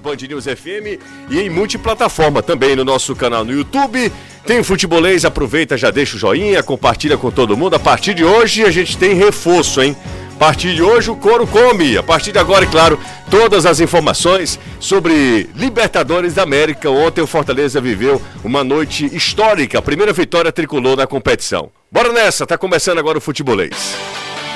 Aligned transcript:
Band 0.00 0.16
News 0.28 0.44
FM 0.44 1.00
e 1.30 1.40
em 1.40 1.50
multiplataforma 1.50 2.42
também 2.42 2.76
no 2.76 2.84
nosso 2.84 3.14
canal 3.14 3.44
no 3.44 3.52
YouTube. 3.52 4.12
Tem 4.46 4.62
Futebolês, 4.62 5.24
aproveita, 5.24 5.76
já 5.76 5.90
deixa 5.90 6.16
o 6.16 6.18
joinha, 6.18 6.62
compartilha 6.62 7.16
com 7.16 7.30
todo 7.30 7.56
mundo. 7.56 7.76
A 7.76 7.78
partir 7.78 8.14
de 8.14 8.24
hoje 8.24 8.64
a 8.64 8.70
gente 8.70 8.96
tem 8.96 9.14
reforço, 9.14 9.80
hein? 9.80 9.96
A 10.34 10.38
partir 10.38 10.74
de 10.74 10.82
hoje 10.82 11.10
o 11.10 11.16
couro 11.16 11.46
come. 11.46 11.96
A 11.96 12.02
partir 12.02 12.32
de 12.32 12.38
agora, 12.38 12.64
é 12.64 12.68
claro, 12.68 12.98
todas 13.30 13.64
as 13.64 13.78
informações 13.78 14.58
sobre 14.80 15.48
Libertadores 15.54 16.34
da 16.34 16.42
América. 16.42 16.90
Ontem 16.90 17.20
o 17.20 17.26
Fortaleza 17.26 17.80
viveu 17.80 18.20
uma 18.42 18.64
noite 18.64 19.06
histórica, 19.14 19.78
a 19.78 19.82
primeira 19.82 20.12
vitória 20.12 20.50
tricolor 20.50 20.96
na 20.96 21.06
competição. 21.06 21.70
Bora 21.90 22.12
nessa, 22.12 22.44
tá 22.44 22.58
começando 22.58 22.98
agora 22.98 23.18
o 23.18 23.20
Futebolês. 23.20 23.94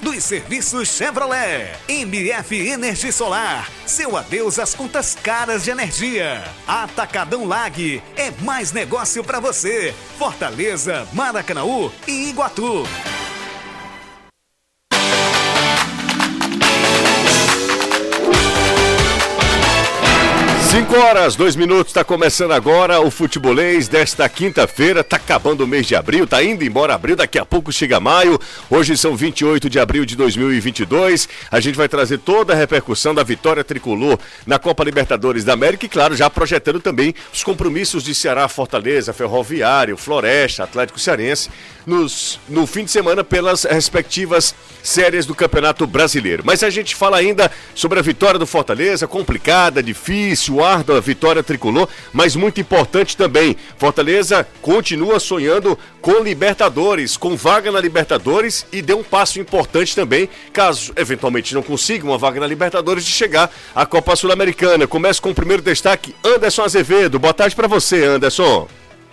dos 0.00 0.22
serviços 0.22 0.88
Chevrolet. 0.88 1.72
MF 1.88 2.68
Energia 2.68 3.10
Solar. 3.10 3.68
Seu 3.84 4.16
adeus 4.16 4.56
às 4.56 4.72
contas 4.72 5.16
caras 5.20 5.64
de 5.64 5.70
energia. 5.70 6.44
Atacadão 6.66 7.44
Lag. 7.44 8.00
É 8.16 8.30
mais 8.42 8.70
negócio 8.70 9.24
para 9.24 9.40
você. 9.40 9.92
Fortaleza, 10.16 11.08
Maracanaú 11.12 11.90
e 12.06 12.28
Iguatu. 12.28 12.84
5 20.68 20.98
horas, 20.98 21.34
2 21.34 21.56
minutos, 21.56 21.86
está 21.86 22.04
começando 22.04 22.52
agora 22.52 23.00
o 23.00 23.10
futebolês 23.10 23.88
desta 23.88 24.28
quinta-feira. 24.28 25.00
Está 25.00 25.16
acabando 25.16 25.64
o 25.64 25.66
mês 25.66 25.86
de 25.86 25.96
abril, 25.96 26.24
está 26.24 26.44
indo 26.44 26.62
embora 26.62 26.94
abril, 26.94 27.16
daqui 27.16 27.38
a 27.38 27.44
pouco 27.46 27.72
chega 27.72 27.98
maio. 27.98 28.38
Hoje 28.68 28.94
são 28.94 29.16
28 29.16 29.70
de 29.70 29.80
abril 29.80 30.04
de 30.04 30.14
2022. 30.14 31.26
A 31.50 31.58
gente 31.58 31.74
vai 31.74 31.88
trazer 31.88 32.18
toda 32.18 32.52
a 32.52 32.56
repercussão 32.56 33.14
da 33.14 33.22
vitória 33.22 33.64
tricolor 33.64 34.18
na 34.46 34.58
Copa 34.58 34.84
Libertadores 34.84 35.42
da 35.42 35.54
América 35.54 35.86
e, 35.86 35.88
claro, 35.88 36.14
já 36.14 36.28
projetando 36.28 36.80
também 36.80 37.14
os 37.32 37.42
compromissos 37.42 38.04
de 38.04 38.14
Ceará, 38.14 38.46
Fortaleza, 38.46 39.14
Ferroviário, 39.14 39.96
Floresta, 39.96 40.64
Atlético 40.64 41.00
Cearense 41.00 41.48
nos, 41.88 42.38
no 42.46 42.66
fim 42.66 42.84
de 42.84 42.90
semana 42.90 43.24
pelas 43.24 43.64
respectivas 43.64 44.54
séries 44.82 45.24
do 45.24 45.34
Campeonato 45.34 45.86
Brasileiro. 45.86 46.42
Mas 46.44 46.62
a 46.62 46.68
gente 46.68 46.94
fala 46.94 47.16
ainda 47.16 47.50
sobre 47.74 47.98
a 47.98 48.02
vitória 48.02 48.38
do 48.38 48.46
Fortaleza, 48.46 49.08
complicada, 49.08 49.82
difícil, 49.82 50.57
árdua 50.62 51.00
vitória 51.00 51.42
tricolor, 51.42 51.88
mas 52.12 52.36
muito 52.36 52.60
importante 52.60 53.16
também. 53.16 53.56
Fortaleza 53.76 54.46
continua 54.62 55.20
sonhando 55.20 55.78
com 56.00 56.22
Libertadores, 56.22 57.16
com 57.16 57.36
vaga 57.36 57.70
na 57.70 57.80
Libertadores 57.80 58.66
e 58.72 58.80
deu 58.80 58.98
um 58.98 59.04
passo 59.04 59.40
importante 59.40 59.94
também, 59.94 60.28
caso 60.52 60.92
eventualmente 60.96 61.54
não 61.54 61.62
consiga 61.62 62.04
uma 62.04 62.18
vaga 62.18 62.40
na 62.40 62.46
Libertadores, 62.46 63.04
de 63.04 63.10
chegar 63.10 63.50
à 63.74 63.84
Copa 63.84 64.16
Sul-Americana. 64.16 64.86
Começa 64.86 65.20
com 65.20 65.30
o 65.30 65.34
primeiro 65.34 65.62
destaque, 65.62 66.14
Anderson 66.24 66.62
Azevedo. 66.62 67.18
Boa 67.18 67.34
tarde 67.34 67.54
para 67.54 67.68
você, 67.68 68.04
Anderson. 68.04 68.68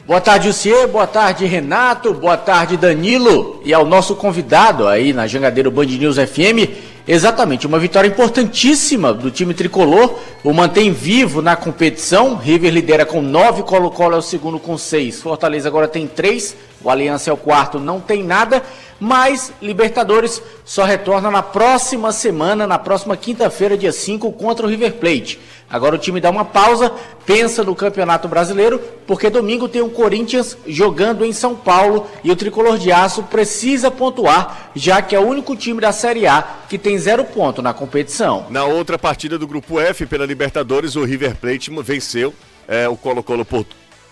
Boa 0.05 0.21
tarde, 0.21 0.49
Lucier. 0.49 0.87
Boa 0.87 1.07
tarde, 1.07 1.45
Renato. 1.45 2.13
Boa 2.13 2.37
tarde, 2.37 2.77
Danilo. 2.77 3.59
E 3.65 3.73
ao 3.73 3.83
nosso 3.83 4.15
convidado 4.15 4.87
aí 4.87 5.11
na 5.11 5.25
Jangadeiro 5.25 5.71
Band 5.71 5.85
News 5.85 6.17
FM. 6.17 6.94
Exatamente, 7.07 7.67
uma 7.67 7.77
vitória 7.77 8.07
importantíssima 8.07 9.13
do 9.13 9.29
time 9.29 9.53
tricolor. 9.53 10.17
O 10.43 10.51
mantém 10.51 10.91
vivo 10.91 11.41
na 11.41 11.55
competição. 11.55 12.35
River 12.35 12.71
lidera 12.73 13.05
com 13.05 13.21
nove, 13.21 13.61
Colo-Colo 13.61 14.15
é 14.15 14.17
o 14.17 14.21
segundo 14.23 14.59
com 14.59 14.75
seis. 14.77 15.21
Fortaleza 15.21 15.67
agora 15.67 15.87
tem 15.87 16.07
três. 16.07 16.55
O 16.85 16.89
Aliança 16.91 17.31
é 17.31 17.33
o 17.33 17.37
quarto, 17.37 17.79
não 17.79 17.99
tem 17.99 18.23
nada. 18.23 18.61
Mas 18.99 19.51
Libertadores 19.59 20.39
só 20.63 20.83
retorna 20.83 21.31
na 21.31 21.41
próxima 21.41 22.11
semana, 22.11 22.67
na 22.67 22.77
próxima 22.77 23.17
quinta-feira, 23.17 23.75
dia 23.75 23.91
5, 23.91 24.31
contra 24.33 24.67
o 24.67 24.69
River 24.69 24.93
Plate. 24.93 25.39
Agora 25.67 25.95
o 25.95 25.97
time 25.97 26.21
dá 26.21 26.29
uma 26.29 26.45
pausa, 26.45 26.93
pensa 27.25 27.63
no 27.63 27.75
Campeonato 27.75 28.27
Brasileiro, 28.27 28.79
porque 29.07 29.31
domingo 29.31 29.67
tem 29.67 29.81
o 29.81 29.89
Corinthians 29.89 30.55
jogando 30.67 31.25
em 31.25 31.33
São 31.33 31.55
Paulo 31.55 32.07
e 32.23 32.29
o 32.29 32.35
Tricolor 32.35 32.77
de 32.77 32.91
Aço 32.91 33.23
precisa 33.23 33.89
pontuar, 33.89 34.69
já 34.75 35.01
que 35.01 35.15
é 35.15 35.19
o 35.19 35.27
único 35.27 35.55
time 35.55 35.81
da 35.81 35.91
Série 35.91 36.27
A 36.27 36.43
que 36.69 36.77
tem 36.77 36.99
zero 36.99 37.25
ponto 37.25 37.63
na 37.63 37.73
competição. 37.73 38.45
Na 38.51 38.63
outra 38.63 38.99
partida 38.99 39.39
do 39.39 39.47
Grupo 39.47 39.79
F 39.79 40.05
pela 40.05 40.25
Libertadores, 40.25 40.95
o 40.95 41.03
River 41.03 41.35
Plate 41.35 41.71
venceu 41.81 42.31
é, 42.67 42.87
o 42.87 42.95
Colo-Colo 42.95 43.43
por 43.43 43.65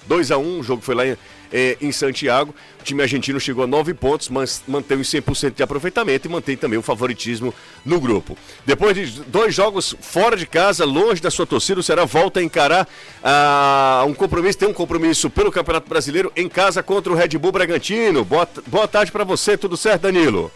2 0.07 0.31
a 0.31 0.37
1 0.37 0.59
o 0.59 0.63
jogo 0.63 0.81
foi 0.81 0.95
lá 0.95 1.05
em 1.05 1.15
é, 1.53 1.77
em 1.79 1.91
Santiago. 1.91 2.53
O 2.81 2.83
time 2.83 3.03
argentino 3.03 3.39
chegou 3.39 3.63
a 3.63 3.67
nove 3.67 3.93
pontos, 3.93 4.27
mas 4.27 4.63
mantém 4.67 4.99
os 4.99 5.07
100% 5.07 5.53
de 5.53 5.63
aproveitamento 5.63 6.27
e 6.27 6.31
mantém 6.31 6.57
também 6.57 6.77
o 6.77 6.81
favoritismo 6.81 7.53
no 7.85 7.99
grupo. 7.99 8.35
Depois 8.65 8.95
de 8.95 9.21
dois 9.21 9.53
jogos 9.53 9.95
fora 10.01 10.35
de 10.35 10.47
casa, 10.47 10.83
longe 10.83 11.21
da 11.21 11.29
sua 11.29 11.45
torcida, 11.45 11.79
o 11.79 11.83
Ceará 11.83 12.03
volta 12.03 12.39
a 12.39 12.43
encarar 12.43 12.87
ah, 13.23 14.03
um 14.07 14.13
compromisso, 14.13 14.57
tem 14.57 14.67
um 14.67 14.73
compromisso 14.73 15.29
pelo 15.29 15.51
Campeonato 15.51 15.87
Brasileiro 15.87 16.31
em 16.35 16.49
casa 16.49 16.81
contra 16.81 17.13
o 17.13 17.15
Red 17.15 17.37
Bull 17.37 17.51
Bragantino. 17.51 18.25
Boa, 18.25 18.47
boa 18.67 18.87
tarde 18.87 19.11
para 19.11 19.23
você, 19.23 19.55
tudo 19.55 19.77
certo, 19.77 20.01
Danilo? 20.01 20.51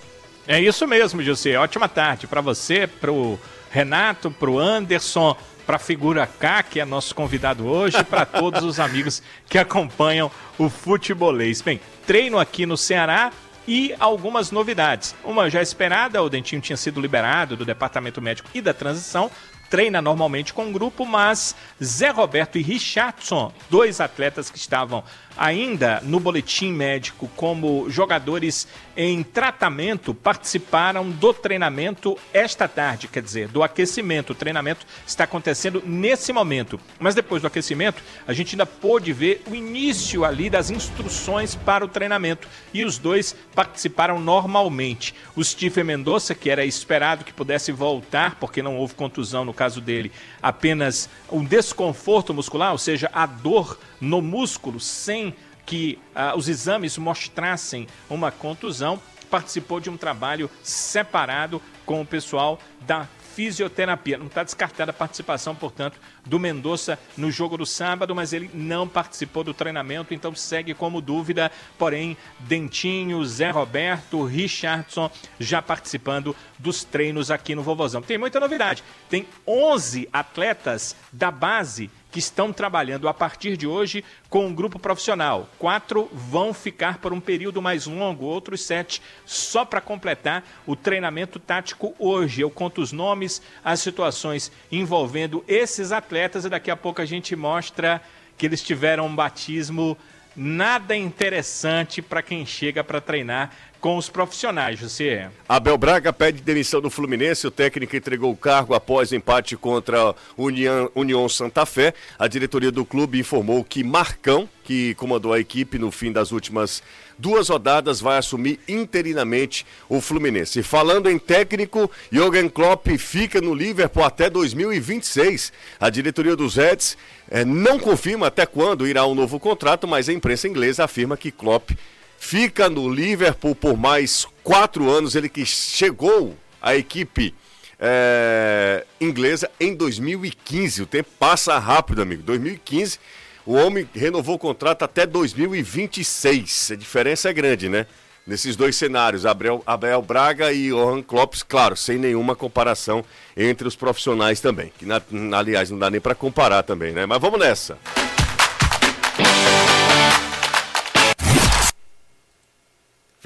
É 0.47 0.59
isso 0.59 0.88
mesmo, 0.88 1.22
José. 1.22 1.58
Ótima 1.58 1.88
tarde 1.88 2.25
para 2.25 2.41
você, 2.41 2.88
para 2.88 3.12
o 3.12 3.38
Renato, 3.69 4.31
para 4.31 4.50
o 4.50 4.58
Anderson, 4.58 5.35
para 5.67 5.75
a 5.75 5.79
figura 5.79 6.25
K, 6.25 6.63
que 6.63 6.79
é 6.79 6.85
nosso 6.85 7.13
convidado 7.13 7.67
hoje, 7.67 7.97
e 8.00 8.03
para 8.03 8.25
todos 8.25 8.63
os 8.63 8.79
amigos 8.79 9.22
que 9.50 9.57
acompanham 9.57 10.31
o 10.57 10.69
futebolês. 10.69 11.61
Bem, 11.61 11.81
treino 12.07 12.39
aqui 12.39 12.66
no 12.66 12.78
Ceará 12.78 13.33
e 13.67 13.94
algumas 14.00 14.50
novidades. 14.50 15.13
Uma 15.25 15.50
já 15.50 15.61
esperada, 15.61 16.23
o 16.23 16.29
Dentinho 16.29 16.61
tinha 16.61 16.78
sido 16.78 17.01
liberado 17.01 17.57
do 17.57 17.66
Departamento 17.66 18.22
Médico 18.22 18.50
e 18.53 18.61
da 18.61 18.73
Transição, 18.73 19.29
treina 19.69 20.01
normalmente 20.01 20.53
com 20.53 20.69
o 20.69 20.72
grupo, 20.72 21.05
mas 21.05 21.53
Zé 21.84 22.11
Roberto 22.11 22.57
e 22.57 22.61
Richardson, 22.61 23.51
dois 23.69 23.99
atletas 23.99 24.49
que 24.49 24.57
estavam 24.57 25.03
ainda 25.37 26.01
no 26.03 26.19
boletim 26.19 26.71
médico 26.71 27.29
como 27.35 27.89
jogadores 27.89 28.67
em 28.95 29.21
tratamento 29.21 30.13
participaram 30.13 31.09
do 31.09 31.31
treinamento 31.33 32.17
esta 32.33 32.67
tarde, 32.67 33.07
quer 33.07 33.21
dizer, 33.21 33.47
do 33.47 33.61
aquecimento. 33.61 34.31
O 34.31 34.35
treinamento 34.35 34.85
está 35.05 35.25
acontecendo 35.25 35.83
nesse 35.85 36.33
momento. 36.33 36.79
Mas 36.99 37.13
depois 37.13 37.41
do 37.41 37.47
aquecimento, 37.47 38.01
a 38.27 38.33
gente 38.33 38.55
ainda 38.55 38.65
pôde 38.65 39.13
ver 39.13 39.43
o 39.47 39.53
início 39.53 40.25
ali 40.25 40.49
das 40.49 40.71
instruções 40.71 41.53
para 41.53 41.85
o 41.85 41.87
treinamento. 41.87 42.47
E 42.73 42.83
os 42.83 42.97
dois 42.97 43.35
participaram 43.53 44.19
normalmente. 44.19 45.13
O 45.35 45.43
Stephen 45.43 45.83
Mendonça, 45.83 46.33
que 46.33 46.49
era 46.49 46.65
esperado 46.65 47.23
que 47.23 47.33
pudesse 47.33 47.71
voltar, 47.71 48.35
porque 48.39 48.63
não 48.63 48.77
houve 48.77 48.95
contusão 48.95 49.45
no 49.45 49.53
caso 49.53 49.79
dele, 49.79 50.11
apenas 50.41 51.07
um 51.31 51.43
desconforto 51.43 52.33
muscular, 52.33 52.71
ou 52.71 52.77
seja, 52.77 53.11
a 53.13 53.25
dor 53.25 53.77
no 54.00 54.22
músculo 54.22 54.80
sem 54.80 55.34
que 55.66 56.00
uh, 56.16 56.38
os 56.38 56.47
exames 56.47 56.97
mostrassem 56.97 57.88
uma 58.09 58.31
contusão, 58.31 59.02
participou 59.30 59.80
de 59.80 59.90
um 59.90 59.97
trabalho 59.97 60.50
separado 60.63 61.62
com 61.85 62.02
o 62.02 62.06
pessoal 62.06 62.58
da 62.81 63.08
fisioterapia. 63.38 64.18
Não 64.18 64.25
está 64.25 64.44
descartada 64.44 64.90
a 64.90 64.94
participação, 64.94 65.53
portanto, 65.53 66.00
do 66.25 66.40
Mendonça 66.40 66.97
no 67.16 67.29
jogo 67.29 67.55
do 67.55 67.67
sábado, 67.67 68.16
mas 68.16 68.34
ele 68.34 68.49
não 68.52 68.88
participou 68.88 69.44
do 69.44 69.53
treinamento, 69.53 70.11
então 70.11 70.34
segue 70.34 70.73
como 70.73 71.02
dúvida. 71.02 71.52
Porém, 71.78 72.17
Dentinho, 72.40 73.23
Zé 73.23 73.52
Roberto, 73.52 74.23
Richardson 74.23 75.11
já 75.40 75.61
participando 75.61 76.35
dos 76.58 76.84
treinos 76.84 77.29
aqui 77.29 77.53
no 77.53 77.61
Vovozão. 77.61 78.02
Tem 78.02 78.17
muita 78.17 78.40
novidade. 78.40 78.84
Tem 79.08 79.28
11 79.46 80.09
atletas 80.11 80.96
da 81.14 81.29
base 81.29 81.91
que 82.11 82.19
estão 82.19 82.53
trabalhando 82.53 83.07
a 83.07 83.13
partir 83.13 83.57
de 83.57 83.67
hoje 83.67 84.03
com 84.29 84.45
um 84.45 84.53
grupo 84.53 84.79
profissional. 84.79 85.49
Quatro 85.59 86.09
vão 86.13 86.53
ficar 86.53 86.99
por 86.99 87.13
um 87.13 87.19
período 87.19 87.61
mais 87.61 87.85
longo, 87.85 88.25
outros 88.25 88.61
sete 88.61 89.01
só 89.25 89.65
para 89.65 89.81
completar 89.81 90.43
o 90.65 90.75
treinamento 90.75 91.39
tático 91.39 91.95
hoje. 91.99 92.41
Eu 92.41 92.49
conto 92.49 92.81
os 92.81 92.91
nomes, 92.91 93.41
as 93.63 93.79
situações 93.79 94.51
envolvendo 94.71 95.43
esses 95.47 95.91
atletas 95.91 96.45
e 96.45 96.49
daqui 96.49 96.71
a 96.71 96.77
pouco 96.77 97.01
a 97.01 97.05
gente 97.05 97.35
mostra 97.35 98.01
que 98.37 98.45
eles 98.45 98.61
tiveram 98.61 99.07
um 99.07 99.15
batismo 99.15 99.97
nada 100.35 100.95
interessante 100.95 101.99
para 101.99 102.21
quem 102.21 102.45
chega 102.45 102.83
para 102.83 103.01
treinar 103.01 103.51
com 103.79 103.97
os 103.97 104.09
profissionais, 104.09 104.79
José. 104.79 105.29
Abel 105.47 105.78
Braga 105.78 106.12
pede 106.12 106.41
demissão 106.41 106.82
do 106.82 106.90
Fluminense. 106.90 107.47
O 107.47 107.52
técnico 107.52 107.96
entregou 107.96 108.32
o 108.32 108.38
cargo 108.38 108.74
após 108.74 109.12
empate 109.14 109.56
contra 109.56 110.16
União, 110.38 110.91
União 110.96 111.28
Santa 111.29 111.66
Fé. 111.66 111.94
A 112.18 112.28
diretoria 112.28 112.72
do 112.72 112.85
clube 112.85 113.20
informou 113.20 113.64
que 113.64 113.84
Marcão, 113.84 114.50
que 114.64 114.94
comandou 114.96 115.34
a 115.34 115.40
equipe 115.40 115.78
no 115.78 115.91
fim 115.91 116.12
das 116.12 116.32
últimas 116.32 116.82
duas 117.18 117.50
rodadas, 117.50 118.00
vai 118.00 118.18
assumir 118.18 118.59
interinamente 118.68 119.66
o 119.90 120.00
Fluminense. 120.02 120.62
Falando 120.62 121.09
em 121.09 121.18
técnico, 121.18 121.90
Jürgen 122.12 122.50
Klopp 122.50 122.88
fica 122.97 123.41
no 123.41 123.53
Liverpool 123.53 124.03
até 124.03 124.29
2026. 124.29 125.52
A 125.79 125.90
diretoria 125.90 126.35
dos 126.35 126.56
Reds 126.56 126.97
eh, 127.29 127.44
não 127.44 127.79
confirma 127.79 128.28
até 128.28 128.46
quando 128.46 128.88
irá 128.88 129.06
um 129.06 129.16
novo 129.16 129.40
contrato, 129.40 129.88
mas 129.88 130.09
a 130.09 130.14
imprensa 130.14 130.47
inglesa 130.47 130.84
afirma 130.84 131.18
que 131.18 131.32
Klopp 131.32 131.72
fica 132.17 132.69
no 132.69 132.90
Liverpool 132.90 133.55
por 133.55 133.78
mais 133.78 134.28
quatro 134.43 134.90
anos. 134.90 135.16
Ele 135.16 135.29
que 135.29 135.46
chegou 135.46 136.35
à 136.61 136.75
equipe 136.75 137.34
é, 137.79 138.85
inglesa 138.99 139.49
em 139.59 139.75
2015. 139.75 140.84
O 140.84 140.85
tempo 140.85 141.09
passa 141.19 141.58
rápido, 141.58 142.02
amigo. 142.02 142.23
2015, 142.23 142.99
o 143.46 143.53
homem 143.53 143.87
renovou 143.93 144.35
o 144.35 144.40
contrato 144.40 144.84
até 144.84 145.05
2026. 145.05 146.72
A 146.72 146.75
diferença 146.75 147.29
é 147.29 147.34
grande, 147.34 147.69
né? 147.69 147.85
Nesses 148.25 148.58
dois 148.58 148.75
cenários, 148.75 149.25
Abel, 149.25 149.64
Abel 149.66 150.02
Braga 150.02 150.52
e 150.52 150.67
Johan 150.67 151.02
Klopp, 151.02 151.35
claro, 151.47 151.78
sem 151.78 151.97
nenhuma 151.97 152.35
comparação 152.35 153.05
entre 153.37 153.66
os 153.66 153.73
profissionais 153.73 154.41
também. 154.41 154.69
Que, 154.78 154.85
na, 154.85 155.02
aliás, 155.37 155.72
não 155.72 155.79
dá 155.79 155.90
nem 155.90 156.02
para 156.02 156.14
comparar 156.14 156.61
também, 156.64 156.91
né? 156.91 157.05
Mas 157.05 157.22
vamos 157.22 157.40
nessa. 157.40 157.78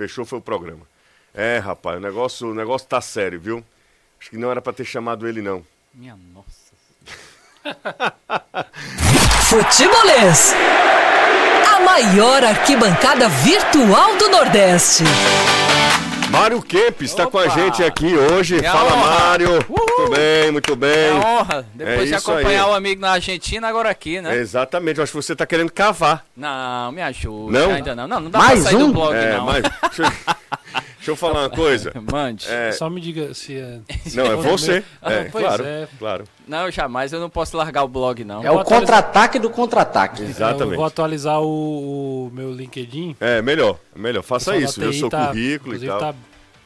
Fechou 0.01 0.25
foi 0.25 0.39
o 0.39 0.41
programa. 0.41 0.81
É, 1.31 1.59
rapaz, 1.59 1.97
o 1.97 1.99
negócio, 1.99 2.49
o 2.49 2.55
negócio 2.55 2.87
tá 2.87 2.99
sério, 2.99 3.39
viu? 3.39 3.63
Acho 4.19 4.31
que 4.31 4.37
não 4.37 4.49
era 4.49 4.59
para 4.59 4.73
ter 4.73 4.83
chamado 4.83 5.27
ele, 5.27 5.43
não. 5.43 5.63
Minha 5.93 6.17
nossa. 6.33 6.71
Futebolês. 9.45 10.55
A 11.75 11.79
maior 11.81 12.43
arquibancada 12.43 13.29
virtual 13.29 14.17
do 14.17 14.29
Nordeste. 14.29 15.03
Mário 16.31 16.61
Kempes 16.61 17.11
está 17.11 17.27
com 17.27 17.37
a 17.37 17.47
gente 17.49 17.83
aqui 17.83 18.15
hoje. 18.15 18.55
Minha 18.59 18.71
Fala, 18.71 18.93
honra. 18.93 19.19
Mário. 19.19 19.49
Muito 19.67 20.09
bem, 20.15 20.51
muito 20.51 20.75
bem. 20.75 20.89
É 21.09 21.13
honra. 21.13 21.65
Depois 21.73 22.01
É 22.01 22.05
de 22.05 22.15
acompanhar 22.15 22.65
aí. 22.65 22.69
o 22.71 22.73
amigo 22.73 23.01
na 23.01 23.11
Argentina, 23.11 23.67
agora 23.67 23.89
aqui, 23.89 24.21
né? 24.21 24.35
Exatamente, 24.37 24.97
eu 24.97 25.03
acho 25.03 25.11
que 25.11 25.21
você 25.21 25.33
está 25.33 25.45
querendo 25.45 25.71
cavar. 25.71 26.25
Não, 26.35 26.91
me 26.91 27.01
ajuda. 27.01 27.59
Não? 27.59 27.71
Ainda 27.73 27.95
não. 27.95 28.07
Não, 28.07 28.19
não 28.21 28.29
dá 28.31 28.39
Mais 28.39 28.61
pra 28.61 28.71
sair 28.71 28.81
um? 28.81 28.87
do 28.87 28.93
blog, 28.93 29.15
É, 29.15 29.37
não. 29.37 29.45
mas. 29.45 29.61
Deixa 31.01 31.09
eu, 31.09 31.13
eu 31.13 31.15
falar 31.15 31.39
uma 31.41 31.49
coisa. 31.49 31.91
Mande. 32.11 32.47
É, 32.47 32.71
Só 32.71 32.89
me 32.89 33.01
diga 33.01 33.33
se 33.33 33.57
é. 33.57 33.79
não, 34.13 34.25
é 34.27 34.35
você. 34.35 34.83
Ah, 35.01 35.11
É, 35.13 35.23
pois 35.25 35.43
claro, 35.43 35.65
é. 35.65 35.87
claro. 35.97 36.23
Não, 36.47 36.69
jamais. 36.69 37.11
Eu 37.11 37.19
não 37.19 37.29
posso 37.29 37.57
largar 37.57 37.83
o 37.83 37.87
blog, 37.87 38.23
não. 38.23 38.43
É 38.43 38.51
o 38.51 38.63
contra-ataque 38.63 39.39
do 39.39 39.49
contra-ataque. 39.49 40.21
Eu 40.21 40.29
Exatamente. 40.29 40.75
vou 40.75 40.85
atualizar 40.85 41.41
o, 41.41 42.27
o 42.27 42.31
meu 42.33 42.51
LinkedIn. 42.53 43.15
É, 43.19 43.41
melhor, 43.41 43.77
melhor. 43.95 44.21
Faça 44.21 44.55
isso, 44.57 44.79
TI 44.79 44.99
seu 44.99 45.09
tá- 45.09 45.27
currículo 45.27 45.73
e 45.73 45.77
inclusive 45.77 45.87
tal. 45.87 45.99
tá- 45.99 46.15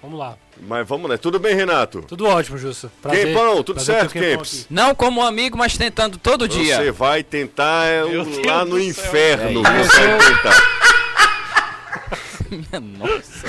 Vamos 0.01 0.19
lá. 0.19 0.37
Mas 0.67 0.87
vamos 0.87 1.09
lá. 1.09 1.17
Tudo 1.17 1.39
bem, 1.39 1.55
Renato? 1.55 2.03
Tudo 2.07 2.27
ótimo, 2.27 2.59
Justo. 2.59 2.91
Prazer- 3.01 3.25
Quempão, 3.27 3.63
tudo 3.63 3.77
prazer 3.83 4.07
certo, 4.09 4.17
aqui. 4.43 4.65
Não 4.69 4.93
como 4.93 5.23
amigo, 5.23 5.57
mas 5.57 5.75
tentando 5.77 6.17
todo 6.19 6.47
dia. 6.47 6.75
Você 6.77 6.91
vai 6.91 7.23
tentar 7.23 7.85
é, 7.87 8.03
Meu 8.05 8.21
o- 8.21 8.25
Deus 8.25 8.45
lá 8.45 8.63
no 8.63 8.79
inferno. 8.79 9.61
É 9.65 9.83
você 9.83 10.07
vai 10.07 10.35
tentar. 10.35 10.84
Minha 12.49 12.79
nossa. 12.79 13.47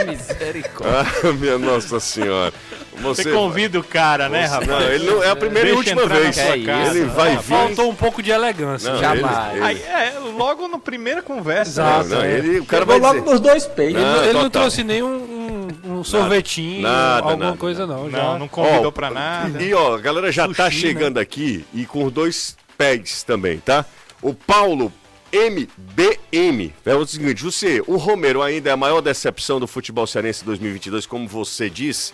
Misericórdia. 0.06 1.06
Ah, 1.24 1.32
minha 1.32 1.58
Nossa 1.58 2.00
Senhora. 2.00 2.52
Você, 3.00 3.22
Você 3.22 3.32
convida 3.32 3.78
o 3.78 3.84
cara, 3.84 4.28
né, 4.28 4.44
rapaz? 4.44 4.68
Não, 4.68 4.82
ele 4.82 5.04
não, 5.10 5.22
é 5.22 5.30
a 5.30 5.36
primeira 5.36 5.68
e 5.68 5.72
última 5.72 6.06
vez. 6.06 6.36
Ele 6.36 7.04
vai 7.06 7.36
vir. 7.36 7.42
Faltou 7.42 7.90
um 7.90 7.94
pouco 7.94 8.22
de 8.22 8.30
elegância. 8.30 8.92
Não, 8.92 9.00
Jamais. 9.00 9.54
ele- 9.54 9.64
Aí, 9.64 9.82
é, 9.82 10.12
logo 10.36 10.68
na 10.68 10.78
primeira 10.78 11.22
conversa. 11.22 11.70
Exato. 11.70 12.08
Não, 12.08 12.18
não, 12.18 12.24
é. 12.24 12.32
ele, 12.38 12.60
o 12.60 12.66
cara 12.66 12.84
vai 12.84 12.98
logo 12.98 13.20
dizer. 13.20 13.30
nos 13.30 13.40
dois 13.40 13.66
peitos. 13.66 14.02
Não, 14.02 14.24
ele 14.24 14.32
não 14.34 14.50
trouxe 14.50 14.84
nenhum 14.84 15.08
um, 15.86 15.98
um 15.98 16.04
sorvetinho, 16.04 16.82
nada, 16.82 17.26
alguma 17.28 17.44
nada, 17.46 17.56
coisa, 17.56 17.86
não. 17.86 18.04
Não, 18.04 18.10
Já. 18.10 18.38
não 18.38 18.48
convidou 18.48 18.88
Ó, 18.88 18.90
pra 18.90 19.10
nada. 19.10 19.62
E 19.62 19.72
ó, 19.72 19.94
a 19.94 19.98
galera 19.98 20.30
já 20.30 20.46
tá 20.48 20.64
Sushi, 20.70 20.86
né? 20.86 20.92
chegando 20.92 21.18
aqui 21.18 21.64
e 21.72 21.86
com 21.86 22.04
os 22.04 22.12
dois 22.12 22.56
pés 22.76 23.22
também, 23.22 23.58
tá? 23.58 23.84
O 24.20 24.34
Paulo 24.34 24.92
MBM. 25.32 26.72
É 26.84 26.94
o 26.94 27.06
seguinte, 27.06 27.42
você, 27.42 27.82
o 27.86 27.96
Romero 27.96 28.42
ainda 28.42 28.70
é 28.70 28.72
a 28.72 28.76
maior 28.76 29.00
decepção 29.00 29.60
do 29.60 29.66
futebol 29.66 30.06
cearense 30.06 30.44
2022, 30.44 31.06
como 31.06 31.28
você 31.28 31.70
disse. 31.70 32.12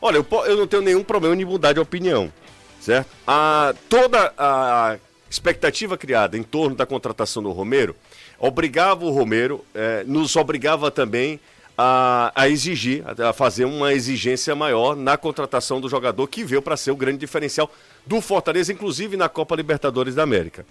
Olha, 0.00 0.16
eu, 0.16 0.26
eu 0.46 0.56
não 0.56 0.66
tenho 0.66 0.82
nenhum 0.82 1.02
problema 1.02 1.36
de 1.36 1.44
mudar 1.44 1.72
de 1.72 1.80
opinião, 1.80 2.32
certo? 2.80 3.08
A, 3.26 3.74
toda 3.88 4.32
a 4.36 4.98
expectativa 5.30 5.96
criada 5.96 6.36
em 6.36 6.42
torno 6.42 6.76
da 6.76 6.86
contratação 6.86 7.42
do 7.42 7.50
Romero 7.50 7.94
obrigava 8.38 9.04
o 9.04 9.10
Romero, 9.10 9.64
eh, 9.74 10.04
nos 10.06 10.36
obrigava 10.36 10.90
também 10.90 11.40
a, 11.76 12.32
a 12.34 12.48
exigir, 12.48 13.04
a, 13.20 13.32
fazer 13.32 13.64
uma 13.64 13.92
exigência 13.92 14.54
maior 14.54 14.96
na 14.96 15.16
contratação 15.16 15.80
do 15.80 15.88
jogador 15.88 16.26
que 16.28 16.44
veio 16.44 16.62
para 16.62 16.76
ser 16.76 16.90
o 16.90 16.96
grande 16.96 17.18
diferencial 17.18 17.70
do 18.06 18.20
Fortaleza, 18.20 18.72
inclusive 18.72 19.16
na 19.16 19.28
Copa 19.28 19.54
Libertadores 19.56 20.14
da 20.14 20.22
América. 20.22 20.64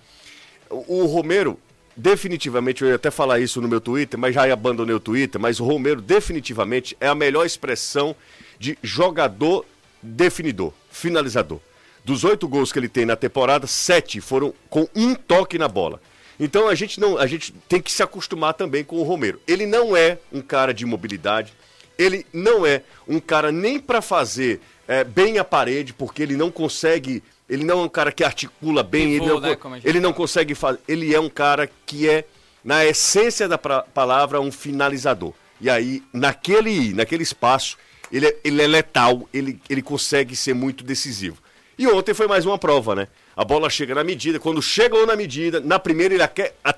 O 0.70 1.06
Romero, 1.06 1.60
definitivamente, 1.96 2.84
eu 2.84 2.90
ia 2.90 2.96
até 2.96 3.10
falar 3.10 3.40
isso 3.40 3.62
no 3.62 3.68
meu 3.68 3.82
Twitter, 3.82 4.20
mas 4.20 4.36
já 4.36 4.52
abandonei 4.52 4.96
o 4.96 5.00
Twitter, 5.00 5.40
mas 5.40 5.60
o 5.60 5.66
Romero 5.66 6.02
definitivamente 6.02 6.96
é 7.00 7.08
a 7.08 7.16
melhor 7.16 7.46
expressão 7.46 8.16
de 8.60 8.78
jogador 8.82 9.66
definidor, 10.02 10.74
finalizador. 10.90 11.60
Dos 12.04 12.24
oito 12.24 12.48
gols 12.48 12.72
que 12.72 12.78
ele 12.78 12.90
tem 12.90 13.06
na 13.06 13.16
temporada, 13.16 13.66
sete 13.66 14.22
foram 14.22 14.54
com 14.70 14.88
um 14.96 15.16
toque 15.16 15.58
na 15.58 15.68
bola. 15.68 16.00
Então 16.40 16.68
a 16.68 16.76
gente 16.76 17.00
não, 17.00 17.18
a 17.18 17.26
gente 17.26 17.54
tem 17.68 17.82
que 17.82 17.92
se 17.92 18.04
acostumar 18.04 18.54
também 18.54 18.84
com 18.84 18.98
o 18.98 19.04
Romero. 19.04 19.42
Ele 19.48 19.66
não 19.66 19.96
é 19.96 20.20
um 20.32 20.42
cara 20.42 20.74
de 20.74 20.86
mobilidade, 20.86 21.54
ele 21.98 22.26
não 22.32 22.66
é 22.66 22.84
um 23.08 23.20
cara 23.20 23.52
nem 23.52 23.80
para 23.80 24.02
fazer 24.02 24.60
é, 24.88 25.04
bem 25.04 25.40
a 25.40 25.44
parede, 25.44 25.94
porque 25.94 26.22
ele 26.22 26.36
não 26.36 26.52
consegue, 26.52 27.24
ele 27.50 27.64
não 27.64 27.80
é 27.82 27.84
um 27.84 27.90
cara 27.90 28.12
que 28.12 28.24
articula 28.24 28.82
bem, 28.84 29.14
Pivô, 29.14 29.24
ele 29.26 29.34
não, 29.34 29.40
né, 29.42 29.56
ele 29.90 30.00
não 30.00 30.14
consegue 30.14 30.56
fazer, 30.56 30.80
ele 30.88 31.14
é 31.14 31.20
um 31.20 31.30
cara 31.30 31.70
que 31.86 32.10
é 32.10 32.26
na 32.64 32.86
essência 32.86 33.48
da 33.48 33.58
pra- 33.58 33.84
palavra 33.84 34.42
um 34.42 34.52
finalizador. 34.52 35.34
E 35.62 35.70
aí 35.70 36.02
naquele, 36.12 36.94
naquele 36.94 37.24
espaço 37.24 37.78
ele 38.12 38.28
é, 38.28 38.38
ele 38.44 38.62
é 38.62 38.68
letal, 38.68 39.28
ele, 39.34 39.60
ele 39.70 39.82
consegue 39.82 40.36
ser 40.36 40.54
muito 40.54 40.84
decisivo. 40.84 41.38
E 41.78 41.88
ontem 41.88 42.14
foi 42.14 42.28
mais 42.28 42.46
uma 42.46 42.58
prova, 42.58 42.96
né? 42.96 43.08
A 43.36 43.44
bola 43.44 43.70
chega 43.70 43.94
na 43.94 44.04
medida, 44.04 44.40
quando 44.40 44.62
chegou 44.62 45.06
na 45.06 45.16
medida, 45.16 45.60
na 45.60 45.78
primeira 45.78 46.14
ele 46.14 46.28
quer, 46.30 46.56
a- 46.64 46.75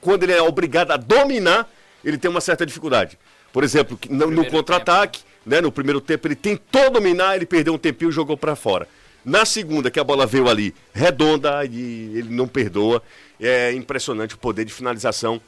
quando 0.00 0.22
ele 0.22 0.32
é 0.32 0.40
obrigado 0.42 0.90
a 0.92 0.96
dominar, 0.96 1.68
ele 2.04 2.16
tem 2.18 2.30
uma 2.30 2.40
certa 2.40 2.64
dificuldade. 2.64 3.18
Por 3.52 3.64
exemplo, 3.64 3.98
no, 4.10 4.30
no 4.30 4.42
contra-ataque, 4.50 5.20
né, 5.44 5.60
no 5.60 5.72
primeiro 5.72 6.00
tempo 6.00 6.26
ele 6.28 6.34
tentou 6.36 6.90
dominar, 6.90 7.36
ele 7.36 7.46
perdeu 7.46 7.74
um 7.74 7.78
tempinho 7.78 8.08
e 8.10 8.12
jogou 8.12 8.36
para 8.36 8.54
fora. 8.56 8.86
Na 9.26 9.44
segunda, 9.44 9.90
que 9.90 9.98
a 9.98 10.04
bola 10.04 10.24
veio 10.24 10.48
ali 10.48 10.72
redonda 10.94 11.64
e 11.64 12.12
ele 12.16 12.28
não 12.30 12.46
perdoa, 12.46 13.02
é 13.40 13.72
impressionante 13.72 14.36
o 14.36 14.38
poder 14.38 14.64
de 14.64 14.72
finalização 14.72 15.40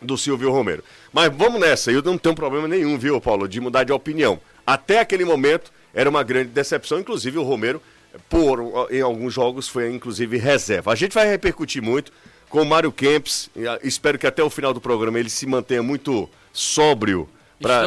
do 0.00 0.16
Silvio 0.16 0.52
Romero. 0.52 0.84
Mas 1.12 1.28
vamos 1.36 1.60
nessa, 1.60 1.90
eu 1.90 2.00
não 2.00 2.16
tenho 2.16 2.36
problema 2.36 2.68
nenhum, 2.68 2.96
viu, 2.96 3.20
Paulo, 3.20 3.48
de 3.48 3.60
mudar 3.60 3.82
de 3.82 3.92
opinião. 3.92 4.38
Até 4.64 5.00
aquele 5.00 5.24
momento 5.24 5.72
era 5.92 6.08
uma 6.08 6.22
grande 6.22 6.50
decepção, 6.50 7.00
inclusive 7.00 7.36
o 7.38 7.42
Romero, 7.42 7.82
por 8.28 8.88
em 8.88 9.00
alguns 9.00 9.34
jogos, 9.34 9.68
foi 9.68 9.92
inclusive 9.92 10.38
reserva. 10.38 10.92
A 10.92 10.94
gente 10.94 11.12
vai 11.12 11.28
repercutir 11.28 11.82
muito 11.82 12.12
com 12.48 12.62
o 12.62 12.64
Mário 12.64 12.92
Kempes. 12.92 13.50
e, 13.56 13.66
ah, 13.66 13.80
Espero 13.82 14.16
que 14.16 14.28
até 14.28 14.44
o 14.44 14.48
final 14.48 14.72
do 14.72 14.80
programa 14.80 15.18
ele 15.18 15.28
se 15.28 15.44
mantenha 15.44 15.82
muito 15.82 16.30
sóbrio. 16.52 17.28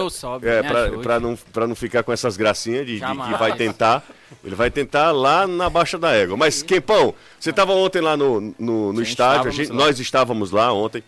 Sóbrio, 0.09 0.51
é, 0.51 0.61
pra, 0.61 0.91
pra 0.99 1.19
não, 1.21 1.37
pra 1.53 1.65
não 1.65 1.75
ficar 1.75 2.03
com 2.03 2.11
essas 2.11 2.35
gracinhas 2.35 2.85
de, 2.85 2.99
de 2.99 3.05
que 3.05 3.39
vai 3.39 3.55
tentar. 3.55 4.03
Ele 4.43 4.55
vai 4.55 4.71
tentar 4.71 5.11
lá 5.11 5.45
na 5.45 5.69
Baixa 5.69 5.97
da 5.97 6.11
Égua. 6.11 6.35
Mas, 6.37 6.63
Kempão, 6.63 7.13
você 7.39 7.49
estava 7.49 7.73
ontem 7.73 8.01
lá 8.01 8.15
no, 8.17 8.53
no, 8.57 8.93
no 8.93 9.01
estádio, 9.01 9.49
estávamos 9.49 9.55
gente- 9.55 9.71
nós 9.71 9.99
estávamos 9.99 10.51
lá 10.51 10.73
ontem. 10.73 11.03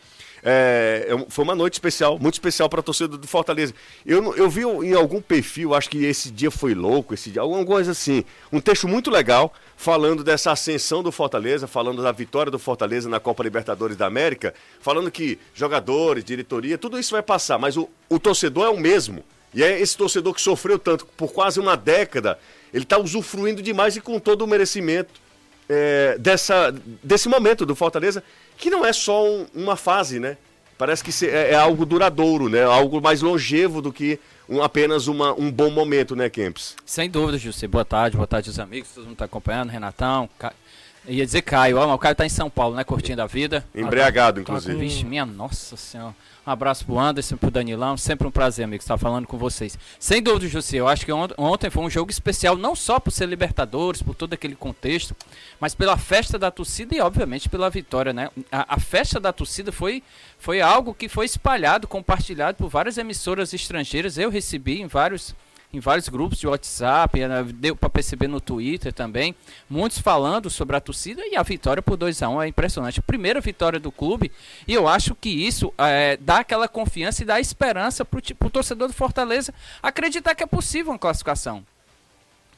É, 0.46 1.08
é 1.10 1.26
foi 1.30 1.46
uma 1.46 1.56
noite 1.56 1.76
especial, 1.76 2.20
muito 2.20 2.34
especial 2.34 2.68
para 2.68 2.82
a 2.82 2.84
torcida 2.84 3.18
do 3.18 3.28
Fortaleza. 3.28 3.74
Eu, 4.06 4.36
eu 4.36 4.50
vi 4.50 4.64
em 4.64 4.94
algum 4.94 5.22
perfil, 5.22 5.74
acho 5.74 5.90
que 5.90 6.04
esse 6.04 6.30
dia 6.30 6.52
foi 6.52 6.74
louco, 6.74 7.14
esse 7.14 7.30
dia, 7.30 7.42
alguma 7.42 7.66
coisa 7.66 7.92
assim. 7.92 8.26
Um 8.52 8.60
texto 8.60 8.88
muito 8.88 9.10
legal 9.10 9.54
falando 9.78 10.24
dessa 10.24 10.52
ascensão 10.52 11.02
do 11.02 11.12
Fortaleza, 11.12 11.66
falando 11.66 12.04
da 12.04 12.12
vitória 12.12 12.52
do 12.52 12.60
Fortaleza 12.60 13.08
na 13.08 13.22
Copa 13.22 13.42
Libertadores 13.42 13.96
da 13.96 14.06
América, 14.06 14.54
falando 14.82 15.10
que 15.10 15.40
jogadores, 15.54 16.26
diretoria, 16.26 16.78
tudo 16.78 17.00
isso 17.00 17.12
vai 17.12 17.24
passar, 17.24 17.58
mas 17.58 17.78
o, 17.78 17.90
o 18.10 18.20
torcedor 18.20 18.66
é 18.66 18.70
o 18.70 18.78
mesmo. 18.78 19.24
E 19.54 19.64
é 19.64 19.80
esse 19.80 19.96
torcedor 19.96 20.34
que 20.34 20.42
sofreu 20.42 20.78
tanto 20.78 21.06
por 21.06 21.32
quase 21.32 21.60
uma 21.60 21.78
década, 21.78 22.38
ele 22.74 22.84
está 22.84 22.98
usufruindo 22.98 23.62
demais 23.62 23.96
e 23.96 24.02
com 24.02 24.20
todo 24.20 24.42
o 24.44 24.48
merecimento 24.48 25.22
é, 25.70 26.18
dessa, 26.20 26.74
desse 27.02 27.30
momento 27.30 27.66
do 27.66 27.76
Fortaleza, 27.76 28.22
que 28.58 28.70
não 28.70 28.86
é 28.86 28.92
só 28.92 29.26
um- 29.26 29.46
uma 29.54 29.76
fase, 29.76 30.20
né? 30.20 30.38
parece 30.76 31.02
que 31.04 31.26
é, 31.28 31.52
é 31.52 31.56
algo 31.56 31.86
duradouro, 31.86 32.50
né? 32.50 32.64
Algo 32.64 33.00
mais 33.00 33.22
longevo 33.22 33.82
do 33.82 33.94
que 33.94 34.20
um- 34.50 34.62
apenas 34.62 35.08
uma, 35.08 35.32
um 35.34 35.50
bom 35.50 35.70
momento, 35.70 36.14
né, 36.16 36.30
Kempis? 36.30 36.76
Sem 36.86 37.10
dúvida, 37.10 37.38
José. 37.38 37.68
Boa 37.68 37.86
tarde, 37.86 38.18
boa 38.18 38.28
tarde 38.28 38.50
aos 38.50 38.60
amigos, 38.60 38.90
todo 38.94 39.06
mundo 39.06 39.16
tá 39.16 39.24
acompanhando, 39.26 39.70
Renatão. 39.70 40.28
Ca... 40.38 40.52
Ia 41.06 41.26
dizer 41.26 41.42
Caio, 41.42 41.78
ó, 41.78 41.86
mas 41.86 41.96
o 41.96 41.98
Caio 41.98 42.16
tá 42.16 42.26
em 42.26 42.30
São 42.30 42.50
Paulo, 42.50 42.76
né? 42.76 42.84
Curtindo 42.86 43.22
a 43.22 43.28
vida. 43.28 43.66
Embriagado, 43.76 44.36
Tá 44.38 44.42
inclusive. 44.42 44.74
com- 44.74 44.80
Vixe, 44.80 45.04
minha 45.06 45.26
nossa 45.26 45.76
senhora. 45.76 46.16
Um 46.48 46.52
abraço 46.52 46.86
pro 46.86 46.98
Anderson, 47.00 47.36
pro 47.38 47.52
Danilão. 47.52 47.96
Sempre 47.98 48.26
um 48.28 48.32
prazer, 48.32 48.64
amigo, 48.66 48.82
estar 48.82 48.98
falando 48.98 49.26
com 49.28 49.38
vocês. 49.38 49.78
Sem 50.00 50.22
dúvida, 50.22 50.48
José, 50.48 50.78
eu 50.78 50.88
acho 50.88 51.06
que 51.06 51.12
ont- 51.12 51.34
ontem 51.38 51.70
foi 51.70 51.84
um 51.84 51.90
jogo 51.90 52.10
especial, 52.12 52.56
não 52.58 52.74
só 52.76 53.00
por 53.00 53.12
ser 53.12 53.28
Libertadores, 53.28 54.02
por 54.02 54.14
todo 54.16 54.34
aquele 54.34 54.56
contexto, 54.56 55.16
mas 55.60 55.74
pela 55.76 55.98
festa 55.98 56.38
da 56.40 56.50
torcida 56.52 56.96
e, 56.96 57.02
obviamente, 57.02 57.50
pela 57.50 57.70
vitória, 57.70 58.14
né? 58.14 58.30
A, 58.52 58.76
a 58.76 58.80
festa 58.80 59.20
da 59.20 59.32
torcida 59.34 59.72
foi, 59.74 60.02
foi 60.38 60.62
algo 60.62 60.94
que 60.94 61.08
foi 61.10 61.26
espalhado, 61.26 61.88
compartilhado 61.88 62.58
por 62.58 62.70
várias 62.70 62.98
emissoras 62.98 63.54
estrangeiras. 63.54 64.18
Eu 64.18 64.30
recebi 64.30 64.82
em 64.82 64.88
vários 64.88 65.34
em 65.74 65.80
vários 65.80 66.08
grupos 66.08 66.38
de 66.38 66.48
WhatsApp, 66.48 67.20
eh, 67.20 67.44
deu 67.56 67.76
para 67.76 67.90
perceber 67.90 68.28
no 68.28 68.40
Twitter 68.40 68.94
também, 68.94 69.36
muitos 69.68 69.98
falando 69.98 70.50
sobre 70.50 70.76
a 70.76 70.80
torcida 70.80 71.24
e 71.26 71.36
a 71.36 71.42
vitória 71.42 71.82
por 71.82 71.98
2 71.98 72.22
a 72.22 72.30
1 72.30 72.42
é 72.44 72.48
impressionante. 72.48 73.02
Primeira 73.02 73.42
vitória 73.42 73.80
do 73.80 73.92
clube 73.92 74.32
e 74.68 74.74
eu 74.74 74.88
acho 74.88 75.16
que 75.16 75.30
isso 75.30 75.74
eh, 75.80 76.18
dá 76.22 76.40
aquela 76.40 76.68
confiança 76.68 77.24
e 77.24 77.26
dá 77.26 77.40
esperança 77.40 78.06
para 78.06 78.20
o 78.20 78.50
torcedor 78.50 78.88
do 78.88 78.94
Fortaleza 78.94 79.54
acreditar 79.82 80.36
que 80.36 80.44
é 80.44 80.48
possível 80.48 80.92
uma 80.92 81.00
classificação. 81.00 81.66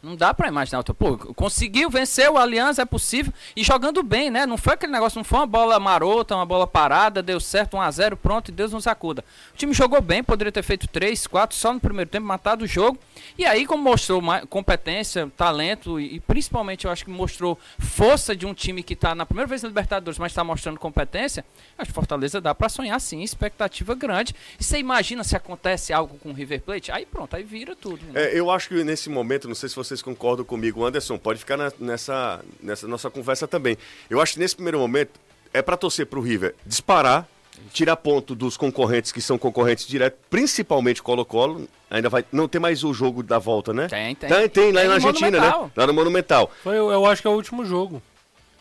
Não 0.06 0.16
dá 0.16 0.36
pra 0.36 0.48
imaginar. 0.48 0.84
Pô, 0.84 1.18
conseguiu 1.34 1.90
vencer 1.90 2.30
o 2.30 2.38
Aliança, 2.38 2.84
é 2.84 2.86
possível. 2.86 3.34
E 3.56 3.64
jogando 3.64 4.04
bem, 4.04 4.30
né? 4.30 4.46
Não 4.46 4.56
foi 4.56 4.76
aquele 4.76 4.92
negócio, 4.92 5.18
não 5.18 5.24
foi 5.24 5.40
uma 5.40 5.48
bola 5.48 5.80
marota, 5.80 6.36
uma 6.36 6.46
bola 6.46 6.68
parada, 6.68 7.24
deu 7.24 7.40
certo, 7.40 7.76
1x0, 7.76 8.16
pronto, 8.16 8.50
e 8.50 8.52
Deus 8.52 8.72
nos 8.72 8.86
acuda. 8.86 9.26
O 9.52 9.58
time 9.58 9.74
jogou 9.74 10.00
bem, 10.02 10.24
poderia 10.24 10.52
ter 10.52 10.62
feito 10.62 10.88
3, 10.88 11.26
4 11.26 11.58
só 11.58 11.74
no 11.74 11.80
primeiro 11.80 12.08
tempo, 12.08 12.28
matado 12.28 12.66
o 12.66 12.68
jogo. 12.68 13.00
E 13.36 13.46
aí, 13.48 13.66
como 13.66 13.82
mostrou 13.82 14.22
competência, 14.48 15.32
talento 15.36 16.00
e, 16.00 16.20
principalmente 16.20 16.86
eu 16.86 16.92
acho 16.92 17.04
que 17.04 17.10
mostrou 17.10 17.58
força 17.80 18.36
de 18.36 18.46
um 18.46 18.54
time 18.54 18.84
que 18.84 18.96
tá 18.96 19.16
na 19.16 19.26
primeira 19.26 19.48
vez 19.48 19.64
na 19.64 19.70
Libertadores, 19.70 20.20
mas 20.20 20.32
tá 20.34 20.44
mostrando 20.44 20.80
competência, 20.80 21.44
acho 21.80 21.90
que 21.90 21.96
Fortaleza 21.96 22.40
dá 22.40 22.54
pra 22.54 22.70
sonhar 22.70 23.02
sim, 23.02 23.24
expectativa 23.24 23.96
grande. 23.96 24.36
E 24.60 24.64
você 24.64 24.78
imagina 24.78 25.24
se 25.24 25.36
acontece 25.36 25.92
algo 25.92 26.20
com 26.20 26.30
o 26.30 26.34
River 26.34 26.62
Plate? 26.62 26.92
Aí 26.92 27.08
pronto, 27.08 27.36
aí 27.36 27.44
vira 27.44 27.76
tudo. 27.76 28.06
né? 28.06 28.26
É, 28.26 28.40
eu 28.40 28.52
acho 28.52 28.70
que 28.70 28.84
nesse 28.84 29.10
momento, 29.10 29.48
não 29.48 29.56
sei 29.56 29.68
se 29.68 29.76
vocês 29.96 30.02
concordam 30.02 30.44
comigo, 30.46 30.84
Anderson, 30.86 31.18
pode 31.18 31.40
ficar 31.40 31.56
na- 31.58 31.72
nessa, 31.80 32.42
nessa 32.62 32.88
nossa 32.88 33.10
conversa 33.10 33.48
também. 33.48 33.78
Eu 34.10 34.20
acho 34.22 34.34
que 34.34 34.40
nesse 34.40 34.56
primeiro 34.56 34.78
momento 34.80 35.20
é 35.54 35.62
para 35.62 35.78
torcer 35.78 36.06
pro 36.06 36.20
River 36.22 36.54
disparar, 36.66 37.26
tirar 37.72 37.96
ponto 37.96 38.36
dos 38.36 38.58
concorrentes 38.58 39.14
que 39.14 39.22
são 39.22 39.38
concorrentes 39.38 39.88
direto, 39.88 40.18
principalmente 40.30 41.02
Colo-Colo. 41.02 41.68
Ainda 41.90 42.10
vai. 42.10 42.26
Não 42.32 42.48
tem 42.48 42.60
mais 42.60 42.84
o 42.84 42.94
jogo 42.94 43.24
da 43.24 43.40
volta, 43.40 43.74
né? 43.74 43.88
Tem, 43.88 44.14
tem. 44.16 44.28
Tem, 44.30 44.50
tem 44.50 44.72
lá 44.74 44.80
Tem 44.82 44.90
na 44.90 44.96
Argentina, 44.96 45.32
Monumental. 45.32 45.64
né? 45.66 45.72
Lá 45.78 45.88
no 45.88 45.94
Monumental. 45.94 46.52
Foi, 46.62 46.78
eu, 46.78 46.92
eu 46.92 47.06
acho 47.06 47.22
que 47.22 47.28
é 47.28 47.32
o 47.32 47.34
último 47.36 47.64
jogo. 47.66 48.02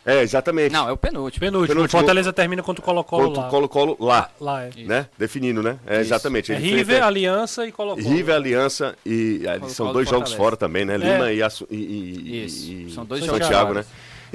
É, 0.07 0.21
exatamente. 0.23 0.71
Não, 0.73 0.89
é 0.89 0.93
o 0.93 0.97
penúltimo. 0.97 1.41
Penúltimo. 1.41 1.69
Penúltimo. 1.75 1.99
Fortaleza 2.01 2.33
termina 2.33 2.63
contra 2.63 2.83
o 2.83 2.85
Colo-Colo 2.85 3.25
Contra 3.29 3.41
lá. 3.43 3.49
o 3.49 3.51
Colo-Colo 3.51 3.97
lá, 3.99 4.31
Lá 4.41 4.65
é. 4.65 4.71
né? 4.85 5.07
Definindo, 5.19 5.63
né? 5.63 5.79
É, 5.87 6.01
exatamente. 6.01 6.53
É 6.53 6.57
River, 6.57 6.81
enfrenta- 6.83 7.07
Aliança 7.07 7.67
e 7.67 7.73
Colo-Colo. 7.73 8.07
River, 8.15 8.35
Aliança 8.35 8.95
e. 9.05 9.41
ah, 9.47 9.53
Colo-Colo 9.53 9.71
são 9.73 9.91
e 9.91 9.93
dois 9.95 10.09
jogos 10.09 10.33
fora 10.35 10.57
também, 10.57 10.85
né? 10.85 10.97
Lima 10.99 11.33
e, 11.33 11.43
Assu- 11.43 11.67
e, 11.71 11.77
e- 11.77 12.87
e- 12.89 12.93
são 12.93 13.05
dois 13.07 13.25
jogos 13.25 13.41
Santiago, 13.43 13.69
fora. 13.69 13.81
né? 13.81 13.87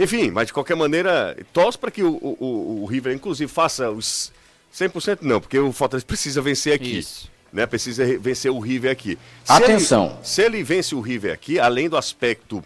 Enfim, 0.03 0.31
mas 0.31 0.47
de 0.47 0.53
qualquer 0.53 0.75
maneira, 0.75 1.37
torce 1.53 1.77
para 1.77 1.91
que 1.91 2.01
o, 2.01 2.13
o, 2.15 2.37
o- 2.39 2.83
o 2.83 2.85
River, 2.85 3.13
inclusive, 3.13 3.51
faça 3.51 3.91
os 3.91 4.31
100% 4.73 5.19
não, 5.21 5.39
porque 5.41 5.59
o 5.59 5.71
Fortaleza 5.71 6.05
precisa 6.05 6.41
vencer 6.41 6.73
aqui. 6.73 6.97
Isso. 6.99 7.29
Né? 7.51 7.65
Precisa 7.65 8.05
re- 8.05 8.17
vencer 8.17 8.49
o 8.51 8.59
River 8.59 8.91
aqui. 8.91 9.17
Atenção. 9.47 10.05
Ele, 10.05 10.15
se 10.23 10.41
ele 10.41 10.63
vence 10.63 10.95
o 10.95 11.01
River 11.01 11.33
aqui, 11.33 11.59
além 11.59 11.89
do 11.89 11.97
aspecto 11.97 12.63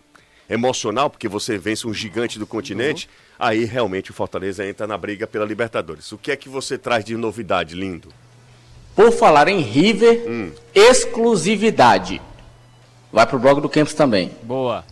emocional, 0.53 1.09
porque 1.09 1.27
você 1.27 1.57
vence 1.57 1.87
um 1.87 1.93
gigante 1.93 2.37
do 2.37 2.47
continente, 2.47 3.09
aí 3.37 3.65
realmente 3.65 4.11
o 4.11 4.13
Fortaleza 4.13 4.65
entra 4.65 4.85
na 4.85 4.97
briga 4.97 5.25
pela 5.25 5.45
Libertadores. 5.45 6.11
O 6.11 6.17
que 6.17 6.31
é 6.31 6.35
que 6.35 6.47
você 6.47 6.77
traz 6.77 7.03
de 7.03 7.17
novidade, 7.17 7.75
lindo? 7.75 8.09
Por 8.95 9.11
falar 9.11 9.47
em 9.47 9.59
River, 9.59 10.53
exclusividade. 10.73 12.21
Vai 13.11 13.25
pro 13.25 13.39
blog 13.39 13.61
do 13.61 13.69
Campos 13.69 13.93
também. 13.93 14.31
Boa. 14.43 14.85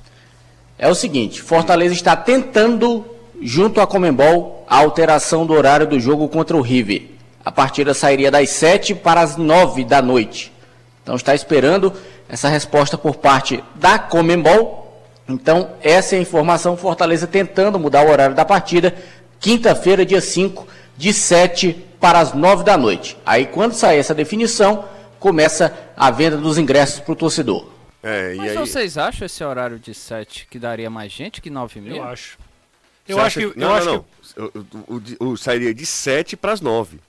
É 0.77 0.87
o 0.87 0.95
seguinte, 0.95 1.41
Fortaleza 1.41 1.93
está 1.93 2.15
tentando, 2.15 3.05
junto 3.41 3.79
à 3.79 3.85
Comembol, 3.85 4.65
a 4.67 4.77
alteração 4.77 5.45
do 5.45 5.53
horário 5.53 5.85
do 5.85 5.99
jogo 5.99 6.27
contra 6.27 6.57
o 6.57 6.61
River. 6.61 7.03
A 7.45 7.51
partida 7.51 7.93
sairia 7.93 8.31
das 8.31 8.49
7 8.49 8.95
para 8.95 9.21
as 9.21 9.37
9 9.37 9.83
da 9.83 10.01
noite. 10.01 10.51
Então 11.03 11.15
está 11.15 11.33
esperando 11.35 11.93
essa 12.29 12.47
resposta 12.47 12.97
por 12.97 13.15
parte 13.15 13.63
da 13.75 13.99
Comembol. 13.99 14.80
Então, 15.33 15.75
essa 15.81 16.15
é 16.15 16.19
a 16.19 16.21
informação, 16.21 16.75
Fortaleza 16.75 17.25
tentando 17.27 17.79
mudar 17.79 18.05
o 18.05 18.09
horário 18.09 18.35
da 18.35 18.43
partida, 18.45 18.95
quinta-feira, 19.39 20.05
dia 20.05 20.21
5, 20.21 20.67
de 20.97 21.13
7 21.13 21.73
para 21.99 22.19
as 22.19 22.33
9 22.33 22.63
da 22.63 22.77
noite. 22.77 23.17
Aí, 23.25 23.45
quando 23.45 23.73
sair 23.73 23.97
essa 23.99 24.13
definição, 24.13 24.85
começa 25.19 25.73
a 25.95 26.11
venda 26.11 26.37
dos 26.37 26.57
ingressos 26.57 26.99
para 26.99 27.13
o 27.13 27.15
torcedor. 27.15 27.67
É, 28.03 28.33
e 28.33 28.37
Mas 28.37 28.51
aí, 28.51 28.57
vocês 28.57 28.97
acham 28.97 29.25
esse 29.25 29.43
horário 29.43 29.77
de 29.77 29.93
7 29.93 30.47
que 30.49 30.57
daria 30.57 30.89
mais 30.89 31.11
gente 31.11 31.39
que 31.39 31.49
9 31.49 31.79
e 31.79 31.81
meia? 31.83 31.97
Eu 31.97 32.03
acho. 32.03 32.37
você 33.05 33.13
Eu 33.13 33.19
acho 33.21 33.39
que. 33.39 33.59
Não, 33.59 33.67
eu 33.69 33.73
acho 33.75 33.85
não, 33.85 33.99
que 33.99 34.39
não. 34.39 34.45
O, 34.87 34.95
o- 34.95 35.01
o- 35.27 35.29
o- 35.33 35.37
sairia 35.37 35.73
de 35.73 35.85
7 35.85 36.35
para 36.35 36.51
as 36.51 36.61
9. 36.61 36.99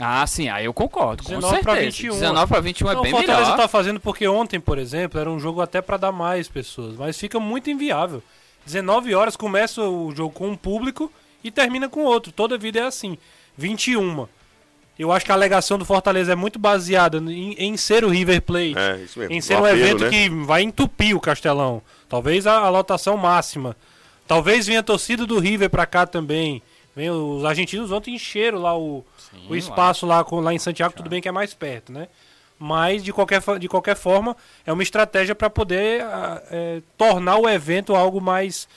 Ah, 0.00 0.26
sim, 0.26 0.48
aí 0.48 0.64
eu 0.64 0.72
concordo, 0.72 1.22
com 1.22 1.28
19 1.34 1.62
pra 1.62 1.74
certeza. 1.74 1.96
21. 1.98 2.12
19 2.14 2.46
para 2.48 2.60
21 2.60 2.90
é 2.90 2.94
bem 3.02 3.12
o 3.12 3.16
Fortaleza 3.16 3.42
melhor. 3.42 3.56
tá 3.56 3.68
fazendo 3.68 4.00
porque 4.00 4.26
ontem, 4.26 4.58
por 4.58 4.78
exemplo, 4.78 5.20
era 5.20 5.30
um 5.30 5.38
jogo 5.38 5.60
até 5.60 5.82
pra 5.82 5.96
dar 5.98 6.10
mais 6.10 6.48
pessoas, 6.48 6.96
mas 6.96 7.18
fica 7.18 7.38
muito 7.38 7.68
inviável. 7.70 8.22
19 8.64 9.14
horas 9.14 9.36
começa 9.36 9.82
o 9.82 10.10
jogo 10.14 10.32
com 10.34 10.48
um 10.48 10.56
público 10.56 11.12
e 11.44 11.50
termina 11.50 11.88
com 11.88 12.04
outro. 12.04 12.32
Toda 12.32 12.56
vida 12.58 12.78
é 12.80 12.82
assim. 12.82 13.18
21. 13.56 14.26
Eu 14.98 15.10
acho 15.10 15.24
que 15.24 15.32
a 15.32 15.34
alegação 15.34 15.78
do 15.78 15.84
Fortaleza 15.84 16.32
é 16.32 16.34
muito 16.34 16.58
baseada 16.58 17.18
em, 17.18 17.54
em 17.54 17.76
ser 17.76 18.04
o 18.04 18.08
River 18.08 18.42
Plate. 18.42 18.74
É, 18.76 18.96
isso 19.02 19.18
mesmo. 19.18 19.34
Em 19.34 19.38
O 19.38 19.42
ser 19.42 19.54
um 19.54 19.64
apelo, 19.64 19.78
evento 19.80 20.04
né? 20.04 20.10
que 20.10 20.28
vai 20.28 20.62
entupir 20.62 21.16
o 21.16 21.20
Castelão. 21.20 21.80
Talvez 22.08 22.46
a, 22.46 22.58
a 22.58 22.68
lotação 22.68 23.16
máxima. 23.16 23.74
Talvez 24.26 24.66
venha 24.66 24.80
a 24.80 24.82
torcida 24.82 25.26
do 25.26 25.38
River 25.38 25.70
pra 25.70 25.86
cá 25.86 26.06
também. 26.06 26.62
Vem, 26.94 27.10
os 27.10 27.44
argentinos 27.44 27.92
ontem 27.92 28.14
encheram 28.14 28.58
lá 28.58 28.76
o, 28.76 29.04
o 29.48 29.54
espaço 29.54 30.06
lá, 30.06 30.24
com, 30.24 30.40
lá 30.40 30.52
em 30.52 30.58
Santiago, 30.58 30.94
tudo 30.94 31.08
bem 31.08 31.20
que 31.20 31.28
é 31.28 31.32
mais 31.32 31.54
perto, 31.54 31.92
né? 31.92 32.08
Mas, 32.58 33.02
de 33.02 33.10
qualquer, 33.10 33.40
de 33.58 33.68
qualquer 33.68 33.96
forma, 33.96 34.36
é 34.66 34.72
uma 34.72 34.82
estratégia 34.82 35.34
para 35.34 35.48
poder 35.48 36.02
ah, 36.02 36.42
é, 36.50 36.82
tornar 36.98 37.38
o 37.38 37.48
evento 37.48 37.94
algo 37.94 38.20
mais, 38.20 38.68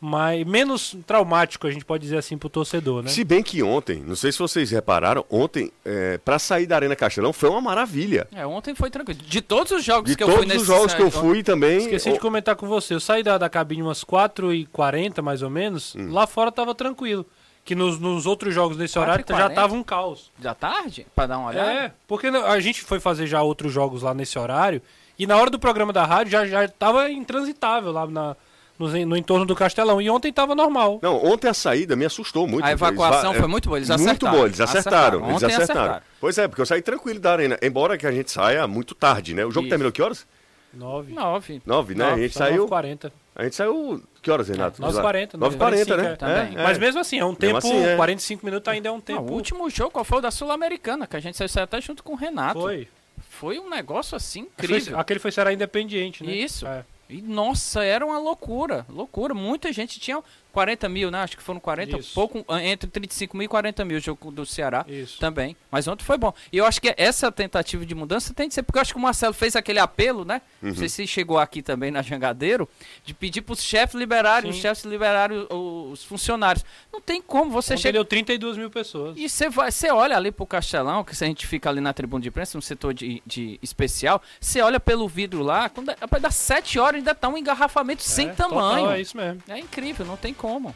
mais. 0.00 0.44
menos 0.44 0.96
traumático, 1.06 1.64
a 1.64 1.70
gente 1.70 1.84
pode 1.84 2.02
dizer 2.02 2.16
assim, 2.16 2.36
pro 2.36 2.48
torcedor, 2.48 3.00
né? 3.00 3.10
Se 3.10 3.22
bem 3.22 3.40
que 3.40 3.62
ontem, 3.62 4.02
não 4.04 4.16
sei 4.16 4.32
se 4.32 4.40
vocês 4.40 4.72
repararam, 4.72 5.24
ontem, 5.30 5.70
é, 5.84 6.18
para 6.18 6.36
sair 6.40 6.66
da 6.66 6.74
Arena 6.74 6.96
Castelão 6.96 7.32
foi 7.32 7.48
uma 7.48 7.60
maravilha. 7.60 8.26
É, 8.34 8.44
ontem 8.44 8.74
foi 8.74 8.90
tranquilo. 8.90 9.20
De 9.22 9.40
todos 9.40 9.70
os 9.70 9.84
jogos 9.84 10.10
De 10.10 10.16
que 10.16 10.24
eu 10.24 10.26
fui 10.26 10.38
todos 10.38 10.48
nesse 10.48 10.62
os 10.62 10.66
jogos 10.66 10.94
que 10.94 11.02
eu 11.02 11.10
fui 11.10 11.44
também. 11.44 11.78
Esqueci 11.78 12.10
de 12.10 12.18
comentar 12.18 12.56
com 12.56 12.66
você. 12.66 12.92
Eu 12.92 13.00
saí 13.00 13.22
da, 13.22 13.38
da 13.38 13.48
cabine 13.48 13.82
umas 13.82 14.02
4h40, 14.02 15.22
mais 15.22 15.42
ou 15.42 15.50
menos. 15.50 15.94
Hum. 15.94 16.10
Lá 16.10 16.26
fora 16.26 16.50
tava 16.50 16.74
tranquilo. 16.74 17.24
Que 17.68 17.74
nos, 17.74 17.98
nos 18.00 18.24
outros 18.24 18.54
jogos 18.54 18.78
nesse 18.78 18.98
horário 18.98 19.22
4h40? 19.22 19.36
já 19.36 19.50
tava 19.50 19.74
um 19.74 19.82
caos. 19.82 20.32
Da 20.38 20.54
tarde? 20.54 21.06
Pra 21.14 21.26
dar 21.26 21.36
uma 21.36 21.50
olhada? 21.50 21.70
É, 21.70 21.92
porque 22.06 22.28
a 22.28 22.58
gente 22.60 22.80
foi 22.80 22.98
fazer 22.98 23.26
já 23.26 23.42
outros 23.42 23.70
jogos 23.70 24.00
lá 24.00 24.14
nesse 24.14 24.38
horário. 24.38 24.80
E 25.18 25.26
na 25.26 25.36
hora 25.36 25.50
do 25.50 25.58
programa 25.58 25.92
da 25.92 26.06
rádio 26.06 26.32
já, 26.32 26.46
já 26.46 26.66
tava 26.66 27.10
intransitável 27.10 27.92
lá 27.92 28.06
na, 28.06 28.34
no, 28.78 28.88
no 29.04 29.14
entorno 29.18 29.44
do 29.44 29.54
Castelão. 29.54 30.00
E 30.00 30.08
ontem 30.08 30.32
tava 30.32 30.54
normal. 30.54 30.98
Não, 31.02 31.22
ontem 31.22 31.46
a 31.46 31.52
saída 31.52 31.94
me 31.94 32.06
assustou 32.06 32.48
muito. 32.48 32.64
A 32.64 32.72
evacuação 32.72 33.32
Eles 33.32 33.40
foi 33.40 33.48
muito 33.48 33.68
boa, 33.68 33.78
eles 33.78 33.90
Muito 33.90 34.00
acertaram. 34.02 34.32
boa, 34.34 34.46
eles 34.46 34.60
acertaram. 34.62 35.18
Acertaram. 35.18 35.30
Eles 35.30 35.42
acertaram. 35.44 35.80
acertaram. 35.82 36.02
Pois 36.18 36.38
é, 36.38 36.48
porque 36.48 36.62
eu 36.62 36.66
saí 36.66 36.80
tranquilo 36.80 37.20
da 37.20 37.32
arena. 37.32 37.58
Embora 37.60 37.98
que 37.98 38.06
a 38.06 38.10
gente 38.12 38.30
saia 38.30 38.66
muito 38.66 38.94
tarde, 38.94 39.34
né? 39.34 39.44
O 39.44 39.50
jogo 39.50 39.66
Isso. 39.66 39.68
terminou 39.68 39.92
que 39.92 40.00
horas? 40.00 40.26
9. 40.72 41.12
Nove. 41.12 41.62
Nove, 41.64 41.94
né? 41.94 42.04
a 42.12 42.16
gente 42.18 42.32
Só 42.34 42.40
saiu. 42.40 42.66
9h40. 42.68 43.12
A 43.34 43.44
gente 43.44 43.56
saiu. 43.56 44.02
Que 44.20 44.30
horas, 44.30 44.48
Renato? 44.48 44.82
9h40, 44.82 45.32
9h40, 45.38 45.96
né? 45.96 46.12
é. 46.12 46.16
Também. 46.16 46.58
É, 46.58 46.62
Mas 46.62 46.76
é. 46.76 46.80
mesmo 46.80 47.00
assim, 47.00 47.18
é 47.18 47.24
um 47.24 47.34
tempo. 47.34 47.56
assim, 47.56 47.76
é. 47.84 47.96
45 47.96 48.44
minutos 48.44 48.68
ainda 48.72 48.88
é 48.88 48.92
um 48.92 49.00
tempo. 49.00 49.22
Não, 49.22 49.28
o 49.28 49.32
último 49.32 49.70
jogo, 49.70 49.92
qual 49.92 50.04
foi 50.04 50.18
o 50.18 50.20
da 50.20 50.30
Sul-Americana? 50.30 51.06
Que 51.06 51.16
a 51.16 51.20
gente 51.20 51.36
saiu 51.36 51.64
até 51.64 51.80
junto 51.80 52.02
com 52.02 52.12
o 52.12 52.16
Renato. 52.16 52.60
Foi. 52.60 52.88
Foi 53.30 53.58
um 53.58 53.70
negócio 53.70 54.16
assim 54.16 54.42
Foi- 54.56 54.64
incrível. 54.66 54.98
aquele 54.98 55.20
foi 55.20 55.30
Ceará 55.30 55.52
Independiente, 55.52 56.24
né? 56.24 56.32
Isso. 56.32 56.66
É. 56.66 56.84
E 57.08 57.22
nossa, 57.22 57.82
era 57.84 58.04
uma 58.04 58.18
loucura, 58.18 58.84
loucura. 58.88 59.32
Muita 59.32 59.72
gente 59.72 59.98
tinha 59.98 60.20
40 60.52 60.88
mil, 60.88 61.10
né? 61.10 61.18
Acho 61.20 61.36
que 61.36 61.42
foram 61.42 61.60
40, 61.60 61.98
Isso. 61.98 62.14
pouco, 62.14 62.44
ah, 62.48 62.62
entre 62.62 62.88
35 62.90 63.36
mil 63.36 63.44
e 63.44 63.48
40 63.48 63.84
mil 63.84 63.98
o 63.98 64.00
jogo 64.00 64.30
do 64.30 64.44
Ceará 64.46 64.84
Isso. 64.88 65.18
também. 65.18 65.56
Mas 65.70 65.86
ontem 65.86 66.04
foi 66.04 66.16
bom. 66.18 66.32
E 66.52 66.58
eu 66.58 66.64
acho 66.66 66.80
que 66.80 66.92
essa 66.96 67.30
tentativa 67.30 67.84
de 67.86 67.94
mudança 67.94 68.32
tem 68.34 68.48
que 68.48 68.54
ser, 68.54 68.62
porque 68.62 68.78
eu 68.78 68.82
acho 68.82 68.92
que 68.92 68.98
o 68.98 69.02
Marcelo 69.02 69.34
fez 69.34 69.54
aquele 69.56 69.78
apelo, 69.78 70.24
né? 70.24 70.40
Não 70.60 70.74
sei 70.74 70.88
se 70.88 71.06
chegou 71.06 71.38
aqui 71.38 71.62
também 71.62 71.90
na 71.90 72.02
Jangadeiro, 72.02 72.68
de 73.04 73.14
pedir 73.14 73.42
para 73.42 73.52
os 73.52 73.62
chefes 73.62 73.94
liberarem, 73.94 74.50
os 74.50 74.56
chefes 74.56 74.84
liberarem 74.84 75.46
os 75.50 76.02
funcionários. 76.04 76.64
Não 76.92 77.00
tem 77.00 77.20
como 77.22 77.50
você 77.50 77.76
chegar. 77.76 77.92
deu 77.92 78.04
32 78.04 78.56
mil 78.56 78.70
pessoas. 78.70 79.16
E 79.16 79.28
você 79.28 79.48
vai, 79.48 79.70
você 79.70 79.90
olha 79.90 80.16
ali 80.16 80.30
pro 80.32 80.46
Castelão, 80.46 81.04
que 81.04 81.14
se 81.14 81.24
a 81.24 81.26
gente 81.26 81.46
fica 81.46 81.68
ali 81.68 81.80
na 81.80 81.92
tribuna 81.92 82.22
de 82.22 82.28
imprensa, 82.28 82.56
no 82.58 82.62
setor 82.62 82.92
de, 82.94 83.22
de 83.26 83.58
especial, 83.62 84.20
você 84.40 84.60
olha 84.60 84.80
pelo 84.80 85.06
vidro 85.08 85.42
lá, 85.42 85.68
quando 85.68 85.86
dá, 85.86 85.96
dá 86.18 86.30
7 86.30 86.78
horas 86.78 86.98
ainda 86.98 87.14
tá 87.14 87.28
um 87.28 87.36
engarrafamento 87.36 88.02
sem 88.02 88.28
É, 88.28 88.32
tamanho. 88.32 88.78
total, 88.80 88.92
é 88.92 89.00
isso 89.00 89.16
mesmo. 89.16 89.42
É 89.48 89.58
incrível, 89.58 90.04
não 90.06 90.16
tem 90.16 90.34
como. 90.38 90.74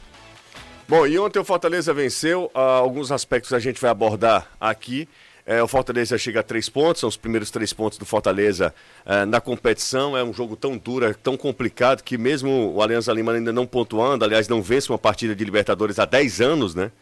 Bom, 0.86 1.06
e 1.06 1.18
ontem 1.18 1.38
o 1.38 1.44
Fortaleza 1.44 1.94
venceu. 1.94 2.50
ah, 2.54 2.74
alguns 2.74 3.10
aspectos 3.10 3.52
a 3.54 3.58
gente 3.58 3.80
vai 3.80 3.90
abordar 3.90 4.50
aqui. 4.60 5.08
É, 5.44 5.60
o 5.60 5.66
Fortaleza 5.66 6.16
chega 6.18 6.40
a 6.40 6.42
três 6.42 6.68
pontos, 6.68 7.00
são 7.00 7.08
os 7.08 7.16
primeiros 7.16 7.50
três 7.50 7.72
pontos 7.72 7.98
do 7.98 8.04
Fortaleza 8.04 8.74
ah, 9.06 9.24
na 9.24 9.40
competição. 9.40 10.16
É 10.16 10.22
um 10.22 10.32
jogo 10.32 10.54
tão 10.54 10.76
duro, 10.76 11.06
é 11.06 11.14
tão 11.14 11.36
complicado, 11.36 12.02
que 12.02 12.18
mesmo 12.18 12.74
o 12.74 12.82
Alianza 12.82 13.12
Lima 13.12 13.32
ainda 13.32 13.52
não 13.52 13.66
pontuando, 13.66 14.24
aliás, 14.24 14.48
não 14.48 14.60
vence 14.60 14.90
uma 14.90 14.98
partida 14.98 15.34
de 15.34 15.44
Libertadores 15.44 15.98
há 15.98 16.04
10 16.04 16.40
anos, 16.40 16.74
né? 16.74 16.92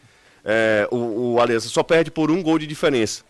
É, 0.44 0.88
o, 0.90 1.34
o 1.34 1.40
Aliança 1.40 1.68
só 1.68 1.82
perde 1.82 2.10
por 2.10 2.30
um 2.30 2.42
gol 2.42 2.58
de 2.58 2.66
diferença. 2.66 3.24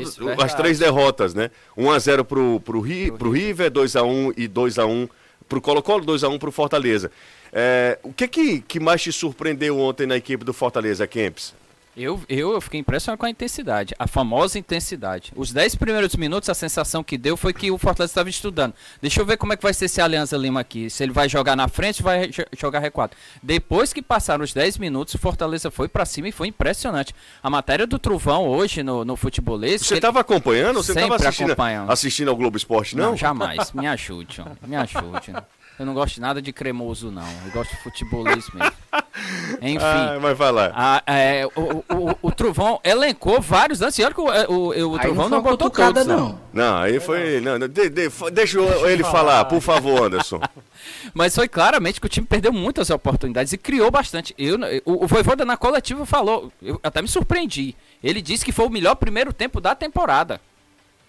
Isso, 0.00 0.26
as 0.42 0.54
três 0.54 0.78
derrotas, 0.78 1.34
né? 1.34 1.50
1x0 1.76 2.24
pro, 2.24 2.60
pro, 2.60 2.80
Ri, 2.80 3.12
pro 3.12 3.30
River, 3.30 3.70
2x1 3.70 4.32
e 4.36 4.48
2x1 4.48 5.10
pro 5.46 5.60
Colo-Colo, 5.60 6.06
2x1 6.06 6.38
pro 6.38 6.50
Fortaleza. 6.50 7.10
É, 7.56 7.98
o 8.02 8.12
que, 8.12 8.26
que 8.26 8.60
que 8.60 8.80
mais 8.80 9.00
te 9.00 9.12
surpreendeu 9.12 9.78
ontem 9.78 10.06
na 10.06 10.16
equipe 10.16 10.44
do 10.44 10.52
Fortaleza, 10.52 11.06
Kempis? 11.06 11.54
Eu, 11.96 12.20
eu, 12.28 12.50
eu 12.54 12.60
fiquei 12.60 12.80
impressionado 12.80 13.20
com 13.20 13.24
a 13.26 13.30
intensidade, 13.30 13.94
a 13.96 14.08
famosa 14.08 14.58
intensidade. 14.58 15.30
Os 15.36 15.52
10 15.52 15.76
primeiros 15.76 16.16
minutos, 16.16 16.48
a 16.48 16.54
sensação 16.54 17.04
que 17.04 17.16
deu 17.16 17.36
foi 17.36 17.52
que 17.52 17.70
o 17.70 17.78
Fortaleza 17.78 18.10
estava 18.10 18.28
estudando. 18.28 18.74
Deixa 19.00 19.20
eu 19.20 19.24
ver 19.24 19.36
como 19.36 19.52
é 19.52 19.56
que 19.56 19.62
vai 19.62 19.72
ser 19.72 19.84
esse 19.84 20.00
Aliança 20.00 20.36
Lima 20.36 20.58
aqui. 20.58 20.90
Se 20.90 21.04
ele 21.04 21.12
vai 21.12 21.28
jogar 21.28 21.54
na 21.54 21.68
frente 21.68 22.00
ou 22.00 22.04
vai 22.06 22.26
jo- 22.26 22.42
jogar 22.58 22.80
recuado. 22.80 23.12
Depois 23.40 23.92
que 23.92 24.02
passaram 24.02 24.42
os 24.42 24.52
10 24.52 24.76
minutos, 24.78 25.14
o 25.14 25.18
Fortaleza 25.18 25.70
foi 25.70 25.86
pra 25.86 26.04
cima 26.04 26.26
e 26.26 26.32
foi 26.32 26.48
impressionante. 26.48 27.14
A 27.40 27.48
matéria 27.48 27.86
do 27.86 27.96
Trovão 27.96 28.48
hoje 28.48 28.82
no, 28.82 29.04
no 29.04 29.14
futebolês. 29.14 29.80
Você 29.82 29.94
ele- 29.94 29.98
estava 29.98 30.18
acompanhando 30.18 30.78
ou 30.78 30.82
você 30.82 30.90
estava 30.90 31.14
assistindo, 31.14 31.52
acompanhando. 31.52 31.92
assistindo 31.92 32.28
ao 32.28 32.34
Globo 32.36 32.56
Esporte, 32.56 32.96
não? 32.96 33.10
Não, 33.10 33.16
jamais. 33.16 33.70
Me 33.70 33.86
ajude, 33.86 34.40
homem. 34.40 34.54
me 34.66 34.74
ajude. 34.74 35.32
Eu 35.78 35.84
não 35.84 35.92
gosto 35.92 36.14
de 36.14 36.20
nada 36.20 36.40
de 36.40 36.52
cremoso, 36.52 37.10
não. 37.10 37.26
Eu 37.46 37.50
gosto 37.52 37.70
de 37.72 37.82
futebolês 37.82 38.48
mesmo. 38.54 38.72
Enfim. 39.60 39.78
Ah, 39.80 40.18
vai 40.20 40.34
falar. 40.34 40.72
A- 40.74 41.02
é, 41.06 41.46
o, 41.46 41.84
o, 41.92 42.18
o 42.22 42.32
Trovão 42.32 42.80
elencou 42.84 43.40
vários 43.40 43.80
lances. 43.80 43.98
E 43.98 44.04
olha 44.04 44.14
que 44.14 44.20
o, 44.20 44.32
é, 44.32 44.46
o, 44.46 44.52
o, 44.52 44.90
o 44.92 44.94
Aí 44.94 45.00
Trovão 45.00 45.28
não 45.28 45.38
não 45.38 45.42
botou 45.42 45.68
todos, 45.70 46.06
não. 46.06 46.16
não. 46.16 46.40
Não, 46.52 46.76
aí 46.78 47.00
foi. 47.00 47.40
Não, 47.40 47.58
não, 47.58 47.66
de- 47.68 47.88
de- 47.88 48.08
deixa 48.32 48.60
ele 48.88 49.02
falar, 49.02 49.44
por 49.46 49.60
favor, 49.60 50.04
Anderson. 50.04 50.40
Mas 51.12 51.34
foi 51.34 51.48
claramente 51.48 52.00
que 52.00 52.06
o 52.06 52.10
time 52.10 52.26
perdeu 52.26 52.52
muitas 52.52 52.90
oportunidades 52.90 53.52
e 53.52 53.58
criou 53.58 53.90
bastante. 53.90 54.32
Eu, 54.38 54.58
o, 54.84 55.04
o 55.04 55.06
Voivoda 55.08 55.44
na 55.44 55.56
coletiva 55.56 56.06
falou, 56.06 56.52
eu 56.62 56.78
até 56.84 57.02
me 57.02 57.08
surpreendi. 57.08 57.74
Ele 58.02 58.22
disse 58.22 58.44
que 58.44 58.52
foi 58.52 58.66
o 58.66 58.70
melhor 58.70 58.94
primeiro 58.94 59.32
tempo 59.32 59.60
da 59.60 59.74
temporada. 59.74 60.40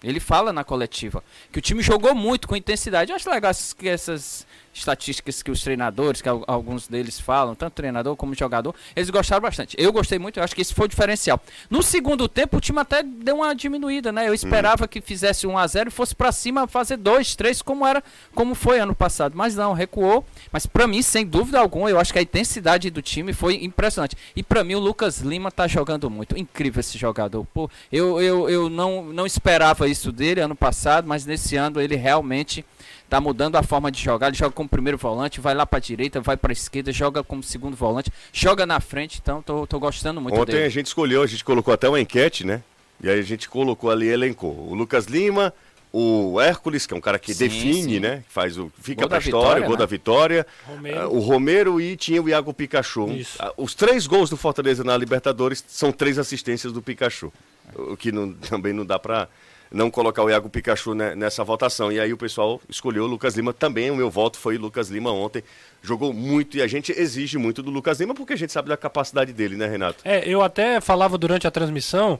Ele 0.02 0.20
fala 0.20 0.52
na 0.52 0.62
coletiva 0.62 1.22
que 1.50 1.58
o 1.58 1.62
time 1.62 1.82
jogou 1.82 2.14
muito 2.14 2.46
com 2.46 2.54
intensidade. 2.56 3.10
Eu 3.10 3.16
acho 3.16 3.30
legal 3.30 3.52
que 3.78 3.88
essas 3.88 4.46
estatísticas 4.78 5.42
que 5.42 5.50
os 5.50 5.62
treinadores, 5.62 6.20
que 6.22 6.28
al- 6.28 6.44
alguns 6.46 6.86
deles 6.88 7.18
falam, 7.18 7.54
tanto 7.54 7.74
treinador 7.74 8.14
como 8.16 8.34
jogador, 8.34 8.74
eles 8.94 9.10
gostaram 9.10 9.42
bastante. 9.42 9.76
Eu 9.78 9.92
gostei 9.92 10.18
muito, 10.18 10.38
eu 10.38 10.44
acho 10.44 10.54
que 10.54 10.60
esse 10.62 10.74
foi 10.74 10.86
o 10.86 10.88
diferencial. 10.88 11.40
No 11.70 11.82
segundo 11.82 12.28
tempo, 12.28 12.56
o 12.56 12.60
time 12.60 12.78
até 12.80 13.02
deu 13.02 13.36
uma 13.36 13.54
diminuída, 13.54 14.12
né? 14.12 14.28
Eu 14.28 14.34
esperava 14.34 14.86
que 14.88 15.00
fizesse 15.00 15.46
1 15.46 15.56
a 15.58 15.66
0 15.66 15.88
e 15.88 15.92
fosse 15.92 16.14
pra 16.14 16.30
cima 16.32 16.66
fazer 16.66 16.96
2, 16.96 17.34
3, 17.36 17.62
como 17.62 17.86
era, 17.86 18.02
como 18.34 18.54
foi 18.54 18.78
ano 18.78 18.94
passado. 18.94 19.32
Mas 19.36 19.54
não, 19.54 19.72
recuou. 19.72 20.24
Mas 20.52 20.66
pra 20.66 20.86
mim, 20.86 21.02
sem 21.02 21.24
dúvida 21.26 21.58
alguma, 21.58 21.88
eu 21.90 21.98
acho 21.98 22.12
que 22.12 22.18
a 22.18 22.22
intensidade 22.22 22.90
do 22.90 23.02
time 23.02 23.32
foi 23.32 23.64
impressionante. 23.64 24.16
E 24.34 24.42
pra 24.42 24.62
mim, 24.64 24.74
o 24.74 24.80
Lucas 24.80 25.20
Lima 25.20 25.50
tá 25.50 25.66
jogando 25.66 26.08
muito. 26.10 26.36
Incrível 26.38 26.80
esse 26.80 26.98
jogador. 26.98 27.46
Pô, 27.54 27.70
eu, 27.90 28.20
eu, 28.20 28.48
eu 28.48 28.68
não, 28.70 29.04
não 29.04 29.26
esperava 29.26 29.88
isso 29.88 30.12
dele 30.12 30.40
ano 30.40 30.54
passado, 30.56 31.06
mas 31.08 31.24
nesse 31.26 31.56
ano 31.56 31.80
ele 31.80 31.96
realmente 31.96 32.64
tá 33.08 33.20
mudando 33.20 33.56
a 33.56 33.62
forma 33.62 33.90
de 33.90 34.02
jogar. 34.02 34.28
Ele 34.28 34.36
joga 34.36 34.52
como 34.52 34.68
primeiro 34.68 34.98
volante, 34.98 35.40
vai 35.40 35.54
lá 35.54 35.64
pra 35.66 35.78
direita, 35.78 36.20
vai 36.20 36.36
pra 36.36 36.52
esquerda, 36.52 36.92
joga 36.92 37.22
como 37.22 37.42
segundo 37.42 37.76
volante, 37.76 38.10
joga 38.32 38.66
na 38.66 38.80
frente. 38.80 39.18
Então, 39.22 39.42
tô, 39.42 39.66
tô 39.66 39.78
gostando 39.78 40.20
muito 40.20 40.34
Ontem 40.38 40.52
a 40.52 40.56
dele. 40.56 40.70
gente 40.70 40.86
escolheu, 40.86 41.22
a 41.22 41.26
gente 41.26 41.44
colocou 41.44 41.72
até 41.72 41.88
uma 41.88 42.00
enquete, 42.00 42.44
né? 42.44 42.62
E 43.02 43.08
aí 43.10 43.18
a 43.18 43.22
gente 43.22 43.48
colocou 43.48 43.90
ali, 43.90 44.08
elencou 44.08 44.52
o 44.70 44.74
Lucas 44.74 45.04
Lima, 45.06 45.52
o 45.92 46.40
Hércules, 46.40 46.84
que 46.86 46.92
é 46.92 46.96
um 46.96 47.00
cara 47.00 47.18
que 47.18 47.32
Sim, 47.32 47.44
define, 47.44 47.82
sim. 47.94 48.00
né? 48.00 48.22
Que 48.26 48.32
faz 48.32 48.58
o. 48.58 48.70
Fica 48.80 49.02
Gol 49.02 49.08
pra 49.08 49.18
da 49.18 49.24
história, 49.24 49.46
vitória, 49.46 49.66
gol 49.66 49.76
né? 49.76 49.78
da 49.78 49.86
vitória. 49.86 50.46
Romero. 50.66 51.00
Ah, 51.00 51.08
o 51.08 51.20
Romero 51.20 51.80
e 51.80 51.96
tinha 51.96 52.20
o 52.22 52.28
Iago 52.28 52.52
Pikachu. 52.52 53.08
Isso. 53.12 53.36
Ah, 53.38 53.52
Os 53.56 53.74
três 53.74 54.06
gols 54.06 54.28
do 54.28 54.36
Fortaleza 54.36 54.82
na 54.84 54.96
Libertadores 54.96 55.64
são 55.68 55.92
três 55.92 56.18
assistências 56.18 56.72
do 56.72 56.82
Pikachu. 56.82 57.32
O 57.74 57.96
que 57.96 58.10
não- 58.12 58.32
também 58.50 58.72
não 58.72 58.84
dá 58.84 58.98
pra 58.98 59.28
não 59.70 59.90
colocar 59.90 60.22
o 60.22 60.30
Iago 60.30 60.48
Pikachu 60.48 60.94
nessa 60.94 61.42
votação. 61.44 61.90
E 61.90 61.98
aí 61.98 62.12
o 62.12 62.16
pessoal 62.16 62.60
escolheu 62.68 63.04
o 63.04 63.06
Lucas 63.06 63.34
Lima 63.36 63.52
também. 63.52 63.90
O 63.90 63.96
meu 63.96 64.10
voto 64.10 64.38
foi 64.38 64.56
Lucas 64.58 64.88
Lima 64.88 65.10
ontem. 65.10 65.42
Jogou 65.82 66.12
muito 66.12 66.56
e 66.56 66.62
a 66.62 66.66
gente 66.66 66.92
exige 66.92 67.36
muito 67.38 67.62
do 67.62 67.70
Lucas 67.70 68.00
Lima 68.00 68.14
porque 68.14 68.32
a 68.32 68.36
gente 68.36 68.52
sabe 68.52 68.68
da 68.68 68.76
capacidade 68.76 69.32
dele, 69.32 69.56
né, 69.56 69.66
Renato? 69.66 69.98
É, 70.04 70.28
eu 70.28 70.42
até 70.42 70.80
falava 70.80 71.18
durante 71.18 71.46
a 71.46 71.50
transmissão 71.50 72.18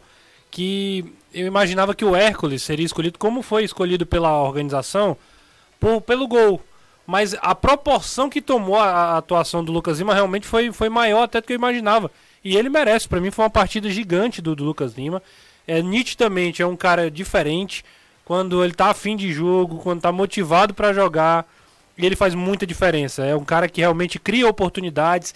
que 0.51 1.05
eu 1.35 1.47
imaginava 1.47 1.95
que 1.95 2.05
o 2.05 2.15
Hércules 2.15 2.63
seria 2.63 2.87
escolhido 2.87 3.19
como 3.19 3.43
foi 3.43 3.65
escolhido 3.65 4.07
pela 4.07 4.43
organização 4.43 5.17
por- 5.79 6.01
pelo 6.01 6.27
gol. 6.27 6.61
Mas 7.07 7.37
a 7.41 7.55
proporção 7.55 8.29
que 8.29 8.41
tomou 8.43 8.77
a, 8.77 9.17
atuação 9.19 9.65
do 9.65 9.71
Lucas 9.71 9.99
Lima 9.99 10.13
realmente 10.15 10.47
foi, 10.47 10.73
foi 10.73 10.89
maior 10.89 11.23
até 11.23 11.41
do 11.41 11.47
que 11.47 11.53
eu 11.53 11.57
imaginava. 11.57 12.11
E 12.45 12.57
ele 12.57 12.69
merece. 12.69 13.09
Pra 13.09 13.21
mim 13.21 13.31
foi 13.31 13.45
uma 13.45 13.51
partida 13.51 13.89
gigante 13.89 14.43
do, 14.43 14.57
do 14.57 14.65
Lucas 14.65 14.95
Lima. 14.95 15.23
É, 15.67 15.83
nitidamente 15.83 16.63
é 16.63 16.67
um 16.67 16.77
cara 16.77 17.11
diferente. 17.11 17.85
Quando 18.25 18.63
ele 18.65 18.73
tá 18.75 18.91
afim 18.91 19.17
de 19.17 19.33
jogo, 19.33 19.79
quando 19.79 20.01
tá 20.01 20.11
motivado 20.13 20.75
pra 20.75 20.93
jogar, 20.93 21.47
ele 21.97 22.17
faz 22.17 22.35
muita 22.35 22.67
diferença. 22.67 23.25
É 23.25 23.35
um 23.37 23.45
cara 23.45 23.69
que 23.69 23.81
realmente 23.81 24.19
cria 24.19 24.49
oportunidades. 24.49 25.35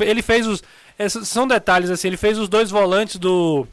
Ele 0.00 0.22
fez 0.22 0.46
os. 0.46 0.62
esses 0.98 1.28
são 1.28 1.46
detalhes 1.46 1.90
assim, 1.90 2.08
ele 2.08 2.16
fez 2.16 2.38
os 2.38 2.48
dois 2.48 2.70
volantes 2.70 3.16
do, 3.16 3.66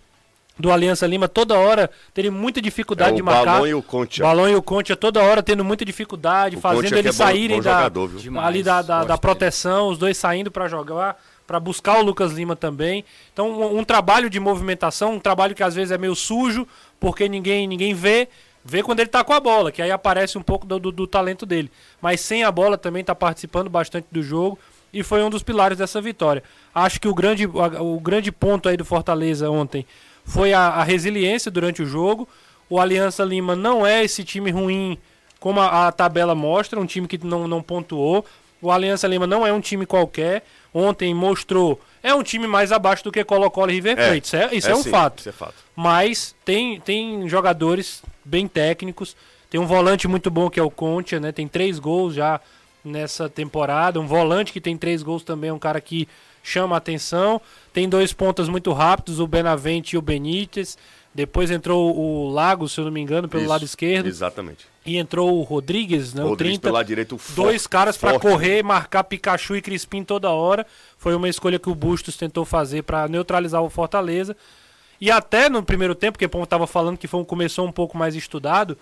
do 0.60 0.72
Aliança 0.72 1.06
Lima 1.08 1.28
toda 1.28 1.56
hora, 1.58 1.90
terem 2.14 2.32
muita 2.32 2.62
dificuldade 2.62 3.12
É, 3.12 3.16
de 3.16 3.22
o 3.22 3.26
marcar. 3.26 3.46
Balão 3.46 3.68
e 3.68 3.74
o 3.74 3.82
Conte. 3.82 4.22
Balão 4.22 4.50
e 4.50 4.56
o 4.56 4.62
Conte 4.62 4.96
toda 4.96 5.22
hora 5.22 5.42
tendo 5.44 5.64
muita 5.64 5.86
dificuldade, 5.86 6.58
O 6.58 6.60
fazendo 6.60 6.96
é 6.96 7.00
eles 7.00 7.06
é 7.06 7.24
bom- 7.24 7.26
saírem 7.30 7.58
bom 7.58 7.64
da, 7.64 7.74
jogador, 7.78 8.08
viu? 8.10 8.20
Demais, 8.20 8.48
ali 8.48 8.64
da, 8.64 8.82
da, 8.82 9.00
da 9.00 9.06
dele. 9.06 9.20
proteção, 9.20 9.88
os 9.90 9.98
dois 9.98 10.18
saindo 10.18 10.50
pra 10.52 10.68
jogar, 10.68 11.16
pra 11.48 11.60
buscar 11.60 11.98
o 12.00 12.04
Lucas 12.04 12.34
Lima 12.34 12.56
também. 12.56 13.04
Então, 13.34 13.50
um, 13.50 13.80
um 13.80 13.84
trabalho 13.84 14.30
de 14.30 14.40
movimentação, 14.40 15.14
um 15.14 15.20
trabalho 15.20 15.56
que 15.56 15.64
às 15.64 15.74
vezes 15.74 15.92
é 15.92 15.98
meio 15.98 16.14
sujo, 16.14 16.68
porque 17.00 17.28
ninguém, 17.30 17.66
ninguém 17.66 17.94
vê. 17.94 18.28
Vê 18.66 18.84
quando 18.84 19.00
ele 19.00 19.08
tá 19.10 19.24
com 19.24 19.32
a 19.32 19.40
bola, 19.40 19.72
que 19.72 19.82
aí 19.82 19.90
aparece 19.90 20.38
um 20.38 20.42
pouco 20.42 20.66
do, 20.68 20.78
do- 20.78 20.92
do 20.92 21.08
talento 21.08 21.46
dele. 21.46 21.72
Mas 22.02 22.20
sem 22.20 22.44
a 22.44 22.52
bola 22.52 22.78
também 22.78 23.02
tá 23.02 23.16
participando 23.16 23.70
bastante 23.70 24.08
do 24.12 24.22
jogo 24.22 24.60
e 24.92 25.04
foi 25.04 25.24
um 25.24 25.30
dos 25.30 25.42
pilares 25.42 25.78
dessa 25.78 26.02
vitória. 26.02 26.44
Acho 26.76 27.00
que 27.00 27.08
o 27.08 27.16
grande, 27.16 27.46
o 27.48 27.98
grande 28.02 28.30
ponto 28.30 28.68
aí 28.68 28.76
do 28.76 28.84
Fortaleza 28.84 29.50
ontem 29.50 29.86
foi 30.26 30.52
a, 30.52 30.68
a 30.68 30.84
resiliência 30.84 31.50
durante 31.50 31.82
o 31.82 31.86
jogo. 31.86 32.28
O 32.70 32.78
Aliança 32.78 33.24
Lima 33.24 33.56
não 33.56 33.86
é 33.88 34.04
esse 34.04 34.22
time 34.26 34.52
ruim 34.52 34.98
como 35.40 35.62
a, 35.62 35.88
a 35.88 35.92
tabela 35.94 36.36
mostra, 36.36 36.78
um 36.78 36.86
time 36.86 37.08
que 37.08 37.18
não, 37.26 37.48
não 37.48 37.62
pontuou. 37.62 38.26
O 38.62 38.70
Aliança 38.70 39.08
Lima 39.08 39.26
não 39.26 39.48
é 39.48 39.54
um 39.54 39.62
time 39.62 39.86
qualquer. 39.86 40.44
Ontem 40.78 41.12
mostrou. 41.12 41.82
É 42.04 42.14
um 42.14 42.22
time 42.22 42.46
mais 42.46 42.72
abaixo 42.72 43.04
do 43.04 43.12
que 43.12 43.24
Colo-Colo 43.24 43.72
e 43.72 43.74
River 43.74 43.98
É, 43.98 44.10
Plate. 44.10 44.28
Isso 44.28 44.36
é, 44.36 44.50
isso 44.56 44.70
é 44.70 44.76
um 44.76 44.84
sim, 44.84 44.92
fato. 44.92 45.20
Isso 45.20 45.30
é 45.30 45.32
fato. 45.32 45.56
Mas 45.76 46.36
tem, 46.46 46.80
tem 46.80 47.28
jogadores 47.28 48.04
bem 48.24 48.48
técnicos. 48.48 49.16
Tem 49.50 49.60
um 49.60 49.66
volante 49.66 50.08
muito 50.08 50.30
bom 50.30 50.52
que 50.52 50.60
é 50.60 50.64
o 50.64 50.70
Conte, 50.70 51.20
né? 51.20 51.32
Tem 51.32 51.48
três 51.48 51.80
gols 51.80 52.14
já 52.14 52.40
nessa 52.86 53.28
temporada. 53.28 54.00
Um 54.00 54.06
volante 54.06 54.54
que 54.54 54.62
tem 54.62 54.78
três 54.78 55.02
gols 55.02 55.24
também 55.24 55.50
é 55.50 55.54
um 55.54 55.58
cara 55.58 55.82
que 55.82 56.08
chama 56.44 56.76
a 56.76 56.78
atenção. 56.78 57.42
Tem 57.74 57.90
dois 57.90 58.14
pontas 58.14 58.48
muito 58.48 58.72
rápidos, 58.72 59.20
o 59.20 59.26
Benavente 59.26 59.96
e 59.96 60.00
o 60.00 60.02
Benítez. 60.02 60.78
Depois 61.18 61.50
entrou 61.50 61.98
o 61.98 62.30
Lago, 62.30 62.70
se 62.70 62.80
eu 62.80 62.86
não 62.86 62.92
me 62.92 63.02
engano, 63.02 63.28
pelo 63.28 63.42
Isso, 63.42 63.50
lado 63.50 63.66
esquerdo. 63.66 64.06
Exatamente. 64.06 64.68
E 64.86 64.98
entrou 64.98 65.40
o 65.40 65.42
Rodrigues, 65.42 66.14
né? 66.14 66.24
o 66.24 66.28
Rodrigues 66.28 66.60
30. 66.60 66.62
pelo 66.62 66.76
lado 66.76 66.86
direito 66.86 67.20
Dois 67.30 67.66
caras 67.66 67.98
pra 67.98 68.12
forte. 68.12 68.22
correr, 68.22 68.62
marcar 68.64 69.04
Pikachu 69.04 69.56
e 69.56 69.62
Crispim 69.64 70.04
toda 70.04 70.30
hora. 70.30 70.64
Foi 70.96 71.16
uma 71.16 71.28
escolha 71.28 71.58
que 71.58 71.72
o 71.72 71.74
Bustos 71.74 72.16
tentou 72.16 72.46
fazer 72.46 72.84
pra 72.84 73.08
neutralizar 73.08 73.64
o 73.64 73.70
Fortaleza. 73.70 74.38
E 75.02 75.10
até 75.10 75.50
no 75.50 75.64
primeiro 75.64 75.96
tempo, 75.96 76.20
que 76.20 76.26
o 76.26 76.30
Pão 76.30 76.46
tava 76.46 76.68
falando 76.68 77.00
que 77.00 77.08
foi 77.08 77.20
um, 77.20 77.26
começou 77.26 77.66
um 77.66 77.72
pouco 77.72 77.98
mais 77.98 78.14
estudado, 78.14 78.78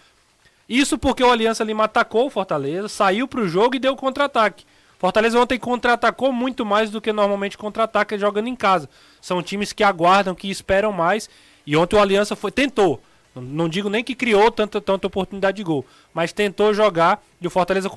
Isso 0.68 0.98
porque 0.98 1.24
o 1.24 1.32
Aliança 1.32 1.64
Lima 1.64 1.86
atacou 1.86 2.26
o 2.26 2.30
Fortaleza, 2.30 2.90
saiu 2.90 3.30
pro 3.30 3.48
jogo 3.48 3.78
e 3.78 3.80
deu 3.80 3.96
contra-ataque. 3.96 4.66
Fortaleza 5.00 5.40
ontem 5.40 5.58
contra-atacou 5.58 6.34
muito 6.34 6.66
mais 6.66 6.90
do 6.90 7.00
que 7.00 7.14
normalmente 7.14 7.58
contra-ataca 7.58 8.18
jogando 8.18 8.50
em 8.50 8.56
casa. 8.58 8.90
São 9.22 9.42
times 9.42 9.72
que 9.72 9.86
aguardam, 9.86 10.36
que 10.36 10.50
esperam 10.50 10.92
mais. 10.92 11.30
E 11.66 11.76
ontem 11.76 11.96
o 11.96 12.00
Aliança 12.00 12.36
foi 12.36 12.52
tentou. 12.52 13.02
Não- 13.36 13.68
digo 13.68 13.90
nem 13.90 14.02
que 14.04 14.16
criou 14.16 14.50
tanta, 14.50 14.80
tanta 14.80 15.08
oportunidade 15.08 15.58
de 15.58 15.64
gol, 15.64 15.86
mas 16.14 16.32
tentou 16.32 16.74
jogar 16.74 17.22
e 17.42 17.46
o 17.46 17.50
Fortaleza 17.50 17.90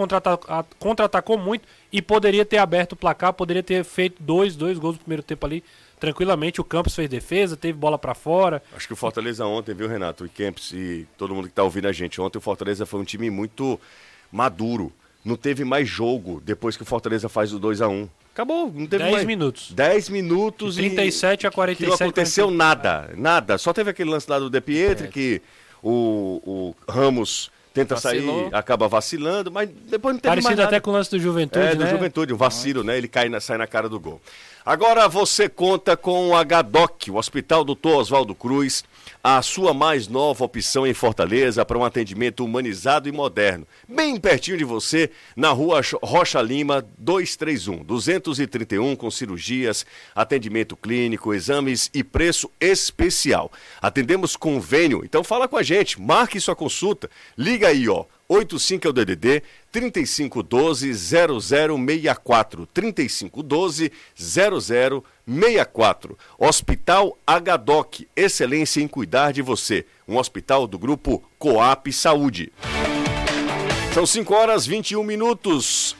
contra-atacou 0.79 1.39
muito 1.39 1.67
e 1.93 2.03
poderia 2.03 2.45
ter 2.45 2.59
aberto 2.59 2.93
o 2.93 2.97
placar, 2.97 3.33
poderia 3.33 3.63
ter 3.63 3.85
feito 3.85 4.21
dois, 4.21 4.57
dois 4.57 4.79
gols 4.79 4.95
no 4.97 5.01
primeiro 5.01 5.23
tempo 5.23 5.47
ali 5.47 5.63
tranquilamente. 6.01 6.61
O 6.61 6.65
Campos 6.65 6.95
fez 6.95 7.09
defesa, 7.09 7.57
teve 7.57 7.79
bola 7.79 7.99
pra 7.99 8.15
fora. 8.15 8.61
Acho 8.77 8.87
que 8.89 8.93
o 8.93 8.97
Fortaleza 8.97 9.47
ontem, 9.47 9.75
viu, 9.75 9.89
Renato? 9.89 10.27
E 10.27 10.29
Kempis 10.29 10.73
e 10.73 11.07
todo 11.17 11.35
mundo 11.35 11.47
que 11.49 11.55
tá 11.55 11.63
ouvindo 11.63 11.87
a 11.87 11.93
gente. 11.93 12.21
Ontem 12.21 12.39
o 12.39 12.41
Fortaleza 12.43 12.85
foi 12.85 13.01
um 13.01 13.05
time 13.05 13.31
muito 13.31 13.81
maduro. 14.33 14.93
Não 15.25 15.37
teve 15.37 15.65
mais 15.65 15.89
jogo 15.89 16.41
depois 16.45 16.77
que 16.77 16.83
o 16.83 16.87
Fortaleza 16.87 17.29
faz 17.29 17.53
o 17.53 17.59
2 17.59 17.81
a 17.81 17.89
1 17.89 18.09
Acabou, 18.39 18.73
não 18.73 18.87
teve 18.87 19.03
10 19.03 19.13
mais. 19.15 19.27
minutos. 19.27 19.73
10 19.73 20.09
minutos 20.11 20.77
De 20.77 20.83
37 20.83 21.45
a 21.49 21.51
que 21.51 21.57
47, 21.57 21.89
não 21.89 21.95
aconteceu 22.07 22.51
nada, 22.53 23.11
nada. 23.17 23.59
Só 23.59 23.73
teve 23.73 23.91
aquele 23.91 24.11
lance 24.11 24.31
lá 24.31 24.39
do 24.39 24.49
De 24.49 24.61
Pietri 24.61 25.09
que 25.09 25.43
o, 25.83 26.41
o 26.47 26.75
Ramos 26.89 27.51
tenta 27.75 27.97
Vacilou. 27.97 28.43
sair, 28.45 28.55
acaba 28.55 28.87
vacilando, 28.87 29.51
mas 29.51 29.69
depois 29.69 30.15
não 30.15 30.21
teve 30.21 30.35
mais 30.37 30.45
Parecido 30.45 30.63
nada. 30.63 30.77
até 30.77 30.81
com 30.81 30.91
o 30.91 30.93
lance 30.95 31.11
do 31.11 31.19
Juventude, 31.19 31.65
É, 31.67 31.75
do 31.75 31.83
né? 31.83 31.91
Juventude, 31.91 32.33
o 32.33 32.37
vacilo, 32.37 32.85
né? 32.85 32.97
Ele 32.97 33.09
cai 33.09 33.29
na, 33.29 33.41
sai 33.41 33.59
na 33.59 33.67
cara 33.67 33.89
do 33.89 33.99
gol. 33.99 34.21
Agora 34.69 35.09
você 35.09 35.49
conta 35.49 35.97
com 35.97 36.29
o 36.29 36.33
HDOC, 36.37 37.11
o 37.11 37.17
Hospital 37.17 37.65
Doutor 37.65 38.01
Oswaldo 38.01 38.35
Cruz, 38.35 38.85
a 39.25 39.41
sua 39.41 39.73
mais 39.73 40.09
nova 40.09 40.45
opção 40.45 40.87
em 40.87 40.93
Fortaleza 40.93 41.65
para 41.65 41.79
um 41.79 41.85
atendimento 41.87 42.45
humanizado 42.45 43.09
e 43.09 43.13
moderno. 43.13 43.67
Bem 43.89 44.21
pertinho 44.21 44.59
de 44.59 44.65
você, 44.65 45.11
na 45.35 45.49
rua 45.53 45.81
Rocha 46.03 46.43
Lima, 46.43 46.87
231, 46.99 47.83
231, 47.83 48.95
com 48.95 49.11
cirurgias, 49.11 49.87
atendimento 50.15 50.77
clínico, 50.77 51.33
exames 51.33 51.89
e 51.95 52.05
preço 52.05 52.51
especial. 52.61 53.51
Atendemos 53.81 54.37
convênio, 54.37 55.01
então 55.03 55.25
fala 55.25 55.49
com 55.49 55.57
a 55.57 55.63
gente, 55.63 55.99
marque 55.99 56.39
sua 56.39 56.55
consulta. 56.55 57.09
Liga 57.39 57.69
aí, 57.69 57.89
ó. 57.89 58.05
85 58.29 58.87
é 58.87 58.91
o 58.91 58.93
DDD 58.93 59.43
3512 59.73 60.95
0064 60.95 62.67
3512 62.67 63.91
0064 64.15 66.19
Hospital 66.39 67.19
HDOC, 67.27 68.07
excelência 68.15 68.83
em 68.83 68.89
cuidar 68.89 69.33
de 69.33 69.41
você. 69.41 69.87
Um 70.07 70.19
hospital 70.19 70.67
do 70.67 70.79
grupo 70.79 71.25
Coap 71.39 71.91
Saúde. 71.93 72.53
São 73.95 74.05
5 74.05 74.35
horas 74.35 74.67
21 74.67 75.03
minutos. 75.03 75.97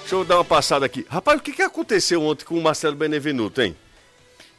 Deixa 0.00 0.14
eu 0.14 0.24
dar 0.24 0.36
uma 0.36 0.44
passada 0.44 0.86
aqui. 0.86 1.04
Rapaz, 1.08 1.40
o 1.40 1.42
que, 1.42 1.60
aconteceu 1.60 2.22
ontem 2.22 2.44
com 2.44 2.56
o 2.56 2.62
Marcelo 2.62 2.94
Benevenuto, 2.94 3.60
hein? 3.60 3.76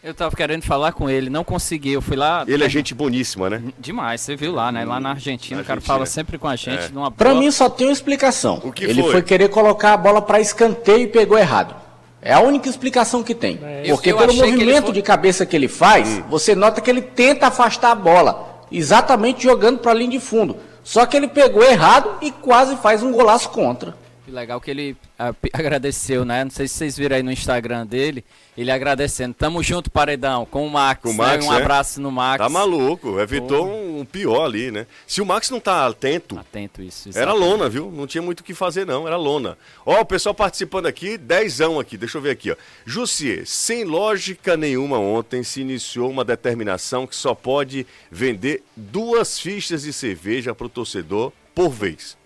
Eu 0.08 0.13
tava 0.13 0.34
querendo 0.34 0.63
falar 0.63 0.93
com 0.93 1.10
ele, 1.10 1.30
não 1.30 1.43
consegui. 1.43 1.91
Eu 1.91 2.02
fui 2.02 2.15
lá. 2.15 2.46
Ele 2.48 2.63
é 2.63 2.70
gente 2.70 2.96
boníssima, 2.96 3.50
né? 3.50 3.62
Demais, 3.78 4.22
você 4.22 4.38
viu 4.38 4.54
lá, 4.54 4.72
né? 4.72 4.86
Lá 4.86 5.02
na 5.02 5.10
Argentina, 5.10 5.58
Na 5.58 5.63
o 5.63 5.65
cara 5.65 5.80
Argentina. 5.80 5.93
fala 5.96 6.06
sempre 6.06 6.38
com 6.38 6.48
a 6.48 6.56
gente 6.56 6.86
É. 6.86 6.89
numa 6.93 7.12
Pra 7.12 7.32
boa- 7.32 7.41
mim 7.41 7.52
só 7.52 7.70
tem 7.70 7.88
uma 7.88 7.91
explicação. 7.91 8.62
O 8.63 8.72
que 8.72 8.86
Ele 8.86 9.02
foi? 9.02 9.12
foi? 9.12 9.22
querer 9.22 9.50
colocar 9.50 9.91
a 9.91 9.98
bola 9.98 10.22
pra 10.22 10.39
escanteio 10.39 11.00
e 11.02 11.08
pegou 11.08 11.38
errado. 11.38 11.76
É 12.22 12.32
a 12.32 12.39
única 12.39 12.70
explicação 12.70 13.22
que 13.22 13.36
tem. 13.36 13.60
Eu- 13.84 13.96
Porque 13.98 14.13
eu 14.13 14.17
pelo 14.17 14.34
movimento 14.34 14.86
foi- 14.86 14.93
de 14.93 15.02
cabeça 15.02 15.46
que 15.46 15.54
ele 15.58 15.67
faz, 15.67 16.24
você 16.30 16.56
nota 16.56 16.80
que 16.80 16.89
ele 16.89 17.02
tenta 17.02 17.48
afastar 17.48 17.91
a 17.91 17.96
bola, 17.96 18.63
exatamente 18.72 19.43
jogando 19.43 19.80
pra 19.80 19.93
linha 19.93 20.12
de 20.12 20.22
fundo. 20.22 20.56
Só 20.86 21.06
que 21.06 21.17
ele 21.17 21.28
pegou 21.28 21.62
errado 21.63 22.12
e 22.22 22.32
quase 22.32 22.78
faz 22.78 23.04
um 23.04 23.12
golaço 23.12 23.50
contra. 23.50 23.93
Que 24.28 24.34
legal 24.34 24.60
que 24.60 24.70
ele 24.70 24.98
agradeceu, 25.54 26.26
né? 26.26 26.44
Não 26.44 26.52
sei 26.52 26.68
se 26.68 26.74
vocês 26.74 26.98
viram 26.98 27.16
aí 27.16 27.24
no 27.24 27.32
Instagram 27.32 27.88
dele, 27.88 28.26
ele 28.58 28.70
agradecendo. 28.70 29.34
Tamo 29.34 29.63
junto, 29.63 29.90
Paredão, 29.90 30.46
com 30.46 30.68
o 30.68 30.70
Max. 30.70 31.02
Com 31.02 31.12
o 31.12 31.12
né? 31.13 31.18
Max, 31.18 31.46
Um 31.46 31.54
é? 31.54 31.62
abraço 31.62 32.02
no 32.02 32.12
Max. 32.12 32.44
Tá 32.44 32.50
maluco, 32.50 33.22
evitou 33.22 33.66
um, 33.66 34.02
um 34.02 34.06
pior 34.06 34.44
ali, 34.44 34.70
né? 34.70 34.86
Se 35.08 35.22
o 35.22 35.26
Max 35.26 35.50
não 35.50 35.62
tá 35.62 35.88
atento, 35.88 36.38
Atento 36.38 36.82
isso. 36.82 37.08
Era 37.08 37.32
exatamente. 37.32 37.40
lona, 37.40 37.70
viu? 37.70 37.90
Não 37.90 38.06
tinha 38.06 38.22
muito 38.22 38.42
o 38.42 38.44
que 38.44 38.54
fazer, 38.54 38.86
não. 38.86 39.08
Era 39.08 39.16
lona. 39.16 39.58
Ó, 39.86 40.02
o 40.02 40.06
pessoal 40.06 40.36
participando 40.36 40.88
aqui, 40.88 41.18
dezão 41.18 41.80
aqui. 41.80 41.96
Deixa 41.96 42.18
eu 42.18 42.22
ver 42.22 42.32
aqui, 42.32 42.52
ó. 42.52 42.56
Jussier, 42.86 43.46
sem 43.46 43.86
lógica 43.86 44.58
nenhuma 44.58 45.00
ontem 45.00 45.42
se 45.42 45.62
iniciou 45.62 46.10
uma 46.10 46.26
determinação 46.26 47.08
que 47.08 47.16
só 47.16 47.34
pode 47.34 47.88
vender 48.12 48.62
duas 48.76 49.40
fichas 49.40 49.84
de 49.84 49.94
cerveja 49.94 50.54
para 50.54 50.68
o 50.68 50.70
torcedor 50.70 51.32
por 51.56 51.70
vez. 51.70 52.18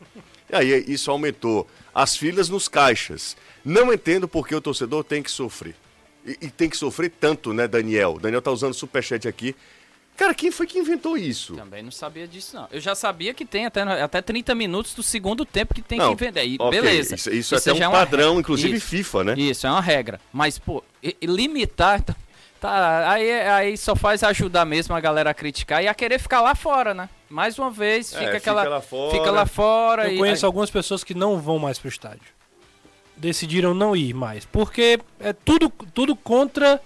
E 0.51 0.55
aí 0.55 0.83
isso 0.87 1.09
aumentou 1.09 1.67
as 1.93 2.15
filas 2.15 2.49
nos 2.49 2.67
caixas. 2.67 3.35
Não 3.63 3.93
entendo 3.93 4.27
por 4.27 4.47
que 4.47 4.55
o 4.55 4.61
torcedor 4.61 5.03
tem 5.03 5.21
que 5.21 5.31
sofrer. 5.31 5.75
E, 6.25 6.37
e 6.41 6.49
tem 6.49 6.69
que 6.69 6.77
sofrer 6.77 7.11
tanto, 7.19 7.53
né, 7.53 7.67
Daniel? 7.67 8.19
Daniel 8.19 8.41
tá 8.41 8.51
usando 8.51 8.73
superchat 8.73 9.27
aqui. 9.27 9.55
Cara, 10.15 10.35
quem 10.35 10.51
foi 10.51 10.67
que 10.67 10.77
inventou 10.77 11.17
isso? 11.17 11.55
Também 11.55 11.81
não 11.81 11.89
sabia 11.91 12.27
disso, 12.27 12.55
não. 12.55 12.67
Eu 12.71 12.79
já 12.79 12.93
sabia 12.93 13.33
que 13.33 13.43
tem 13.43 13.65
até, 13.65 13.81
até 13.81 14.21
30 14.21 14.53
minutos 14.53 14.93
do 14.93 15.01
segundo 15.01 15.43
tempo 15.45 15.73
que 15.73 15.81
tem 15.81 15.97
Não, 15.97 16.15
que 16.15 16.25
vender. 16.25 16.45
E 16.45 16.57
ok, 16.59 16.79
beleza. 16.79 17.15
Isso, 17.15 17.31
isso 17.31 17.55
é 17.55 17.57
até 17.57 17.73
um 17.73 17.77
uma 17.77 17.91
padrão, 17.91 18.25
regra. 18.27 18.39
inclusive 18.41 18.77
Isso. 18.77 18.85
FIFA, 18.85 19.23
né? 19.23 19.33
Isso, 19.37 19.65
é 19.65 19.71
uma 19.71 19.81
regra. 19.81 20.21
Mas, 20.31 20.59
pô, 20.59 20.83
limitar. 21.23 22.03
Tá- 22.61 23.11
aí, 23.11 23.31
aí 23.41 23.77
só 23.77 23.95
faz 23.95 24.23
ajudar 24.23 24.63
mesmo 24.65 24.95
a 24.95 24.99
galera 25.01 25.31
a 25.31 25.33
criticar 25.33 25.83
e 25.83 25.87
a 25.89 25.93
querer 25.93 26.19
ficar 26.19 26.39
lá 26.41 26.55
fora, 26.55 26.93
né? 26.93 27.09
Mais 27.29 27.57
uma 27.59 27.69
vez, 27.71 28.13
É, 28.13 28.19
fica 28.19 28.25
fica 28.27 28.37
aquela. 28.37 28.63
lá 28.63 28.81
fora. 28.81 29.11
Fica 29.11 29.31
lá 29.31 29.45
fora 29.45 30.07
Eu 30.07 30.13
e. 30.13 30.17
conheço 30.17 30.45
aí- 30.45 30.47
algumas 30.47 30.69
pessoas 30.69 31.03
que 31.03 31.13
não 31.13 31.39
vão 31.39 31.59
mais 31.59 31.77
pro 31.79 31.89
estádio. 31.89 32.21
Decidiram 33.17 33.73
não 33.73 33.95
ir 33.95 34.13
mais. 34.13 34.45
Porque 34.45 34.99
é 35.19 35.33
tudo, 35.33 35.69
tudo 35.93 36.15
contra 36.15 36.81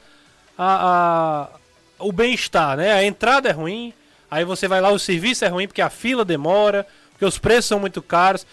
a, 0.57 1.47
a- 1.53 1.59
o 1.99 2.11
bem-estar, 2.11 2.75
né? 2.77 2.91
A 2.93 3.03
entrada 3.03 3.49
é 3.49 3.51
ruim, 3.51 3.93
aí 4.29 4.43
você 4.43 4.67
vai 4.67 4.81
lá, 4.81 4.89
o 4.91 4.99
serviço 4.99 5.45
é 5.45 5.47
ruim 5.47 5.67
porque 5.67 5.81
a 5.81 5.89
fila 5.89 6.25
demora, 6.25 6.85
porque 7.11 7.25
os 7.25 7.37
preços 7.37 7.65
são 7.65 7.79
muito 7.79 8.01
caros. 8.01 8.45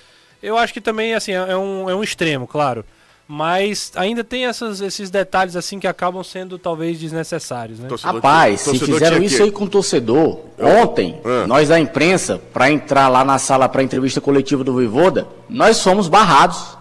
Eu 0.42 0.56
acho 0.58 0.72
que 0.72 0.80
também, 0.80 1.14
assim, 1.14 1.32
é 1.32 1.36
é 1.52 1.56
um, 1.56 1.88
é 1.90 1.94
um 1.94 2.02
extremo, 2.02 2.46
claro. 2.46 2.84
Mas 3.34 3.90
ainda 3.96 4.22
tem 4.22 4.44
essas, 4.44 4.82
esses 4.82 5.08
detalhes, 5.08 5.56
assim, 5.56 5.78
que 5.78 5.86
acabam 5.86 6.22
sendo 6.22 6.58
talvez 6.58 6.98
desnecessários, 7.00 7.78
né? 7.78 7.88
Torcedor 7.88 8.16
Rapaz, 8.16 8.60
se 8.60 8.78
fizeram 8.78 9.22
isso 9.22 9.38
que- 9.38 9.42
aí 9.44 9.50
com 9.50 9.64
o 9.64 9.68
torcedor, 9.70 10.40
ontem, 10.60 11.18
Ah. 11.24 11.46
nós 11.46 11.70
da 11.70 11.80
imprensa, 11.80 12.38
pra 12.52 12.70
entrar 12.70 13.08
lá 13.08 13.24
na 13.24 13.38
sala 13.38 13.70
pra 13.70 13.82
entrevista 13.82 14.20
coletiva 14.20 14.62
do 14.62 14.74
Voivoda, 14.74 15.26
nós 15.48 15.82
fomos 15.82 16.08
barrados. 16.08 16.76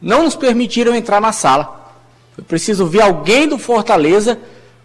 Não 0.00 0.22
nos 0.22 0.34
permitiram 0.34 0.94
entrar 0.94 1.20
na 1.20 1.32
sala. 1.32 1.92
Eu 2.38 2.44
preciso 2.44 2.86
ver 2.86 3.02
alguém 3.02 3.46
do 3.46 3.58
Fortaleza 3.58 4.38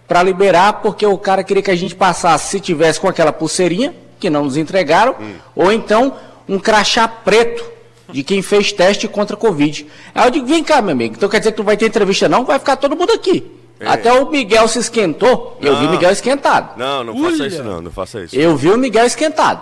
pra 0.06 0.22
liberar, 0.22 0.82
porque 0.82 1.06
o 1.06 1.18
cara 1.18 1.46
queria 1.46 1.64
que 1.64 1.72
a 1.72 1.78
gente 1.78 1.96
passasse, 1.96 2.50
se 2.50 2.60
tivesse 2.60 3.00
com 3.00 3.08
aquela 3.08 3.32
pulseirinha, 3.32 3.96
que 4.20 4.30
não 4.30 4.44
nos 4.44 4.58
entregaram, 4.58 5.16
Hum. 5.18 5.36
ou 5.56 5.72
então 5.72 6.14
um 6.46 6.60
crachá 6.60 7.08
preto 7.08 7.64
de 8.12 8.24
quem 8.24 8.42
fez 8.42 8.72
teste 8.72 9.08
contra 9.08 9.36
a 9.36 9.40
Covid. 9.40 9.86
Aí 10.16 10.28
eu 10.28 10.32
digo, 10.32 10.46
vem 10.48 10.64
cá, 10.64 10.82
meu 10.82 10.92
amigo, 10.92 11.16
então 11.16 11.30
quer 11.30 11.40
dizer 11.40 11.52
que 11.54 11.58
não 11.60 11.66
vai 11.66 11.78
ter 11.78 11.86
entrevista 11.88 12.28
não? 12.30 12.46
Vai 12.46 12.60
ficar 12.60 12.76
todo 12.76 12.96
mundo 12.96 13.12
aqui. 13.12 13.52
Até 13.86 14.12
o 14.12 14.30
Miguel 14.30 14.68
se 14.68 14.78
esquentou, 14.80 15.58
eu 15.62 15.74
vi 15.78 15.84
o 15.84 15.86
Não. 15.86 15.92
Miguel 15.94 16.12
esquentado. 16.12 16.78
Não, 16.78 17.02
não 17.04 17.18
faça 17.24 17.48
isso 17.48 17.64
não, 17.64 17.82
não 17.82 17.92
faça 17.92 18.22
isso. 18.22 18.36
Eu 18.36 18.56
vi 18.58 18.70
o 18.70 18.78
Miguel 18.78 19.06
esquentado. 19.06 19.62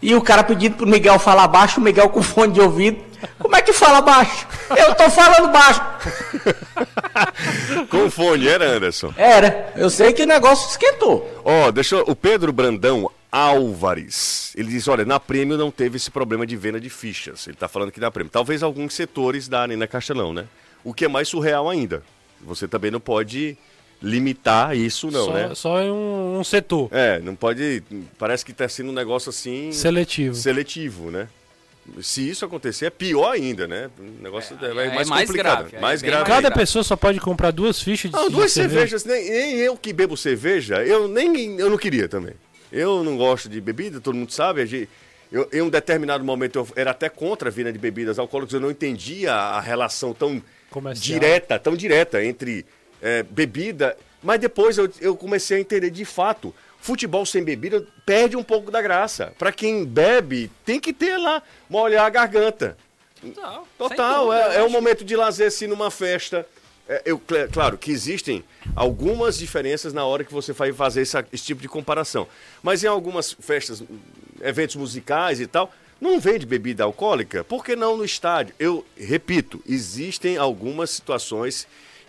E 0.00 0.14
o 0.14 0.22
cara 0.22 0.42
pedindo 0.42 0.76
pro 0.76 0.86
Miguel 0.86 1.18
falar 1.18 1.46
baixo, 1.46 1.78
o 1.78 1.82
Miguel 1.84 2.08
com 2.08 2.22
fone 2.22 2.54
de 2.54 2.60
ouvido. 2.60 2.98
Como 3.38 3.54
é 3.54 3.60
que 3.60 3.70
fala 3.74 4.00
baixo? 4.00 4.46
Eu 4.74 4.94
tô 4.94 5.10
falando 5.10 5.52
baixo. 5.52 5.82
Com 7.90 8.10
fone, 8.10 8.48
era 8.48 8.64
Anderson. 8.76 9.12
Era, 9.16 9.72
eu 9.76 9.90
sei 9.90 10.12
que 10.14 10.22
o 10.22 10.26
negócio 10.26 10.70
esquentou. 10.70 11.28
Ó, 11.44 11.70
deixa 11.70 11.96
eu- 11.96 12.04
o 12.06 12.16
Pedro 12.16 12.52
Brandão 12.54 13.10
Álvares. 13.30 14.52
Ele 14.56 14.68
diz: 14.68 14.88
olha, 14.88 15.04
na 15.04 15.20
Prêmio 15.20 15.56
não 15.56 15.70
teve 15.70 15.96
esse 15.96 16.10
problema 16.10 16.46
de 16.46 16.56
venda 16.56 16.80
de 16.80 16.90
fichas. 16.90 17.46
Ele 17.46 17.56
tá 17.56 17.68
falando 17.68 17.92
que 17.92 18.00
na 18.00 18.10
Prêmio. 18.10 18.30
Talvez 18.30 18.62
alguns 18.62 18.94
setores 18.94 19.48
darem 19.48 19.76
na 19.76 19.86
Castelão, 19.86 20.32
né? 20.32 20.46
O 20.82 20.92
que 20.94 21.04
é 21.04 21.08
mais 21.08 21.28
surreal 21.28 21.68
ainda. 21.68 22.02
Você 22.40 22.66
também 22.66 22.90
não 22.90 23.00
pode 23.00 23.56
limitar 24.02 24.74
isso, 24.74 25.10
não, 25.10 25.26
só, 25.26 25.32
né? 25.32 25.54
só 25.54 25.82
em 25.82 25.90
um, 25.90 26.38
um 26.38 26.44
setor 26.44 26.88
É, 26.90 27.20
não 27.20 27.34
pode. 27.34 27.82
Parece 28.18 28.44
que 28.44 28.52
tá 28.52 28.66
sendo 28.68 28.90
um 28.90 28.94
negócio 28.94 29.28
assim. 29.28 29.70
seletivo. 29.72 30.34
seletivo, 30.34 31.10
né? 31.10 31.28
Se 32.00 32.28
isso 32.28 32.44
acontecer, 32.44 32.86
é 32.86 32.90
pior 32.90 33.32
ainda, 33.32 33.66
né? 33.66 33.90
O 33.98 34.22
negócio 34.22 34.56
é, 34.62 34.70
é 34.70 34.74
mais, 34.94 35.08
mais 35.08 35.26
complicado. 35.28 35.58
grave, 35.58 35.76
é 35.76 35.80
mais 35.80 36.02
grave. 36.02 36.24
Cada 36.24 36.40
grave. 36.42 36.54
pessoa 36.54 36.84
só 36.84 36.94
pode 36.96 37.18
comprar 37.20 37.50
duas 37.50 37.80
fichas 37.82 38.10
de, 38.10 38.16
Não, 38.16 38.28
de 38.28 38.34
duas 38.34 38.52
cerveja. 38.52 38.98
cervejas, 38.98 39.04
nem, 39.04 39.30
nem 39.30 39.56
eu 39.58 39.76
que 39.76 39.92
bebo 39.92 40.16
cerveja, 40.16 40.84
eu 40.84 41.08
nem 41.08 41.58
eu 41.58 41.68
não 41.68 41.76
queria 41.78 42.08
também. 42.08 42.34
Eu 42.72 43.02
não 43.02 43.16
gosto 43.16 43.48
de 43.48 43.60
bebida, 43.60 44.00
todo 44.00 44.14
mundo 44.14 44.32
sabe. 44.32 44.88
Eu, 45.30 45.48
em 45.52 45.62
um 45.62 45.68
determinado 45.68 46.24
momento 46.24 46.58
eu 46.58 46.68
era 46.74 46.90
até 46.90 47.08
contra 47.08 47.48
a 47.48 47.52
vinda 47.52 47.72
de 47.72 47.78
bebidas 47.78 48.18
alcoólicas, 48.18 48.54
eu 48.54 48.60
não 48.60 48.70
entendia 48.70 49.32
a 49.32 49.60
relação 49.60 50.12
tão 50.12 50.42
Comercial. 50.70 51.18
direta, 51.18 51.58
tão 51.58 51.76
direta 51.76 52.24
entre 52.24 52.66
é, 53.00 53.22
bebida. 53.22 53.96
Mas 54.22 54.40
depois 54.40 54.76
eu, 54.76 54.90
eu 55.00 55.16
comecei 55.16 55.58
a 55.58 55.60
entender 55.60 55.90
de 55.90 56.04
fato 56.04 56.54
futebol 56.80 57.24
sem 57.26 57.44
bebida 57.44 57.86
perde 58.04 58.36
um 58.36 58.42
pouco 58.42 58.70
da 58.70 58.80
graça. 58.80 59.32
Para 59.38 59.52
quem 59.52 59.84
bebe, 59.84 60.50
tem 60.64 60.80
que 60.80 60.92
ter 60.92 61.16
lá, 61.16 61.42
molhar 61.68 62.06
a 62.06 62.10
garganta. 62.10 62.76
Total. 63.20 63.68
Total, 63.76 64.32
é, 64.32 64.56
é 64.56 64.64
um 64.64 64.70
momento 64.70 65.04
de 65.04 65.14
lazer 65.14 65.48
assim 65.48 65.66
numa 65.66 65.90
festa. 65.90 66.46
É, 66.92 67.02
eu, 67.04 67.22
cl- 67.26 67.48
claro 67.52 67.78
que 67.78 67.92
existem 67.92 68.42
algumas 68.74 69.38
diferenças 69.38 69.92
na 69.92 70.04
hora 70.04 70.24
que 70.24 70.32
você 70.32 70.52
vai 70.52 70.72
fazer 70.72 71.02
essa- 71.02 71.24
esse 71.32 71.44
tipo 71.44 71.62
de 71.62 71.68
comparação. 71.68 72.26
Mas 72.64 72.82
em 72.82 72.88
algumas 72.88 73.32
festas, 73.32 73.80
eventos 74.42 74.74
musicais 74.74 75.38
e 75.40 75.46
tal, 75.46 75.72
não 76.00 76.18
vende 76.18 76.44
bebida 76.44 76.82
alcoólica. 76.82 77.44
Por 77.44 77.64
que 77.64 77.76
não 77.76 77.96
no 77.96 78.04
estádio? 78.04 78.54
Eu 78.58 78.84
repito, 78.98 79.62
existem 79.68 80.36
algumas 80.36 80.90
situações 80.90 81.68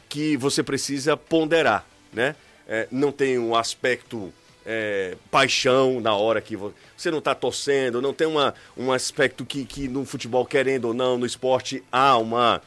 que 0.09 0.35
você 0.35 0.63
precisa 0.63 1.15
ponderar, 1.15 1.85
né? 2.11 2.35
É, 2.67 2.87
não 2.89 3.11
tem 3.11 3.37
um 3.37 3.55
aspecto 3.55 4.33
é, 4.65 5.15
paixão 5.29 5.99
na 6.01 6.15
hora 6.15 6.41
que 6.41 6.55
vo- 6.55 6.73
você 6.97 7.11
não 7.11 7.19
está 7.19 7.35
torcendo, 7.35 8.01
não 8.01 8.13
tem 8.13 8.25
uma, 8.27 8.53
um 8.75 8.91
aspecto 8.91 9.45
que, 9.45 9.63
que 9.65 9.87
no 9.87 10.05
futebol, 10.05 10.43
querendo 10.45 10.85
ou 10.85 10.93
não, 10.93 11.17
no 11.19 11.25
esporte, 11.25 11.83
há 11.91 12.17
uma 12.17 12.61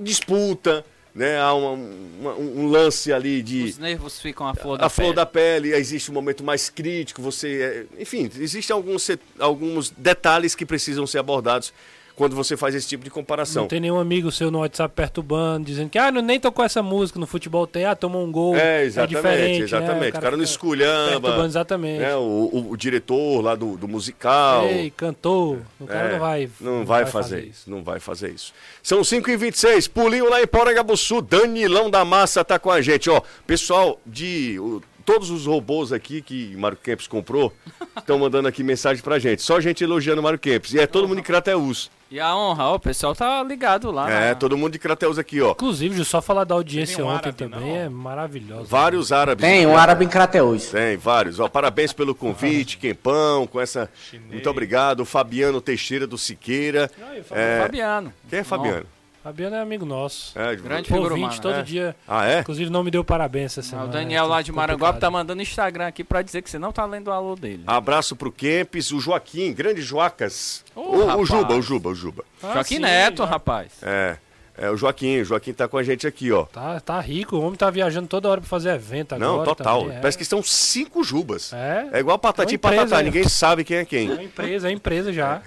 disputa, 0.00 0.84
né? 1.14 1.38
há 1.38 1.52
uma- 1.54 1.70
uma- 1.72 2.34
um 2.34 2.66
lance 2.68 3.12
ali 3.12 3.42
de 3.42 3.64
Os 3.64 3.78
nervos 3.78 4.20
ficam 4.20 4.46
à 4.46 4.54
flor 4.54 4.78
da 4.78 4.86
a 4.86 4.88
flor 4.88 5.06
pele. 5.06 5.16
da 5.16 5.26
pele, 5.26 5.72
existe 5.74 6.10
um 6.10 6.14
momento 6.14 6.42
mais 6.42 6.70
crítico, 6.70 7.20
você. 7.20 7.86
é, 7.98 8.02
Enfim, 8.02 8.30
existem 8.38 8.72
alguns, 8.74 9.02
set- 9.02 9.20
alguns 9.38 9.90
detalhes 9.90 10.54
que 10.54 10.64
precisam 10.64 11.06
ser 11.06 11.18
abordados 11.18 11.72
quando 12.14 12.36
você 12.36 12.56
faz 12.56 12.74
esse 12.74 12.86
tipo 12.88 13.02
de 13.04 13.10
comparação. 13.10 13.62
Não 13.62 13.68
tem 13.68 13.80
nenhum 13.80 13.98
amigo 13.98 14.30
seu 14.30 14.50
no 14.50 14.58
WhatsApp 14.60 14.94
perturbando, 14.94 15.64
dizendo 15.66 15.88
que 15.90 15.98
ah, 15.98 16.10
não, 16.12 16.20
nem 16.22 16.38
tocou 16.38 16.64
essa 16.64 16.82
música 16.82 17.18
no 17.18 17.26
futebol, 17.26 17.66
tem, 17.66 17.84
ah, 17.84 17.94
tomou 17.96 18.24
um 18.24 18.30
gol. 18.30 18.54
É, 18.56 18.84
exatamente, 18.84 19.16
diferente, 19.16 19.58
né? 19.58 19.64
exatamente. 19.64 20.16
O 20.16 20.20
cara 20.20 20.36
não 20.36 20.44
esculhamba. 20.44 21.10
Perturbando, 21.12 21.46
exatamente. 21.46 21.98
né, 22.00 22.14
o, 22.16 22.20
o- 22.20 22.70
o 22.72 22.76
diretor 22.76 23.40
lá 23.42 23.54
do, 23.54 23.76
do 23.76 23.88
musical. 23.88 24.66
Ei, 24.66 24.90
cantou. 24.90 25.58
O 25.80 25.86
cara 25.86 26.08
É, 26.08 26.12
não 26.12 26.18
vai. 26.20 26.50
Não 26.60 26.84
vai 26.84 27.06
fazer 27.06 27.44
isso, 27.44 27.70
não 27.70 27.82
vai 27.82 27.98
fazer 27.98 28.30
isso. 28.32 28.52
São 28.82 29.02
5 29.02 29.30
e 29.30 29.36
26 29.36 29.88
pulinho 29.88 30.28
lá 30.28 30.40
em 30.42 30.46
Porangabuçu, 30.46 31.20
Danilão 31.22 31.90
da 31.90 32.04
Massa 32.04 32.44
tá 32.44 32.58
com 32.58 32.70
a 32.70 32.80
gente, 32.80 33.08
ó. 33.10 33.20
Pessoal 33.46 34.00
de 34.06 34.58
o- 34.60 34.80
todos 35.04 35.30
os 35.30 35.46
robôs 35.46 35.92
aqui 35.92 36.22
que 36.22 36.54
Mário 36.56 36.76
Kempis 36.76 37.06
comprou, 37.08 37.52
estão 37.98 38.18
mandando 38.18 38.46
aqui 38.46 38.62
mensagem 38.62 39.02
pra 39.02 39.18
gente. 39.18 39.42
Só 39.42 39.60
gente 39.60 39.82
elogiando 39.82 40.20
o 40.20 40.24
Mário 40.24 40.38
Kempis. 40.38 40.74
E 40.74 40.78
é 40.78 40.86
todo 40.86 41.08
mundo 41.08 41.16
de 41.16 41.22
Crateus. 41.24 41.90
E 42.12 42.20
a 42.20 42.36
honra, 42.36 42.64
ó, 42.64 42.74
o 42.74 42.78
pessoal 42.78 43.14
tá 43.14 43.42
ligado 43.42 43.90
lá. 43.90 44.10
É, 44.10 44.28
na- 44.28 44.34
todo 44.34 44.54
mundo 44.54 44.72
de 44.74 44.78
Crateus 44.78 45.16
aqui, 45.18 45.40
ó. 45.40 45.52
Inclusive, 45.52 46.04
só 46.04 46.20
falar 46.20 46.44
da 46.44 46.54
audiência 46.54 47.02
um 47.02 47.08
ontem 47.08 47.30
árabe, 47.30 47.38
também 47.38 47.60
não? 47.70 47.76
é 47.76 47.88
maravilhosa. 47.88 48.64
Vários 48.68 49.10
árabes. 49.12 49.42
Tem 49.42 49.66
um 49.66 49.74
árabe 49.78 50.04
em 50.04 50.08
Crateus. 50.08 50.66
Tem, 50.66 50.98
vários. 50.98 51.40
Ó, 51.40 51.48
parabéns 51.48 51.94
pelo 51.94 52.14
convite, 52.14 52.76
Quempão, 52.76 53.46
com 53.46 53.58
essa. 53.58 53.88
Muito 54.30 54.50
obrigado. 54.50 55.00
O 55.00 55.04
Fabiano 55.06 55.58
Teixeira 55.58 56.06
do 56.06 56.18
Siqueira. 56.18 56.90
É, 57.30 57.60
Fabiano. 57.62 58.12
Quem 58.28 58.40
é 58.40 58.44
Fabiano? 58.44 58.84
Fabiano 59.22 59.54
é 59.54 59.60
amigo 59.60 59.86
nosso. 59.86 60.36
É, 60.38 60.56
Grande 60.56 60.88
Pô, 60.88 60.94
figura 60.96 61.14
ouvinte 61.14 61.38
humana. 61.38 61.42
todo 61.42 61.54
É. 61.54 61.62
dia. 61.62 61.94
Ah, 62.08 62.26
é? 62.26 62.40
Inclusive, 62.40 62.70
não 62.70 62.82
me 62.82 62.90
deu 62.90 63.04
parabéns 63.04 63.52
essa 63.56 63.60
Ah, 63.60 63.62
semana. 63.62 63.88
O 63.88 63.92
Daniel 63.92 64.24
né? 64.24 64.28
lá 64.30 64.42
de 64.42 64.50
Complicado. 64.50 64.68
Maranguape 64.78 65.00
tá 65.00 65.10
mandando 65.10 65.40
Instagram 65.42 65.86
aqui 65.86 66.02
pra 66.02 66.22
dizer 66.22 66.42
que 66.42 66.50
você 66.50 66.58
não 66.58 66.72
tá 66.72 66.84
lendo 66.84 67.06
o 67.08 67.12
alô 67.12 67.36
dele. 67.36 67.62
Abraço 67.66 68.16
pro 68.16 68.32
Kempis, 68.32 68.90
o 68.90 68.98
Joaquim, 68.98 69.52
grande 69.52 69.80
Joacas. 69.80 70.64
Ô, 70.74 70.80
o, 70.80 71.20
o. 71.20 71.24
Juba, 71.24 71.54
o 71.54 71.62
Juba, 71.62 71.90
o 71.90 71.94
Juba. 71.94 72.24
Ah, 72.42 72.54
Joaquim 72.54 72.74
sim, 72.76 72.80
Neto, 72.82 73.18
já. 73.22 73.26
rapaz. 73.26 73.72
É, 73.80 74.16
é 74.58 74.70
o 74.70 74.76
Joaquim, 74.76 75.20
o 75.20 75.24
Joaquim 75.24 75.52
tá 75.52 75.68
com 75.68 75.78
a 75.78 75.84
gente 75.84 76.04
aqui, 76.04 76.32
ó. 76.32 76.42
Tá, 76.46 76.80
tá 76.80 76.98
rico, 77.00 77.36
o 77.36 77.40
homem 77.42 77.54
tá 77.56 77.70
viajando 77.70 78.08
toda 78.08 78.28
hora 78.28 78.40
pra 78.40 78.50
fazer 78.50 78.70
evento 78.74 79.14
agora. 79.14 79.30
Não, 79.30 79.44
total. 79.44 79.82
também, 79.82 79.96
é. 79.98 80.00
Parece 80.00 80.18
que 80.18 80.24
são 80.24 80.42
cinco 80.42 81.04
Jubas. 81.04 81.52
É. 81.52 81.88
É 81.92 82.00
igual 82.00 82.18
patati 82.18 82.52
É 82.52 82.56
e 82.56 82.58
patatá, 82.58 82.98
é. 82.98 83.02
ninguém 83.04 83.28
sabe 83.28 83.62
quem 83.62 83.76
é 83.76 83.84
quem. 83.84 84.10
É 84.10 84.24
empresa, 84.24 84.68
é 84.68 84.72
empresa 84.72 85.12
já. 85.12 85.40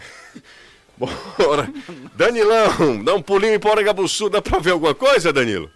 Bora. 0.97 1.69
Danilão, 2.15 3.03
dá 3.03 3.13
um 3.13 3.21
pulinho 3.21 3.53
em 3.55 3.59
Porangabuçu, 3.59 4.29
dá 4.29 4.41
pra 4.41 4.59
ver 4.59 4.71
alguma 4.71 4.95
coisa, 4.95 5.31
Danilo? 5.33 5.69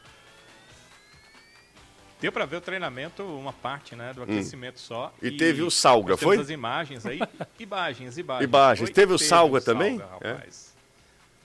Deu 2.22 2.32
pra 2.34 2.46
ver 2.46 2.58
o 2.58 2.62
treinamento, 2.62 3.24
uma 3.24 3.54
parte, 3.54 3.96
né, 3.96 4.12
do 4.14 4.24
aquecimento 4.24 4.80
só. 4.80 5.14
Hum. 5.24 5.28
E 5.28 5.32
teve 5.32 5.62
o 5.62 5.72
Salga, 5.72 6.18
foi? 6.18 6.38
as 6.38 6.50
imagens 6.50 7.06
aí. 7.06 7.20
Imagens, 7.58 8.18
imagens. 8.18 8.44
Imagens. 8.50 8.90
Foi? 8.90 8.94
Teve 8.94 9.14
o 9.14 9.18
Salga 9.18 9.62
também? 9.62 9.98
rapaz. 9.98 10.74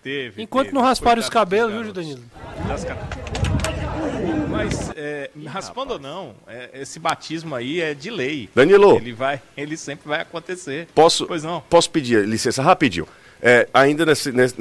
Teve. 0.02 0.42
Enquanto 0.42 0.66
teve. 0.66 0.74
não 0.74 0.82
rasparam 0.82 1.20
os 1.20 1.28
cabelos, 1.28 1.72
viu. 1.72 1.92
Danilo? 1.92 2.22
Das 2.66 2.84
Mas, 4.50 4.90
é, 4.96 5.30
raspando 5.46 5.94
ou 5.94 5.98
não, 5.98 6.34
é, 6.46 6.70
esse 6.74 6.98
batismo 6.98 7.54
aí 7.54 7.80
é 7.80 7.94
de 7.94 8.10
lei. 8.10 8.50
Danilo. 8.54 8.96
Ele 8.96 9.12
vai, 9.12 9.40
ele 9.56 9.76
sempre 9.76 10.08
vai 10.08 10.20
acontecer. 10.20 10.88
Posso, 10.94 11.24
Pois 11.26 11.44
não. 11.44 11.60
posso 11.62 11.88
pedir 11.88 12.26
licença 12.26 12.62
rapidinho? 12.62 13.06
É, 13.46 13.68
ainda 13.74 14.06
nesse, 14.06 14.32
nesse- 14.32 14.56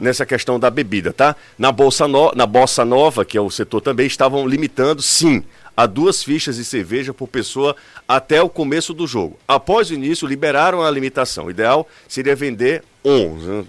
nessa 0.00 0.24
questão 0.24 0.58
da 0.58 0.70
bebida, 0.70 1.12
tá? 1.12 1.36
Na 1.58 1.70
Bolsa, 1.70 2.08
no- 2.08 2.32
na 2.34 2.46
Bossa 2.46 2.82
Nova, 2.82 3.22
que 3.22 3.36
é 3.36 3.40
o 3.40 3.50
setor 3.50 3.82
também, 3.82 4.06
estavam 4.06 4.46
limitando, 4.48 5.02
sim, 5.02 5.44
a 5.76 5.84
duas 5.84 6.22
fichas 6.24 6.56
de 6.56 6.64
cerveja 6.64 7.12
por 7.12 7.28
pessoa 7.28 7.76
até 8.08 8.40
o 8.42 8.48
começo 8.48 8.94
do 8.94 9.06
jogo. 9.06 9.38
Após 9.46 9.90
o 9.90 9.94
início, 9.94 10.26
liberaram 10.26 10.82
a 10.82 10.90
limitação. 10.90 11.46
O 11.46 11.50
ideal 11.50 11.86
seria 12.08 12.34
vender 12.34 12.82
11. 13.04 13.46
né? 13.46 13.64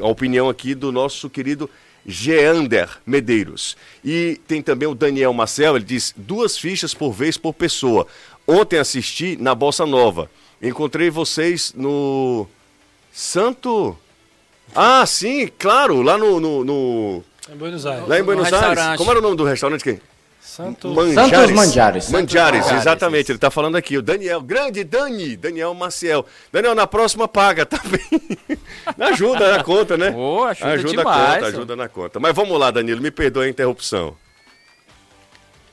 A 0.00 0.06
opinião 0.06 0.48
aqui 0.48 0.74
do 0.74 0.90
nosso 0.90 1.28
querido 1.28 1.68
Geander 2.06 2.88
Medeiros. 3.06 3.76
E 4.02 4.40
tem 4.48 4.62
também 4.62 4.88
o 4.88 4.94
Daniel 4.94 5.34
Marcel, 5.34 5.76
ele 5.76 5.84
diz 5.84 6.14
duas 6.16 6.56
fichas 6.56 6.94
por 6.94 7.12
vez 7.12 7.36
por 7.36 7.52
pessoa. 7.52 8.06
Ontem 8.46 8.78
assisti 8.78 9.36
na 9.38 9.54
Bossa 9.54 9.84
Nova. 9.84 10.30
Encontrei 10.62 11.10
vocês 11.10 11.74
no 11.76 12.46
Santo. 13.22 13.98
Ah, 14.72 15.04
sim, 15.04 15.48
claro, 15.58 16.02
lá 16.02 16.16
no. 16.16 16.38
no- 16.38 16.64
no- 16.64 17.24
Em 17.52 17.56
Buenos 17.56 17.84
Aires. 17.84 18.06
lá 18.06 18.16
em 18.16 18.22
Buenos 18.22 18.52
Aires. 18.52 18.96
Como 18.96 19.10
era 19.10 19.18
o 19.18 19.22
nome 19.22 19.36
do 19.36 19.42
restaurante? 19.42 19.82
Quem? 19.82 20.00
Santo. 20.40 20.94
Santos 20.94 21.14
Manjares. 21.16 21.50
Manjares, 21.52 22.10
Manjares, 22.10 22.70
exatamente. 22.70 23.22
isso. 23.24 23.32
Ele 23.32 23.38
tá 23.40 23.50
falando 23.50 23.74
aqui. 23.74 23.98
O 23.98 24.02
Daniel, 24.02 24.40
grande 24.40 24.84
Dani, 24.84 25.36
Daniel 25.36 25.74
Maciel. 25.74 26.24
Daniel, 26.52 26.76
na 26.76 26.86
próxima 26.86 27.26
paga, 27.26 27.66
tá 27.66 27.80
bem? 27.84 28.56
ajuda 29.08 29.56
na 29.56 29.64
conta, 29.64 29.96
né? 29.96 30.10
Ô, 30.14 30.44
ajuda 30.44 30.72
a 30.72 30.76
demais, 30.76 31.34
conta, 31.34 31.44
ó. 31.44 31.48
ajuda 31.48 31.76
na 31.76 31.88
conta. 31.88 32.20
Mas 32.20 32.34
vamos 32.36 32.56
lá, 32.58 32.70
Danilo, 32.70 33.02
me 33.02 33.10
perdoe 33.10 33.46
a 33.46 33.50
interrupção. 33.50 34.16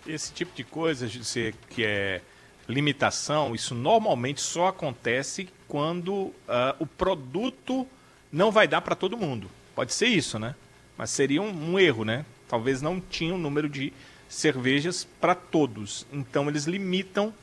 Esse 0.08 0.34
tipo 0.34 0.52
de 0.56 0.64
coisa 0.64 1.06
de 1.08 1.24
ser 1.24 1.54
que 1.70 1.86
é 1.86 2.22
limitação, 2.68 3.54
isso 3.54 3.76
normalmente 3.76 4.42
só 4.42 4.68
acontece 4.68 5.48
quando 5.68 6.32
ah, 6.48 6.76
o 6.80 6.86
produto 6.86 7.88
não 8.32 8.52
vai 8.52 8.68
dar 8.68 8.82
para 8.82 8.96
todo 8.96 9.18
mundo. 9.18 9.50
Pode 9.76 9.94
ser 9.94 10.08
isso, 10.08 10.38
né? 10.40 10.56
Mas 10.98 11.10
seria 11.10 11.42
um, 11.42 11.74
um 11.74 11.80
erro, 11.80 12.04
né? 12.06 12.26
Talvez 12.48 12.82
não 12.82 13.00
tinha 13.02 13.34
um 13.34 13.38
número 13.38 13.68
de 13.68 13.92
cervejas 14.30 15.08
para 15.20 15.36
todos. 15.36 16.06
Então 16.12 16.48
eles 16.50 16.66
limitam. 16.66 17.34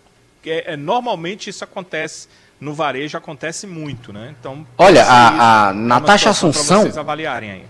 É, 0.45 0.73
é, 0.73 0.77
normalmente 0.77 1.49
isso 1.51 1.63
acontece 1.63 2.29
no 2.61 2.75
varejo 2.75 3.17
acontece 3.17 3.67
muito, 3.67 4.13
né? 4.13 4.35
Então 4.39 4.67
Olha, 4.79 5.05
pode 5.05 5.07
ser 5.07 5.13
a- 5.13 5.69
a 5.69 5.73
Natasha 5.73 6.31
Assunção- 6.31 6.83
vocês 6.83 6.99
avaliarem 6.99 7.51
aí. 7.51 7.65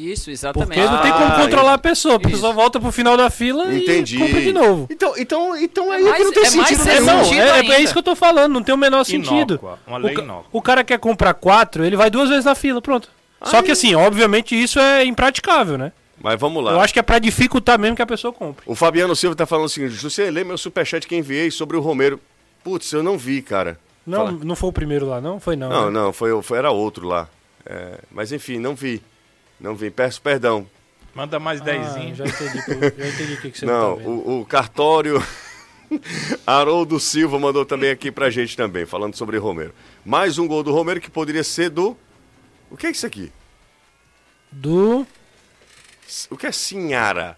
Isso, 0.00 0.30
exatamente. 0.30 0.68
Porque 0.68 0.80
não 0.90 1.02
tem 1.02 1.12
como 1.12 1.24
Ah, 1.24 1.40
controlar 1.42 1.74
a 1.74 1.78
pessoa. 1.78 2.14
A 2.14 2.18
isso. 2.20 2.30
pessoa 2.30 2.52
volta 2.52 2.80
pro 2.80 2.90
final 2.90 3.16
da 3.16 3.28
fila 3.30 3.72
Entendi. 3.74 4.16
e 4.16 4.18
compra 4.18 4.40
de 4.40 4.52
novo. 4.52 4.86
Então, 4.90 5.14
então, 5.18 5.56
então 5.56 5.92
aí 5.92 6.02
É 6.02 6.08
mais- 6.10 6.24
não 6.24 6.32
tem 6.32 6.42
é 6.42 6.46
sentido 6.46 6.84
nenhum. 6.84 7.04
Não, 7.06 7.24
sentido 7.24 7.42
é, 7.42 7.66
é 7.66 7.80
isso 7.82 7.92
que 7.92 7.98
eu 7.98 8.02
tô 8.02 8.16
falando, 8.16 8.52
não 8.52 8.62
tem 8.62 8.74
o 8.74 8.78
menor 8.78 9.04
sentido. 9.04 9.54
Inócua, 9.54 9.78
uma 9.86 9.96
O, 9.98 10.00
lei 10.00 10.14
inócua. 10.14 10.44
o 10.52 10.62
cara 10.62 10.82
quer 10.82 10.98
comprar 10.98 11.34
quatro, 11.34 11.84
ele 11.84 11.96
vai 11.96 12.08
duas 12.10 12.28
vezes 12.28 12.44
na 12.44 12.54
fila, 12.54 12.80
pronto. 12.80 13.08
Só 13.42 13.62
que 13.62 13.70
assim, 13.70 13.94
obviamente 13.94 14.54
isso 14.60 14.78
é 14.78 15.04
impraticável, 15.04 15.78
né? 15.78 15.92
Mas 16.22 16.38
vamos 16.38 16.62
lá. 16.62 16.72
Eu 16.72 16.80
acho 16.80 16.92
que 16.92 16.98
é 16.98 17.02
pra 17.02 17.18
dificultar 17.18 17.78
mesmo 17.78 17.96
que 17.96 18.02
a 18.02 18.06
pessoa 18.06 18.32
compre. 18.32 18.62
O 18.66 18.74
Fabiano 18.74 19.16
Silva 19.16 19.34
tá 19.34 19.46
falando 19.46 19.64
o 19.66 19.68
seguinte: 19.70 19.94
você 20.02 20.30
lê 20.30 20.44
meu 20.44 20.58
superchat 20.58 21.06
que 21.06 21.16
enviei 21.16 21.50
sobre 21.50 21.76
o 21.76 21.80
Romero. 21.80 22.20
Putz, 22.62 22.92
eu 22.92 23.02
não 23.02 23.16
vi, 23.16 23.40
cara. 23.40 23.78
Não, 24.06 24.18
Fala. 24.26 24.38
não 24.44 24.54
foi 24.56 24.68
o 24.68 24.72
primeiro 24.72 25.06
lá, 25.06 25.20
não? 25.20 25.40
Foi 25.40 25.56
não. 25.56 25.70
Não, 25.70 25.86
né? 25.86 25.90
não, 26.00 26.12
foi, 26.12 26.42
foi, 26.42 26.58
era 26.58 26.70
outro 26.70 27.06
lá. 27.06 27.26
É, 27.64 27.98
mas 28.10 28.32
enfim, 28.32 28.58
não 28.58 28.74
vi. 28.74 29.00
Não 29.60 29.74
vi. 29.74 29.90
Peço 29.90 30.20
perdão. 30.22 30.66
Manda 31.14 31.38
mais 31.40 31.60
Ah, 31.60 31.64
dezinho. 31.64 32.14
já 32.14 32.24
entendi, 32.24 32.58
já 32.96 33.06
entendi 33.08 33.32
o 33.34 33.40
que, 33.40 33.50
que 33.50 33.58
você 33.58 33.66
Não, 33.66 33.96
tá 33.96 34.02
o, 34.08 34.40
o 34.40 34.46
cartório 34.46 35.20
Haroldo 36.46 37.00
Silva 37.00 37.38
mandou 37.38 37.66
também 37.66 37.90
aqui 37.90 38.12
pra 38.12 38.30
gente 38.30 38.56
também, 38.56 38.86
falando 38.86 39.16
sobre 39.16 39.36
Romero. 39.36 39.74
Mais 40.04 40.38
um 40.38 40.46
gol 40.46 40.62
do 40.62 40.72
Romero 40.72 41.00
que 41.00 41.10
poderia 41.10 41.42
ser 41.42 41.68
do. 41.68 41.96
O 42.70 42.76
que 42.76 42.86
é 42.86 42.90
isso 42.90 43.04
aqui? 43.06 43.32
Do. 44.52 45.04
O 46.30 46.36
que 46.36 46.46
é 46.46 46.52
Sinhara? 46.52 47.36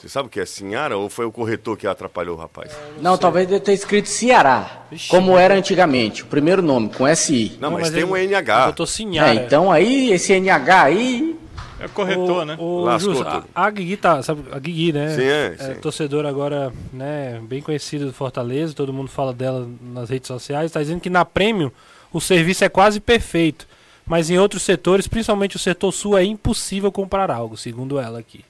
Você 0.00 0.08
sabe 0.08 0.28
o 0.28 0.30
que 0.30 0.40
é 0.40 0.46
Sinhara 0.46 0.96
ou 0.96 1.10
foi 1.10 1.26
o 1.26 1.30
corretor 1.32 1.76
que 1.76 1.86
atrapalhou 1.86 2.34
o 2.34 2.40
rapaz? 2.40 2.72
Não, 3.02 3.18
talvez 3.18 3.46
deve 3.46 3.60
ter 3.60 3.74
escrito 3.74 4.08
Ceará, 4.08 4.84
como 5.10 5.36
era 5.36 5.54
antigamente, 5.54 6.22
o 6.22 6.26
primeiro 6.26 6.62
nome, 6.62 6.88
com 6.88 7.06
SI. 7.14 7.58
Não, 7.60 7.68
Não, 7.68 7.76
mas, 7.76 7.82
mas 7.82 7.90
tem 7.90 8.02
ele- 8.02 8.10
um 8.10 8.16
NH. 8.16 8.68
Eu 8.68 8.72
tô 8.72 8.86
Sinhara. 8.86 9.38
É, 9.38 9.44
então 9.44 9.70
aí, 9.70 10.10
esse 10.10 10.32
NH 10.32 10.82
aí, 10.84 11.36
É 11.78 11.86
corretor, 11.88 12.46
né? 12.46 12.56
O, 12.58 12.80
Lascou 12.80 13.12
Justo, 13.14 13.28
a, 13.28 13.40
tudo. 13.42 13.48
a 13.54 13.70
Guigui 13.70 13.96
tá, 13.98 14.22
sabe, 14.22 14.42
a 14.50 14.58
Guigui, 14.58 14.90
né? 14.92 15.14
Sim, 15.14 15.24
é, 15.24 15.56
sim. 15.74 15.80
torcedor 15.80 16.24
agora, 16.24 16.72
né, 16.92 17.38
bem 17.42 17.60
conhecido 17.60 18.06
do 18.06 18.12
Fortaleza, 18.14 18.72
todo 18.74 18.94
mundo 18.94 19.08
fala 19.10 19.34
dela 19.34 19.68
nas 19.82 20.08
redes 20.08 20.28
sociais, 20.28 20.72
tá 20.72 20.80
dizendo 20.80 21.00
que 21.00 21.10
na 21.10 21.26
Premium 21.26 21.70
o 22.10 22.20
serviço 22.22 22.64
é 22.64 22.70
quase 22.70 23.00
perfeito, 23.00 23.66
mas 24.06 24.30
em 24.30 24.38
outros 24.38 24.62
setores, 24.62 25.06
principalmente 25.06 25.56
o 25.56 25.58
setor 25.58 25.92
sul, 25.92 26.16
é 26.16 26.24
impossível 26.24 26.90
comprar 26.90 27.30
algo, 27.30 27.54
segundo 27.56 27.98
ela 27.98 28.18
aqui. 28.18 28.42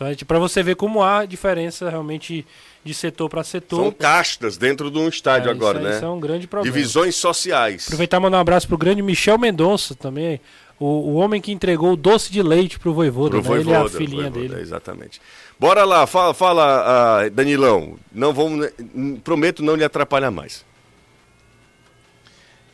Então 0.00 0.08
é 0.08 0.14
para 0.26 0.38
você 0.38 0.62
ver 0.62 0.76
como 0.76 1.02
há 1.02 1.26
diferença 1.26 1.90
realmente 1.90 2.46
de 2.82 2.94
setor 2.94 3.28
para 3.28 3.44
setor. 3.44 3.82
São 3.82 3.92
castas 3.92 4.56
dentro 4.56 4.90
de 4.90 4.98
um 4.98 5.06
estádio 5.06 5.50
É, 5.50 5.52
agora, 5.52 5.78
isso, 5.78 5.88
né? 5.88 5.96
Isso 5.96 6.04
é 6.06 6.08
um 6.08 6.18
grande 6.18 6.46
problema. 6.46 6.74
Divisões 6.74 7.16
sociais. 7.16 7.84
Aproveitar 7.86 8.16
e 8.16 8.20
mandar 8.20 8.38
um 8.38 8.40
abraço 8.40 8.66
pro 8.66 8.78
grande 8.78 9.02
Michel 9.02 9.36
Mendonça 9.36 9.94
também, 9.94 10.40
o, 10.78 10.86
o 10.86 11.14
homem 11.16 11.38
que 11.38 11.52
entregou 11.52 11.92
o 11.92 11.96
doce 11.96 12.32
de 12.32 12.42
leite 12.42 12.78
pro 12.78 12.94
Voivoda, 12.94 13.38
Pro 13.38 13.52
né? 13.52 13.60
Ele 13.60 13.70
é 13.70 13.76
a 13.76 13.80
Voivoda, 13.80 13.98
filhinha 13.98 14.30
Voivoda, 14.30 14.48
dele. 14.54 14.62
Exatamente. 14.62 15.20
Bora 15.58 15.84
lá, 15.84 16.06
fala, 16.06 16.32
fala 16.32 17.20
ah, 17.24 17.28
Danilão. 17.28 17.98
Não 18.10 18.32
vamos, 18.32 18.70
n- 18.94 19.18
prometo 19.18 19.62
não 19.62 19.74
lhe 19.74 19.84
atrapalhar 19.84 20.30
mais. 20.30 20.64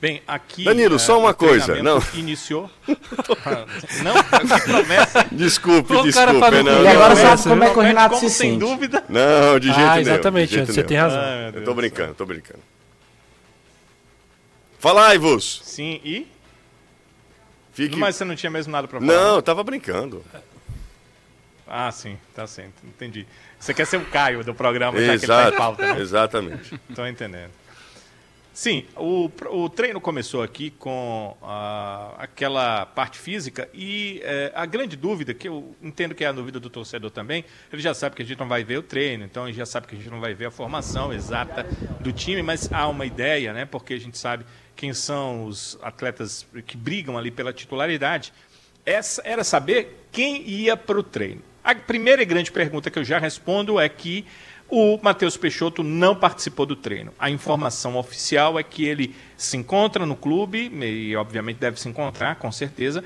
Bem, 0.01 0.23
aqui. 0.27 0.65
Danilo, 0.65 0.97
é, 0.97 0.99
só 0.99 1.19
uma 1.19 1.31
o 1.31 1.35
coisa, 1.35 1.73
treinamento 1.73 2.17
Iniciou. 2.19 2.71
não, 2.87 4.15
que 4.23 4.61
promessa. 4.65 5.27
Desculpe, 5.33 5.93
O 5.95 6.13
cara 6.13 6.33
desculpe. 6.33 6.41
falou 6.41 6.63
Não, 6.65 6.83
e 6.85 6.89
agora 6.89 7.15
não, 7.15 7.23
sabe 7.37 7.43
como 7.45 7.65
é 7.65 7.71
que 7.71 7.79
o 7.79 7.81
Renato 7.83 8.15
como 8.17 8.29
se 8.29 8.35
sem 8.35 8.51
sente. 8.53 8.61
dúvida. 8.61 9.05
não, 9.09 9.59
de 9.59 9.67
jeito 9.69 9.79
nenhum. 9.79 9.91
Ah, 9.91 9.95
de 9.95 10.01
exatamente, 10.03 10.53
jeito 10.53 10.67
você 10.67 10.73
nenhum. 10.75 10.89
tem 10.89 10.97
razão. 10.99 11.23
Meu 11.23 11.47
Eu 11.47 11.65
tô 11.65 11.71
do 11.71 11.75
brincando, 11.75 12.15
tô 12.15 12.27
brincando. 12.27 12.61
Falai-vos. 14.79 15.63
Sim, 15.65 16.01
e? 16.05 16.27
Fique... 17.73 17.97
Mas 17.97 18.17
você 18.17 18.25
não 18.25 18.37
tinha 18.37 18.51
mesmo 18.51 18.73
nada 18.73 18.87
pra 18.87 19.01
falar? 19.01 19.13
Não, 19.13 19.37
eu 19.37 19.43
tava 19.43 19.63
brincando. 19.65 20.25
Ah, 21.67 21.91
sim, 21.91 22.17
tá 22.35 22.47
certo. 22.47 22.75
Entendi. 22.85 23.27
Você 23.59 23.75
quer 23.75 23.87
ser 23.87 23.97
o 23.97 24.05
Caio 24.05 24.45
do 24.45 24.55
programa, 24.55 24.99
já 25.01 25.05
que 25.05 25.11
ele 25.13 25.27
tá 25.27 25.41
Exato, 25.41 25.55
em 25.55 25.59
pauta, 25.59 25.95
né? 25.95 26.01
exatamente. 26.01 26.81
Tô 26.95 27.07
entendendo. 27.07 27.51
Sim, 28.57 28.87
o, 28.97 29.31
o 29.51 29.69
treino 29.69 30.01
começou 30.01 30.43
aqui 30.43 30.71
com 30.71 31.37
ah, 31.43 32.15
aquela 32.17 32.87
parte 32.87 33.19
física 33.19 33.69
e 33.75 34.23
eh, 34.25 34.51
a 34.55 34.65
grande 34.65 34.97
dúvida, 34.97 35.35
que 35.35 35.47
eu 35.47 35.77
entendo 35.83 36.15
que 36.15 36.25
é 36.25 36.29
a 36.29 36.33
dúvida 36.33 36.59
do 36.59 36.71
torcedor 36.71 37.11
também, 37.11 37.45
ele 37.71 37.83
já 37.83 37.93
sabe 37.93 38.17
que 38.17 38.23
a 38.23 38.25
gente 38.25 38.39
não 38.39 38.49
vai 38.49 38.65
ver 38.65 38.79
o 38.79 38.83
treino, 38.83 39.27
então 39.27 39.47
ele 39.47 39.55
já 39.55 39.67
sabe 39.67 39.87
que 39.87 39.95
a 39.95 39.99
gente 39.99 40.09
não 40.09 40.21
vai 40.23 40.33
ver 40.33 40.47
a 40.47 40.51
formação 40.51 41.13
exata 41.13 41.65
do 42.01 42.15
time, 42.15 42.43
mas 42.43 42.73
há 42.73 42.89
uma 42.89 43.05
ideia, 43.05 43.53
né? 43.53 43.67
Porque 43.67 43.93
a 43.93 44.01
gente 44.01 44.17
sabe 44.17 44.47
quem 44.75 44.95
são 44.95 45.45
os 45.45 45.79
atletas 45.83 46.47
que 46.67 46.79
brigam 46.79 47.19
ali 47.19 47.31
pela 47.31 47.53
titularidade. 47.53 48.33
Essa 48.87 49.21
era 49.27 49.45
saber 49.45 50.07
quem 50.11 50.49
ia 50.49 50.79
para 50.79 50.99
o 50.99 51.03
treino. 51.03 51.43
A 51.63 51.75
primeira 51.75 52.23
e 52.23 52.25
grande 52.25 52.51
pergunta 52.51 52.91
que 52.91 52.99
eu 52.99 53.05
já 53.05 53.19
respondo 53.19 53.79
é 53.79 53.87
que 53.87 54.25
o 54.69 54.99
Matheus 55.01 55.37
Peixoto 55.37 55.83
não 55.83 56.15
participou 56.15 56.67
do 56.67 56.77
treino. 56.77 57.13
A 57.19 57.31
informação 57.31 57.97
oficial 57.97 58.59
é 58.59 58.63
que 58.63 58.85
ele 58.85 59.15
se 59.37 59.57
encontra 59.57 60.05
no 60.05 60.17
clube, 60.17 60.71
e 60.73 61.15
obviamente 61.17 61.59
deve 61.59 61.81
se 61.81 61.89
encontrar, 61.89 62.37
com 62.37 62.51
certeza. 62.51 63.05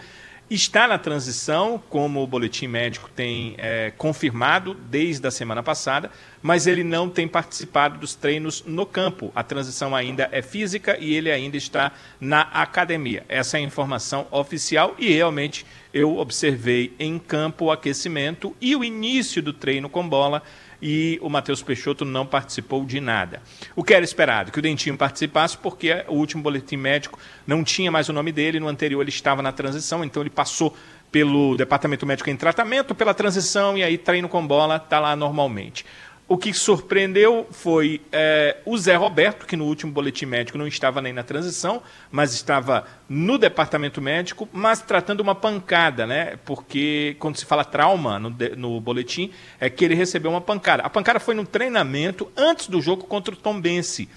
Está 0.51 0.89
na 0.89 0.99
transição, 0.99 1.81
como 1.89 2.21
o 2.21 2.27
boletim 2.27 2.67
médico 2.67 3.09
tem 3.15 3.55
é, 3.57 3.93
confirmado 3.97 4.75
desde 4.75 5.25
a 5.25 5.31
semana 5.31 5.63
passada, 5.63 6.11
mas 6.43 6.67
ele 6.67 6.83
não 6.83 7.09
tem 7.09 7.29
participado 7.29 7.99
dos 7.99 8.17
treinos 8.17 8.65
no 8.67 8.85
campo. 8.85 9.31
A 9.33 9.45
transição 9.45 9.95
ainda 9.95 10.29
é 10.33 10.43
física 10.43 10.99
e 10.99 11.15
ele 11.15 11.31
ainda 11.31 11.57
está 11.57 11.93
na 12.21 12.41
academia. 12.41 13.25
Essa 13.29 13.59
é 13.59 13.61
a 13.61 13.63
informação 13.63 14.27
oficial 14.33 14.97
e 14.99 15.13
realmente 15.13 15.65
eu 15.95 16.19
observei 16.19 16.97
em 16.99 17.17
campo 17.17 17.67
o 17.67 17.71
aquecimento 17.71 18.53
e 18.61 18.75
o 18.75 18.83
início 18.83 19.41
do 19.41 19.53
treino 19.53 19.89
com 19.89 20.09
bola 20.09 20.43
e 20.81 21.19
o 21.23 21.29
Matheus 21.29 21.63
Peixoto 21.63 22.05
não 22.05 22.27
participou 22.27 22.85
de 22.85 23.01
nada. 23.01 23.43
O 23.77 23.85
que 23.85 23.95
era 23.95 24.05
esperado? 24.05 24.51
Que 24.51 24.59
o 24.59 24.63
Dentinho 24.63 24.97
participasse, 24.97 25.57
porque 25.57 26.05
o 26.09 26.15
último 26.15 26.43
boletim 26.43 26.77
médico 26.77 27.19
não 27.47 27.63
tinha 27.63 27.91
mais 27.91 28.09
o 28.09 28.13
nome 28.13 28.33
dele, 28.33 28.61
no 28.61 28.69
anterior 28.69 29.01
ele 29.03 29.11
estava 29.11 29.43
na 29.43 29.53
transição, 29.53 30.05
então 30.05 30.23
ele 30.23 30.31
passou 30.31 30.77
pelo 31.11 31.57
departamento 31.57 32.07
médico 32.07 32.31
em 32.31 32.37
tratamento, 32.37 32.95
pela 32.95 33.13
transição, 33.13 33.77
e 33.77 33.83
aí 33.83 33.99
treino 33.99 34.29
com 34.29 34.47
bola, 34.47 34.77
está 34.77 35.01
lá 35.01 35.17
normalmente. 35.17 35.85
O 36.31 36.39
que 36.39 36.55
surpreendeu 36.55 37.49
foi 37.51 38.01
é, 38.13 38.59
o 38.65 38.79
Zé 38.79 38.95
Roberto, 38.95 39.45
que 39.45 39.57
no 39.57 39.65
último 39.65 39.91
boletim 39.91 40.27
médico 40.27 40.57
não 40.57 40.69
estava 40.69 41.03
nem 41.03 41.13
na 41.13 41.25
transição, 41.25 41.83
mas 42.09 42.33
estava 42.33 42.87
no 43.09 43.37
departamento 43.37 44.01
médico, 44.01 44.49
mas 44.53 44.81
tratando 44.81 45.23
uma 45.23 45.35
pancada, 45.35 46.07
né? 46.07 46.39
Porque 46.45 47.17
quando 47.19 47.37
se 47.37 47.45
fala 47.45 47.65
trauma 47.65 48.21
no, 48.21 48.33
no 48.57 48.81
boletim, 48.81 49.33
é 49.59 49.69
que 49.69 49.85
ele 49.85 49.97
recebeu 49.97 50.31
uma 50.31 50.41
pancada. 50.41 50.85
A 50.85 50.89
pancada 50.89 51.19
foi 51.19 51.35
no 51.35 51.45
treinamento 51.45 52.31
antes 52.37 52.69
do 52.69 52.81
jogo 52.81 53.07
contra 53.07 53.35
o 53.35 53.37
Tombense. 53.37 54.09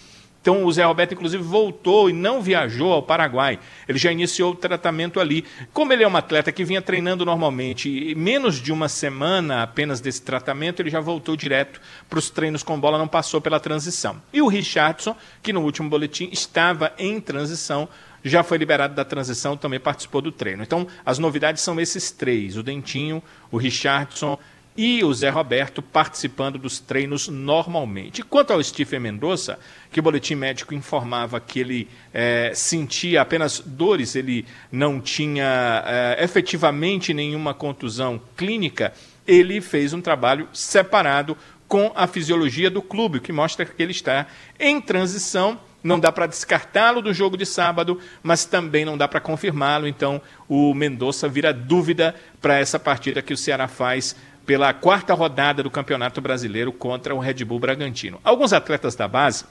Então 0.44 0.66
o 0.66 0.72
Zé 0.74 0.84
Roberto, 0.84 1.14
inclusive, 1.14 1.42
voltou 1.42 2.10
e 2.10 2.14
não 2.14 2.42
viajou 2.42 2.92
ao 2.92 3.02
Paraguai. 3.02 3.58
Ele 3.88 3.98
já 3.98 4.12
iniciou 4.12 4.52
o 4.52 4.56
tratamento 4.56 5.22
ali. 5.22 5.46
Como 5.72 5.94
ele 5.94 6.04
é 6.04 6.08
um 6.08 6.18
atleta 6.18 6.52
que 6.52 6.66
vinha 6.66 6.82
treinando 6.82 7.24
normalmente, 7.24 8.14
menos 8.16 8.62
de 8.62 8.70
uma 8.70 8.90
semana 8.90 9.64
apenas 9.64 10.02
desse 10.02 10.22
tratamento, 10.22 10.82
ele 10.82 10.90
já 10.90 11.00
voltou 11.00 11.38
direto 11.38 11.80
para 12.10 12.20
os 12.20 12.30
treinos 12.30 12.62
com 12.62 12.78
bola, 12.78 12.98
não 12.98 13.08
passou 13.08 13.40
pela 13.40 13.58
transição. 13.58 14.22
E 14.34 14.42
o 14.42 14.48
Richardson, 14.48 15.16
que 15.42 15.54
no 15.54 15.62
último 15.62 15.90
boletim 15.90 16.28
estava 16.30 16.92
em 16.98 17.22
transição, 17.22 17.88
já 18.22 18.44
foi 18.44 18.58
liberado 18.58 18.96
da 18.96 19.06
transição, 19.06 19.56
também 19.56 19.80
participou 19.80 20.22
do 20.22 20.32
treino. 20.32 20.64
Então, 20.64 20.86
as 21.06 21.20
novidades 21.20 21.62
são 21.62 21.80
esses 21.80 22.12
três: 22.12 22.58
o 22.58 22.64
Dentinho, 22.64 23.24
o 23.50 23.58
Richardson 23.58 24.38
e 24.76 25.04
o 25.04 25.14
Zé 25.14 25.30
Roberto 25.30 25.82
participando 25.82 26.58
dos 26.58 26.80
treinos 26.80 27.28
normalmente. 27.28 28.24
Quanto 28.24 28.52
ao 28.52 28.64
Stephen 28.64 29.00
Mendonça, 29.00 29.60
que 29.92 30.00
o 30.00 30.04
boletim 30.04 30.36
médico 30.36 30.74
informava 30.74 31.40
que 31.40 31.60
ele 31.60 31.88
é, 32.14 32.52
sentia 32.56 33.22
apenas 33.22 33.60
dores, 33.60 34.16
ele 34.16 34.46
não 34.72 35.00
tinha 35.00 35.84
é, 35.86 36.24
efetivamente 36.24 37.14
nenhuma 37.14 37.54
contusão 37.54 38.20
clínica, 38.36 38.94
ele 39.28 39.62
fez 39.62 39.94
um 39.94 40.02
trabalho 40.02 40.48
separado 40.52 41.38
com 41.68 41.92
a 41.96 42.08
fisiologia 42.08 42.70
do 42.70 42.82
clube, 42.82 43.20
o 43.20 43.22
que 43.22 43.32
mostra 43.32 43.66
que 43.66 43.82
ele 43.82 43.92
está 43.92 44.28
em 44.60 44.82
transição 44.82 45.60
não 45.84 46.00
dá 46.00 46.12
para 46.12 46.28
descartá-lo 46.28 47.02
do 47.02 47.14
jogo 47.14 47.36
de 47.36 47.46
sábado, 47.46 48.00
mas 48.24 48.46
também 48.46 48.86
não 48.86 48.98
dá 48.98 49.06
para 49.06 49.20
confirmá-lo. 49.20 49.86
Então, 49.86 50.22
o 50.48 50.74
Mendonça 50.74 51.28
vira 51.28 51.54
dúvida 51.54 52.16
para 52.42 52.58
essa 52.58 52.80
partida 52.80 53.22
que 53.22 53.34
o 53.34 53.38
Ceará 53.38 53.68
faz 53.68 54.16
pela 54.46 54.74
quarta 54.74 55.14
rodada 55.14 55.64
do 55.64 55.72
Campeonato 55.72 56.20
Brasileiro 56.22 56.72
contra 56.72 57.16
o 57.16 57.20
Red 57.20 57.46
Bull 57.46 57.60
Bragantino. 57.60 58.20
Alguns 58.24 58.54
atletas 58.54 58.96
da 58.96 59.08
base, 59.08 59.46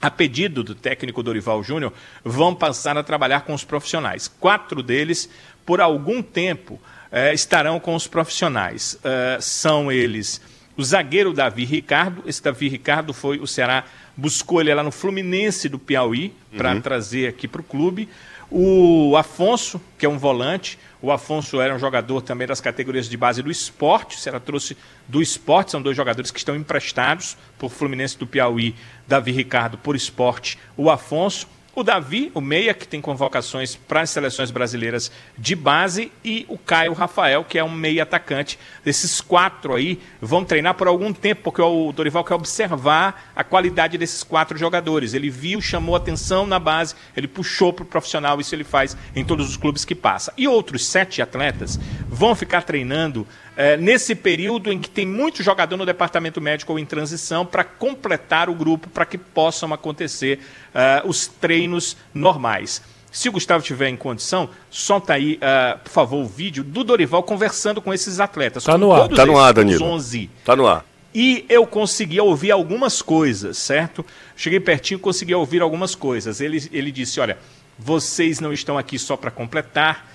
a 0.00 0.10
pedido 0.10 0.62
do 0.62 0.74
técnico 0.74 1.22
Dorival 1.22 1.62
Júnior, 1.62 1.92
vão 2.24 2.54
passar 2.54 2.96
a 2.96 3.02
trabalhar 3.02 3.42
com 3.42 3.54
os 3.54 3.64
profissionais. 3.64 4.28
Quatro 4.28 4.82
deles, 4.82 5.28
por 5.64 5.80
algum 5.80 6.22
tempo, 6.22 6.80
eh, 7.10 7.32
estarão 7.32 7.78
com 7.78 7.94
os 7.94 8.06
profissionais. 8.06 8.98
Eh, 9.04 9.38
são 9.40 9.90
eles 9.90 10.40
o 10.76 10.84
zagueiro 10.84 11.32
Davi 11.32 11.64
Ricardo. 11.64 12.22
Esse 12.24 12.42
Davi 12.42 12.68
Ricardo 12.68 13.12
foi 13.12 13.38
o 13.40 13.46
Ceará 13.46 13.84
buscou 14.16 14.60
ele 14.60 14.74
lá 14.74 14.82
no 14.82 14.90
Fluminense 14.90 15.68
do 15.68 15.78
Piauí 15.78 16.32
para 16.56 16.72
uhum. 16.72 16.80
trazer 16.80 17.28
aqui 17.28 17.46
para 17.46 17.60
o 17.60 17.64
clube. 17.64 18.08
O 18.50 19.16
Afonso, 19.16 19.80
que 19.98 20.06
é 20.06 20.08
um 20.08 20.18
volante, 20.18 20.78
o 21.00 21.12
Afonso 21.12 21.60
era 21.60 21.74
um 21.74 21.78
jogador 21.78 22.20
também 22.22 22.46
das 22.46 22.60
categorias 22.60 23.08
de 23.08 23.16
base 23.16 23.42
do 23.42 23.50
esporte, 23.50 24.16
o 24.16 24.20
Ceará 24.20 24.40
trouxe 24.40 24.76
do 25.06 25.22
esporte, 25.22 25.70
são 25.70 25.80
dois 25.80 25.96
jogadores 25.96 26.30
que 26.30 26.38
estão 26.38 26.56
emprestados 26.56 27.36
por 27.58 27.70
Fluminense 27.70 28.18
do 28.18 28.26
Piauí, 28.26 28.74
Davi 29.06 29.30
Ricardo 29.32 29.78
por 29.78 29.94
esporte, 29.94 30.58
o 30.76 30.90
Afonso. 30.90 31.46
O 31.78 31.84
Davi, 31.84 32.32
o 32.34 32.40
Meia, 32.40 32.74
que 32.74 32.88
tem 32.88 33.00
convocações 33.00 33.76
para 33.76 34.00
as 34.00 34.10
seleções 34.10 34.50
brasileiras 34.50 35.12
de 35.38 35.54
base, 35.54 36.10
e 36.24 36.44
o 36.48 36.58
Caio 36.58 36.92
Rafael, 36.92 37.44
que 37.44 37.56
é 37.56 37.62
um 37.62 37.70
meia 37.70 38.02
atacante. 38.02 38.58
Esses 38.84 39.20
quatro 39.20 39.76
aí 39.76 40.00
vão 40.20 40.44
treinar 40.44 40.74
por 40.74 40.88
algum 40.88 41.12
tempo, 41.12 41.42
porque 41.44 41.62
o 41.62 41.92
Dorival 41.92 42.24
quer 42.24 42.34
observar 42.34 43.30
a 43.32 43.44
qualidade 43.44 43.96
desses 43.96 44.24
quatro 44.24 44.58
jogadores. 44.58 45.14
Ele 45.14 45.30
viu, 45.30 45.60
chamou 45.60 45.94
atenção 45.94 46.48
na 46.48 46.58
base, 46.58 46.96
ele 47.16 47.28
puxou 47.28 47.72
para 47.72 47.84
o 47.84 47.86
profissional, 47.86 48.40
isso 48.40 48.56
ele 48.56 48.64
faz 48.64 48.96
em 49.14 49.24
todos 49.24 49.48
os 49.48 49.56
clubes 49.56 49.84
que 49.84 49.94
passa. 49.94 50.32
E 50.36 50.48
outros 50.48 50.84
sete 50.84 51.22
atletas 51.22 51.78
vão 52.08 52.34
ficar 52.34 52.62
treinando 52.62 53.24
é, 53.58 53.76
nesse 53.76 54.14
período 54.14 54.70
em 54.70 54.78
que 54.78 54.88
tem 54.88 55.04
muito 55.04 55.42
jogador 55.42 55.76
no 55.76 55.84
departamento 55.84 56.40
médico 56.40 56.70
ou 56.70 56.78
em 56.78 56.86
transição 56.86 57.44
para 57.44 57.64
completar 57.64 58.48
o 58.48 58.54
grupo 58.54 58.88
para 58.88 59.04
que 59.04 59.18
possam 59.18 59.74
acontecer 59.74 60.38
uh, 60.72 61.08
os 61.08 61.26
treinos 61.26 61.96
normais. 62.14 62.80
Se 63.10 63.28
o 63.28 63.32
Gustavo 63.32 63.64
tiver 63.64 63.88
em 63.88 63.96
condição, 63.96 64.48
solta 64.70 65.14
aí, 65.14 65.40
uh, 65.42 65.76
por 65.80 65.90
favor, 65.90 66.22
o 66.22 66.24
vídeo 66.24 66.62
do 66.62 66.84
Dorival 66.84 67.20
conversando 67.24 67.82
com 67.82 67.92
esses 67.92 68.20
atletas. 68.20 68.62
Tá 68.62 68.78
no 68.78 68.92
ar, 68.92 69.08
tá 69.08 69.26
no 69.26 69.36
ar, 69.36 69.52
Danilo. 69.52 69.84
11. 69.84 70.30
Tá 70.44 70.54
no 70.54 70.64
ar. 70.64 70.84
E 71.12 71.44
eu 71.48 71.66
consegui 71.66 72.20
ouvir 72.20 72.52
algumas 72.52 73.02
coisas, 73.02 73.58
certo? 73.58 74.06
Cheguei 74.36 74.60
pertinho, 74.60 75.00
consegui 75.00 75.34
ouvir 75.34 75.62
algumas 75.62 75.96
coisas. 75.96 76.40
Ele, 76.40 76.62
ele 76.70 76.92
disse: 76.92 77.18
olha, 77.18 77.36
vocês 77.76 78.38
não 78.38 78.52
estão 78.52 78.78
aqui 78.78 79.00
só 79.00 79.16
para 79.16 79.32
completar, 79.32 80.08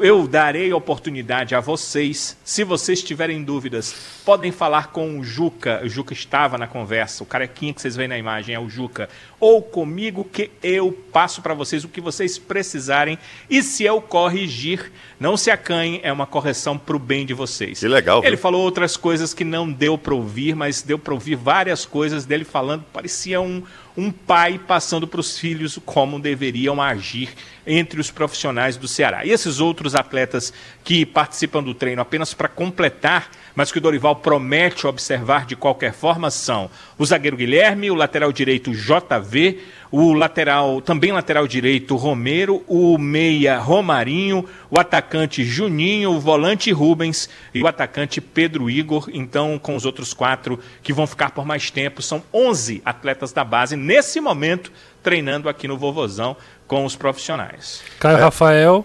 eu 0.00 0.26
darei 0.26 0.72
oportunidade 0.72 1.54
a 1.54 1.60
vocês. 1.60 2.36
Se 2.44 2.64
vocês 2.64 3.02
tiverem 3.02 3.42
dúvidas, 3.42 3.94
podem 4.24 4.50
falar 4.50 4.88
com 4.88 5.18
o 5.18 5.24
Juca. 5.24 5.80
O 5.84 5.88
Juca 5.88 6.12
estava 6.12 6.56
na 6.58 6.66
conversa. 6.66 7.22
O 7.22 7.26
carequinha 7.26 7.72
que 7.72 7.80
vocês 7.80 7.96
veem 7.96 8.08
na 8.08 8.18
imagem 8.18 8.54
é 8.54 8.60
o 8.60 8.68
Juca. 8.68 9.08
Ou 9.38 9.62
comigo 9.62 10.24
que 10.24 10.50
eu 10.62 10.92
passo 11.12 11.42
para 11.42 11.54
vocês 11.54 11.84
o 11.84 11.88
que 11.88 12.00
vocês 12.00 12.38
precisarem. 12.38 13.18
E 13.48 13.62
se 13.62 13.84
eu 13.84 14.00
corrigir, 14.00 14.90
não 15.18 15.36
se 15.36 15.50
acanhem, 15.50 16.00
é 16.02 16.12
uma 16.12 16.26
correção 16.26 16.78
para 16.78 16.96
o 16.96 16.98
bem 16.98 17.26
de 17.26 17.34
vocês. 17.34 17.80
Que 17.80 17.88
legal. 17.88 18.20
Ele 18.20 18.36
viu? 18.36 18.38
falou 18.38 18.62
outras 18.62 18.96
coisas 18.96 19.34
que 19.34 19.44
não 19.44 19.70
deu 19.70 19.96
para 19.98 20.14
ouvir, 20.14 20.54
mas 20.54 20.82
deu 20.82 20.98
para 20.98 21.14
ouvir 21.14 21.36
várias 21.36 21.84
coisas 21.84 22.24
dele 22.24 22.44
falando. 22.44 22.84
Parecia 22.92 23.40
um, 23.40 23.62
um 23.96 24.10
pai 24.10 24.58
passando 24.58 25.06
para 25.06 25.20
os 25.20 25.38
filhos 25.38 25.78
como 25.84 26.18
deveriam 26.18 26.82
agir 26.82 27.30
entre 27.66 28.00
os 28.00 28.10
profissionais 28.10 28.76
do 28.76 28.88
Ceará. 28.88 29.24
E 29.24 29.30
esses 29.30 29.60
outros 29.60 29.94
atletas 29.94 30.52
que 30.82 31.06
participam 31.06 31.62
do 31.62 31.74
treino 31.74 32.02
apenas 32.02 32.34
para 32.34 32.48
completar, 32.48 33.30
mas 33.54 33.70
que 33.70 33.78
o 33.78 33.80
Dorival 33.80 34.16
promete 34.16 34.86
observar 34.86 35.46
de 35.46 35.54
qualquer 35.54 35.92
forma, 35.92 36.30
são 36.30 36.70
o 36.98 37.06
zagueiro 37.06 37.36
Guilherme, 37.36 37.90
o 37.90 37.94
lateral 37.94 38.32
direito 38.32 38.72
JV, 38.72 39.60
o 39.96 40.12
lateral, 40.12 40.80
também 40.80 41.12
lateral 41.12 41.46
direito 41.46 41.94
Romero, 41.94 42.64
o 42.66 42.98
meia 42.98 43.58
Romarinho, 43.58 44.44
o 44.68 44.80
atacante 44.80 45.44
Juninho, 45.44 46.10
o 46.10 46.18
volante 46.18 46.72
Rubens 46.72 47.28
e 47.54 47.62
o 47.62 47.68
atacante 47.68 48.20
Pedro 48.20 48.68
Igor. 48.68 49.08
Então, 49.14 49.56
com 49.56 49.76
os 49.76 49.86
outros 49.86 50.12
quatro 50.12 50.58
que 50.82 50.92
vão 50.92 51.06
ficar 51.06 51.30
por 51.30 51.46
mais 51.46 51.70
tempo, 51.70 52.02
são 52.02 52.24
11 52.32 52.82
atletas 52.84 53.32
da 53.32 53.44
base 53.44 53.76
nesse 53.76 54.20
momento 54.20 54.72
treinando 55.00 55.48
aqui 55.48 55.68
no 55.68 55.78
Vovozão 55.78 56.36
com 56.66 56.84
os 56.84 56.96
profissionais. 56.96 57.80
Caio 58.00 58.18
é. 58.18 58.20
Rafael 58.20 58.84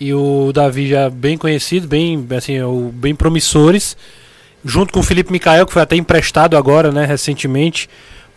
e 0.00 0.14
o 0.14 0.50
Davi 0.50 0.88
já 0.88 1.10
bem 1.10 1.36
conhecido, 1.36 1.86
bem 1.86 2.26
assim, 2.34 2.54
bem 2.94 3.14
promissores, 3.14 3.98
junto 4.64 4.94
com 4.94 5.00
o 5.00 5.02
Felipe 5.02 5.30
Micael, 5.30 5.66
que 5.66 5.74
foi 5.74 5.82
até 5.82 5.94
emprestado 5.94 6.56
agora, 6.56 6.90
né, 6.90 7.04
recentemente 7.04 7.86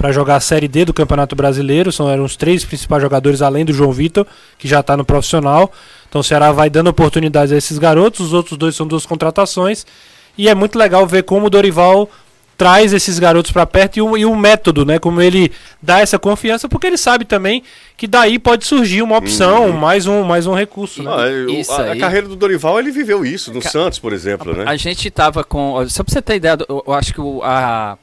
para 0.01 0.11
jogar 0.11 0.37
a 0.37 0.39
Série 0.39 0.67
D 0.67 0.83
do 0.83 0.93
Campeonato 0.95 1.35
Brasileiro. 1.35 1.91
São 1.91 2.09
eram 2.09 2.23
os 2.23 2.35
três 2.35 2.65
principais 2.65 3.03
jogadores, 3.03 3.39
além 3.39 3.63
do 3.63 3.71
João 3.71 3.91
Vitor, 3.91 4.25
que 4.57 4.67
já 4.67 4.79
está 4.79 4.97
no 4.97 5.05
profissional. 5.05 5.71
Então 6.09 6.21
o 6.21 6.23
Ceará 6.23 6.51
vai 6.51 6.71
dando 6.71 6.89
oportunidades 6.89 7.53
a 7.53 7.55
esses 7.55 7.77
garotos. 7.77 8.19
Os 8.19 8.33
outros 8.33 8.57
dois 8.57 8.75
são 8.75 8.87
duas 8.87 9.05
contratações. 9.05 9.85
E 10.35 10.49
é 10.49 10.55
muito 10.55 10.75
legal 10.75 11.05
ver 11.05 11.21
como 11.21 11.45
o 11.45 11.49
Dorival 11.51 12.09
traz 12.57 12.93
esses 12.93 13.19
garotos 13.19 13.51
para 13.51 13.63
perto 13.67 13.97
e 13.97 14.01
o, 14.01 14.17
e 14.17 14.25
o, 14.25 14.35
método, 14.35 14.85
né? 14.85 14.97
Como 14.97 15.21
ele 15.21 15.51
dá 15.79 15.99
essa 15.99 16.17
confiança, 16.17 16.67
porque 16.67 16.87
ele 16.87 16.97
sabe 16.97 17.23
também 17.23 17.61
que 17.95 18.07
daí 18.07 18.39
pode 18.39 18.65
surgir 18.65 19.03
uma 19.03 19.17
opção, 19.17 19.67
uhum. 19.67 19.73
mais, 19.73 20.07
um, 20.07 20.23
mais 20.23 20.47
um 20.47 20.55
recurso. 20.55 21.03
Né? 21.03 21.11
Ah, 21.11 21.75
a, 21.75 21.91
a, 21.91 21.97
carreira 21.97 22.27
do 22.27 22.35
Dorival, 22.35 22.79
ele 22.79 22.89
viveu 22.89 23.23
isso, 23.23 23.53
no 23.53 23.61
Ca... 23.61 23.69
Santos, 23.69 23.99
por 23.99 24.13
exemplo, 24.13 24.51
a, 24.51 24.55
né? 24.55 24.63
A 24.67 24.75
gente 24.75 25.11
tava 25.11 25.43
com. 25.43 25.87
Só 25.89 26.03
pra 26.03 26.11
você 26.11 26.21
ter 26.23 26.35
ideia, 26.35 26.57
eu 26.67 26.93
acho 26.93 27.13
que 27.13 27.21
o, 27.21 27.41
a 27.43 27.97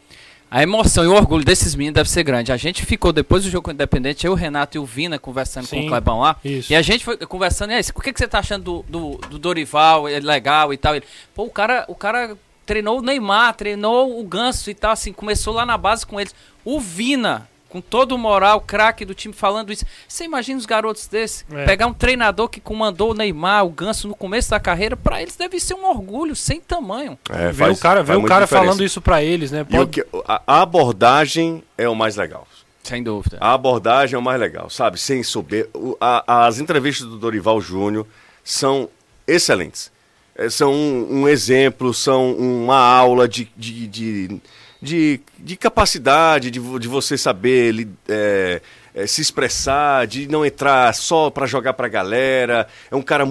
a 0.51 0.63
emoção 0.63 1.05
e 1.05 1.07
o 1.07 1.15
orgulho 1.15 1.45
desses 1.45 1.75
meninos 1.75 1.95
deve 1.95 2.11
ser 2.11 2.23
grande. 2.23 2.53
A 2.53 2.57
gente 2.57 2.85
ficou, 2.87 3.13
depois 3.13 3.45
do 3.45 3.51
jogo 3.51 3.71
independente, 3.71 4.27
eu, 4.27 4.33
o 4.33 4.35
Renato 4.35 4.77
e 4.77 4.81
o 4.81 4.85
Vina 4.85 5.19
conversando 5.19 5.67
Sim, 5.67 5.81
com 5.81 5.87
o 5.87 5.89
Clebão 5.91 6.21
lá. 6.21 6.37
Isso. 6.45 6.73
E 6.73 6.77
a 6.77 6.83
gente 6.83 7.05
foi 7.05 7.17
conversando, 7.19 7.73
e 7.73 7.75
aí, 7.75 7.83
o 7.95 8.01
que, 8.01 8.13
que 8.13 8.19
você 8.19 8.27
tá 8.27 8.39
achando 8.39 8.65
do, 8.65 8.85
do, 8.89 9.29
do 9.29 9.39
Dorival? 9.39 10.09
É 10.09 10.19
legal 10.21 10.73
e 10.73 10.77
tal. 10.77 10.97
Ele, 10.97 11.05
Pô, 11.35 11.45
o 11.45 11.51
cara, 11.51 11.85
o 11.87 11.95
cara 11.95 12.37
treinou 12.65 12.99
o 12.99 13.03
Neymar, 13.03 13.55
treinou 13.55 14.19
o 14.21 14.25
Ganso 14.25 14.71
e 14.71 14.75
tal, 14.75 14.93
assim, 14.93 15.13
começou 15.13 15.53
lá 15.55 15.67
na 15.67 15.77
base 15.77 16.07
com 16.07 16.19
eles. 16.19 16.35
O 16.65 16.81
Vina, 16.81 17.49
com 17.69 17.81
todo 17.81 18.13
o 18.13 18.19
moral, 18.19 18.61
craque 18.61 19.05
do 19.05 19.15
time 19.15 19.35
falando 19.35 19.73
isso. 19.73 19.85
Você 20.07 20.25
imagina 20.25 20.59
os 20.59 20.67
garotos 20.67 21.07
desses? 21.07 21.45
É. 21.53 21.65
Pegar 21.65 21.87
um 21.87 21.93
treinador 21.93 22.49
que 22.49 22.61
comandou 22.61 23.11
o 23.11 23.15
Neymar, 23.15 23.67
o 23.67 23.71
Ganso 23.71 24.09
no 24.09 24.15
começo 24.15 24.51
da 24.51 24.59
carreira, 24.59 24.97
para 24.97 25.21
eles 25.21 25.37
deve 25.37 25.61
ser 25.61 25.75
um 25.75 25.89
orgulho 25.89 26.35
sem 26.35 26.61
tamanho. 26.61 27.19
É, 27.31 27.53
ver 27.53 27.71
o 27.71 27.77
cara, 27.77 28.03
ver 28.03 28.17
o 28.17 28.25
cara 28.25 28.47
falando 28.47 28.83
isso 28.83 29.01
para 29.01 29.23
eles, 29.23 29.51
né? 29.51 29.65
Pode... 29.65 29.91
Que, 29.91 30.07
a, 30.27 30.63
abordagem 30.63 31.63
é 31.77 31.89
o 31.89 31.95
mais 31.95 32.17
legal. 32.17 32.47
Sem 32.83 33.03
dúvida. 33.03 33.37
A 33.41 33.53
abordagem 33.53 34.17
é 34.17 34.19
o 34.19 34.23
mais 34.23 34.41
legal, 34.41 34.71
sabe? 34.71 34.99
Sem 34.99 35.23
souber. 35.23 35.69
A, 36.01 36.47
as 36.47 36.59
entrevistas 36.59 37.07
do 37.07 37.19
Dorival 37.19 37.61
Júnior 37.61 38.07
são 38.43 38.89
excelentes. 39.27 39.93
É, 40.35 40.49
são 40.49 40.73
um, 40.73 41.21
um, 41.21 41.29
exemplo, 41.29 41.93
são 41.93 42.33
uma 42.33 42.79
aula 42.79 43.29
de, 43.29 43.51
de, 43.57 43.87
de 43.89 44.41
de, 44.81 45.21
de 45.39 45.57
capacidade, 45.57 46.51
de, 46.51 46.61
de 46.79 46.89
você 46.89 47.19
saber 47.19 47.89
é, 48.09 48.61
é, 48.95 49.07
se 49.07 49.21
expressar, 49.21 50.07
de 50.07 50.29
não 50.29 50.45
entrar 50.45 50.95
só 50.95 51.31
para 51.31 51.47
jogar 51.47 51.75
para 51.75 51.87
a 51.87 51.91
galera. 51.91 52.67
É 52.91 52.97
um 52.97 53.03
cara 53.03 53.25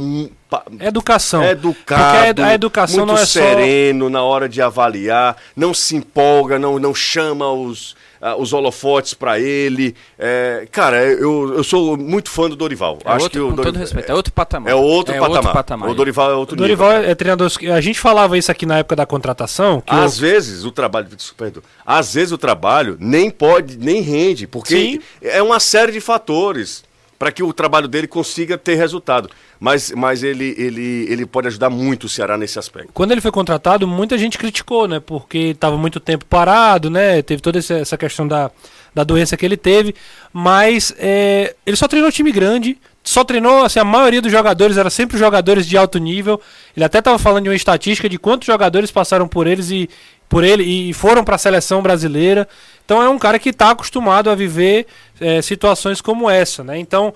educação, 0.79 1.43
educado, 1.43 2.35
Porque 2.35 2.41
a 2.41 2.53
educação 2.53 2.99
muito 2.99 3.13
não 3.13 3.17
é 3.17 3.25
sereno 3.25 4.05
só... 4.05 4.09
na 4.09 4.23
hora 4.23 4.47
de 4.47 4.61
avaliar, 4.61 5.37
não 5.55 5.73
se 5.73 5.95
empolga, 5.95 6.59
não, 6.59 6.79
não 6.79 6.93
chama 6.93 7.51
os 7.51 7.95
uh, 8.21 8.41
os 8.41 8.53
holofotes 8.53 9.13
para 9.13 9.39
ele. 9.39 9.95
É, 10.17 10.67
cara, 10.71 11.03
eu, 11.03 11.55
eu 11.55 11.63
sou 11.63 11.97
muito 11.97 12.29
fã 12.29 12.49
do 12.49 12.55
Dorival. 12.55 12.99
É 13.03 13.09
Acho 13.09 13.25
outro, 13.25 13.29
que 13.31 13.39
o 13.39 13.49
com 13.49 13.55
Dorival, 13.55 13.73
todo 13.73 13.79
respeito, 13.79 14.11
é 14.11 14.15
outro 14.15 14.33
patamar. 14.33 14.71
É 14.71 14.75
outro, 14.75 15.13
é 15.13 15.19
patamar. 15.19 15.37
outro 15.37 15.53
patamar. 15.53 15.89
O 15.89 15.93
Dorival 15.93 16.31
é 16.31 16.35
outro 16.35 16.55
o 16.55 16.57
Dorival 16.57 16.93
nível, 16.93 17.09
é 17.09 17.15
treinador. 17.15 17.51
A 17.73 17.81
gente 17.81 17.99
falava 17.99 18.37
isso 18.37 18.51
aqui 18.51 18.65
na 18.65 18.79
época 18.79 18.95
da 18.95 19.05
contratação. 19.05 19.83
às 19.85 20.15
eu... 20.15 20.21
vezes 20.21 20.65
o 20.65 20.71
trabalho, 20.71 21.07
desculpa, 21.07 21.61
às 21.85 22.13
vezes 22.13 22.31
o 22.31 22.37
trabalho 22.37 22.97
nem 22.99 23.29
pode, 23.29 23.77
nem 23.77 24.01
rende, 24.01 24.47
porque 24.47 24.75
Sim. 24.75 24.99
é 25.21 25.41
uma 25.41 25.59
série 25.59 25.91
de 25.91 26.01
fatores 26.01 26.86
para 27.17 27.31
que 27.31 27.43
o 27.43 27.51
trabalho 27.51 27.87
dele 27.87 28.07
consiga 28.07 28.57
ter 28.57 28.75
resultado. 28.75 29.29
Mas, 29.59 29.91
mas 29.91 30.23
ele, 30.23 30.53
ele, 30.57 31.07
ele 31.09 31.25
pode 31.25 31.47
ajudar 31.47 31.69
muito 31.69 32.03
o 32.03 32.09
Ceará 32.09 32.37
nesse 32.37 32.59
aspecto. 32.59 32.91
Quando 32.93 33.11
ele 33.11 33.21
foi 33.21 33.31
contratado, 33.31 33.87
muita 33.87 34.17
gente 34.17 34.37
criticou, 34.37 34.87
né? 34.87 34.99
Porque 34.99 35.37
estava 35.49 35.77
muito 35.77 35.99
tempo 35.99 36.25
parado, 36.25 36.89
né? 36.89 37.21
Teve 37.21 37.41
toda 37.41 37.57
essa 37.57 37.97
questão 37.97 38.27
da, 38.27 38.51
da 38.93 39.03
doença 39.03 39.35
que 39.35 39.45
ele 39.45 39.57
teve. 39.57 39.95
Mas 40.31 40.93
é, 40.99 41.55
ele 41.65 41.75
só 41.75 41.87
treinou 41.87 42.11
time 42.11 42.31
grande. 42.31 42.77
Só 43.07 43.23
treinou, 43.23 43.63
assim, 43.63 43.79
a 43.79 43.85
maioria 43.85 44.21
dos 44.21 44.29
jogadores 44.29 44.75
era 44.75 44.89
sempre 44.89 45.17
jogadores 45.17 45.65
de 45.65 45.77
alto 45.77 45.97
nível. 45.97 46.41
Ele 46.75 46.83
até 46.83 46.99
estava 46.99 47.17
falando 47.17 47.43
de 47.43 47.49
uma 47.49 47.55
estatística 47.55 48.09
de 48.09 48.19
quantos 48.19 48.45
jogadores 48.45 48.91
passaram 48.91 49.29
por 49.29 49.47
eles 49.47 49.71
e 49.71 49.89
por 50.27 50.43
ele 50.43 50.63
e 50.63 50.91
foram 50.91 51.23
para 51.23 51.35
a 51.35 51.37
seleção 51.37 51.81
brasileira. 51.81 52.45
Então 52.83 53.01
é 53.01 53.07
um 53.07 53.17
cara 53.17 53.39
que 53.39 53.47
está 53.47 53.69
acostumado 53.71 54.29
a 54.29 54.35
viver 54.35 54.87
é, 55.21 55.41
situações 55.41 56.01
como 56.01 56.29
essa, 56.29 56.65
né? 56.65 56.77
Então, 56.79 57.13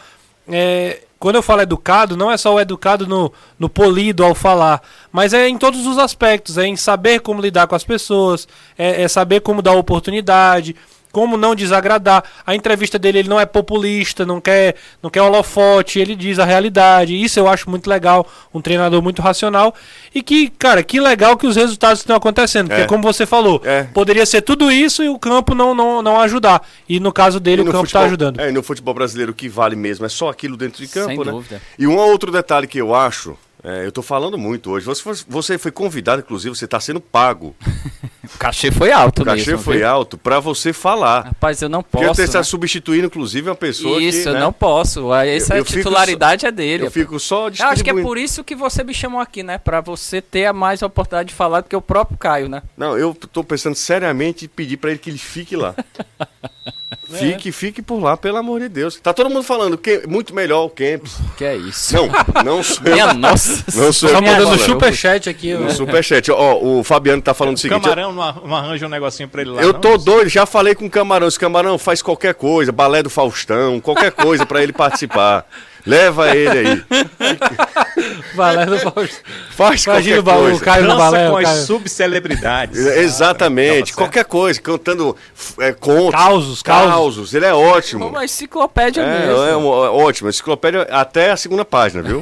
é, 0.48 1.02
quando 1.20 1.36
eu 1.36 1.42
falo 1.42 1.60
educado, 1.60 2.16
não 2.16 2.32
é 2.32 2.38
só 2.38 2.56
o 2.56 2.60
educado 2.62 3.06
no, 3.06 3.30
no 3.60 3.68
polido 3.68 4.24
ao 4.24 4.34
falar, 4.34 4.82
mas 5.12 5.34
é 5.34 5.50
em 5.50 5.58
todos 5.58 5.86
os 5.86 5.98
aspectos, 5.98 6.58
é 6.58 6.66
em 6.66 6.78
saber 6.78 7.20
como 7.20 7.42
lidar 7.42 7.68
com 7.68 7.76
as 7.76 7.84
pessoas, 7.84 8.48
é, 8.78 9.02
é 9.02 9.08
saber 9.10 9.42
como 9.42 9.62
dar 9.62 9.74
oportunidade, 9.74 10.74
como 11.12 11.38
não 11.38 11.53
desagradar. 11.55 12.24
A 12.45 12.55
entrevista 12.55 12.97
dele, 12.97 13.20
ele 13.20 13.30
não 13.30 13.39
é 13.39 13.45
populista, 13.45 14.26
não 14.26 14.39
quer, 14.41 14.76
não 15.01 15.09
quer 15.09 15.22
holofote, 15.22 15.99
ele 15.99 16.16
diz 16.16 16.39
a 16.39 16.45
realidade. 16.45 17.16
Isso 17.22 17.39
eu 17.39 17.47
acho 17.47 17.70
muito 17.70 17.89
legal, 17.89 18.28
um 18.53 18.62
treinador 18.62 19.01
muito 19.01 19.22
racional. 19.22 19.74
E 20.14 20.22
que, 20.22 20.49
cara, 20.49 20.84
que 20.84 20.99
legal 20.99 21.38
que 21.38 21.47
os 21.47 21.55
resultados 21.55 21.99
estão 21.99 22.16
acontecendo. 22.16 22.68
Porque, 22.68 22.84
É. 22.84 22.88
como 22.88 23.03
você 23.03 23.26
falou, 23.26 23.62
É. 23.66 23.84
poderia 23.84 24.26
ser 24.26 24.41
tudo 24.41 24.72
isso 24.72 25.03
e 25.03 25.09
o 25.09 25.20
campo 25.20 25.53
não, 25.55 25.74
não, 25.74 26.01
não 26.01 26.20
ajudar. 26.22 26.66
E 26.88 26.99
no 26.99 27.12
caso 27.12 27.39
dele, 27.39 27.62
E 27.62 27.68
o 27.68 27.72
campo 27.72 27.86
está 27.86 28.01
ajudando. 28.01 28.39
É, 28.39 28.49
e 28.49 28.51
no 28.51 28.64
futebol 28.64 28.93
brasileiro 28.93 29.32
o 29.32 29.36
que 29.36 29.47
vale 29.49 29.76
mesmo 29.76 30.05
é 30.05 30.09
só 30.09 30.30
aquilo 30.30 30.55
dentro 30.57 30.82
de 30.86 30.91
campo, 30.91 31.07
Sem 31.07 31.18
né? 31.18 31.32
dúvida. 31.32 31.62
E 31.78 31.88
um 31.88 31.95
outro 31.97 32.32
detalhe 32.32 32.68
que 32.68 32.78
eu 32.78 32.93
acho, 32.95 33.38
é, 33.64 33.86
eu 33.86 33.91
tô 33.91 34.01
falando 34.01 34.38
muito 34.38 34.72
hoje, 34.72 34.86
você, 34.86 35.01
foi- 35.01 35.16
você 35.28 35.57
foi 35.57 35.72
convidado, 35.72 36.22
inclusive, 36.22 36.55
você 36.55 36.66
está 36.66 36.80
sendo 36.80 36.99
pago. 37.01 37.55
O 38.34 38.38
cachê 38.38 38.72
foi 38.72 38.91
alto 38.91 39.24
O 39.24 39.26
cachê 39.26 39.51
mesmo, 39.51 39.57
foi 39.64 39.78
viu? 39.80 39.88
alto 39.89 40.18
para 40.18 40.39
você 40.39 40.72
falar. 40.72 41.26
Rapaz, 41.26 41.62
eu 41.62 41.68
não 41.68 41.84
Porque 41.84 42.05
posso. 42.05 42.16
você 42.18 42.24
está 42.24 42.38
né? 42.39 42.43
substituindo, 42.43 43.07
inclusive, 43.07 43.49
uma 43.49 43.55
pessoa 43.55 44.01
Isso, 44.01 44.24
que. 44.24 44.30
eu 44.30 44.34
né, 44.34 44.39
não 44.39 44.53
posso. 44.53 45.12
Ah, 45.12 45.26
Essa 45.26 45.55
Eu- 45.55 45.57
eu 45.59 45.66
fico 45.66 45.80
titularidade 45.80 46.45
é 46.45 46.51
dele. 46.51 46.86
Eu 46.86 46.91
fico 46.91 47.20
só 47.20 47.41
Eu 47.41 47.47
acho 47.47 47.57
que 47.57 47.64
é 47.64 47.74
distribuindo. 47.74 48.07
por 48.07 48.18
isso 48.18 48.43
que 48.43 48.55
você 48.55 48.84
me 48.86 48.93
chamou 48.93 49.20
aqui, 49.20 49.43
né? 49.43 49.57
Pra 49.57 49.82
você 49.82 50.22
ter 50.22 50.45
a 50.45 50.53
mais 50.53 50.82
oportunidade 50.82 51.30
de 51.30 51.36
falar 51.36 51.62
do 51.62 51.68
que 51.68 51.76
o 51.76 51.82
próprio 51.82 52.18
Caio, 52.18 52.47
né? 52.47 52.62
Não, 52.78 52.97
eu 52.97 53.14
tô 53.34 53.43
pensando 53.43 53.76
seriamente 53.76 54.45
em 54.45 54.47
pedir 54.47 54.78
para 54.78 54.91
ele 54.91 54.99
que 54.99 55.09
ele 55.09 55.18
fique 55.20 55.55
lá. 55.57 55.76
Fique, 57.12 57.51
fique 57.51 57.82
por 57.82 58.01
lá, 58.01 58.16
pelo 58.16 58.38
amor 58.38 58.62
de 58.62 58.70
Deus. 58.70 58.95
Tá 58.95 59.12
todo 59.14 59.30
mundo 59.30 59.43
falando 59.43 59.78
que 59.78 60.07
muito 60.07 60.34
melhor 60.34 60.64
o 60.66 60.70
Kempis. 60.70 61.18
Que 61.38 61.43
é 61.43 61.57
isso. 61.57 61.93
Não, 61.93 62.07
não 62.43 62.64
sou 62.64 62.86
eu. 62.86 62.93
Minha 62.93 63.14
nossa. 63.14 63.51
Não 63.76 63.91
sou 63.93 64.10
tô 64.10 64.16
mandando 64.22 64.43
falando. 64.43 64.60
superchat 64.60 65.30
aqui. 65.30 65.54
No 65.54 65.66
né? 65.66 65.70
superchat. 65.72 66.32
Ó, 66.32 66.58
o 66.62 66.84
Fabiano 66.84 67.22
tá 67.22 67.34
falando 67.34 67.56
o 67.56 67.60
seguinte. 67.60 67.82
Camarão 67.82 68.12
não, 68.14 68.22
ar- 68.22 68.41
não 68.43 68.56
arranja 68.56 68.86
um 68.86 68.89
negocinho 68.89 69.30
pra 69.30 69.41
ele 69.41 69.52
lá. 69.52 69.62
Eu 69.62 69.74
não? 69.74 69.80
tô 69.80 69.97
doido, 69.97 70.30
já 70.30 70.45
falei 70.45 70.76
com 70.76 70.86
o 70.86 70.89
Camarão. 70.89 71.28
Esse 71.28 71.39
Camarão 71.39 71.78
faz 71.78 72.02
qualquer 72.02 72.34
coisa, 72.34 72.72
balé 72.72 73.02
do 73.04 73.10
Faustão, 73.10 73.80
qualquer 73.80 74.12
coisa 74.12 74.45
pra 74.45 74.62
ele 74.62 74.74
participar. 74.74 75.45
Leva 75.86 76.36
ele 76.36 76.50
aí. 76.70 76.84
Valério 78.36 78.78
Faustão. 78.80 79.22
Faz 79.52 79.84
Imagina 79.86 80.20
o, 80.20 80.24
qualquer 80.24 80.38
ba- 80.38 80.38
o 80.38 80.42
coisa. 80.50 80.64
Caio 80.66 80.88
no 80.88 80.98
balé. 80.98 81.30
com 81.30 81.38
as 81.38 81.50
subcelebridades. 81.66 82.80
Exatamente, 82.80 83.92
Ah, 83.94 83.96
qualquer 83.96 84.26
coisa, 84.26 84.60
cantando 84.62 85.16
é, 85.60 85.72
contos. 85.74 86.12
Causos, 86.12 86.64
causos. 86.64 86.90
causos. 86.92 87.34
Ele 87.34 87.46
é 87.46 87.54
ótimo. 87.54 88.08
Uma 88.08 88.26
enciclopédia 88.26 89.02
É, 89.02 89.20
mesmo. 89.28 89.44
é, 89.44 89.58
um- 89.58 89.86
é 89.86 89.90
ótimo. 89.90 90.30
Enciclopédia 90.30 90.84
até 90.84 91.32
a 91.32 91.38
segunda 91.38 91.66
página, 91.66 92.02
viu? 92.02 92.22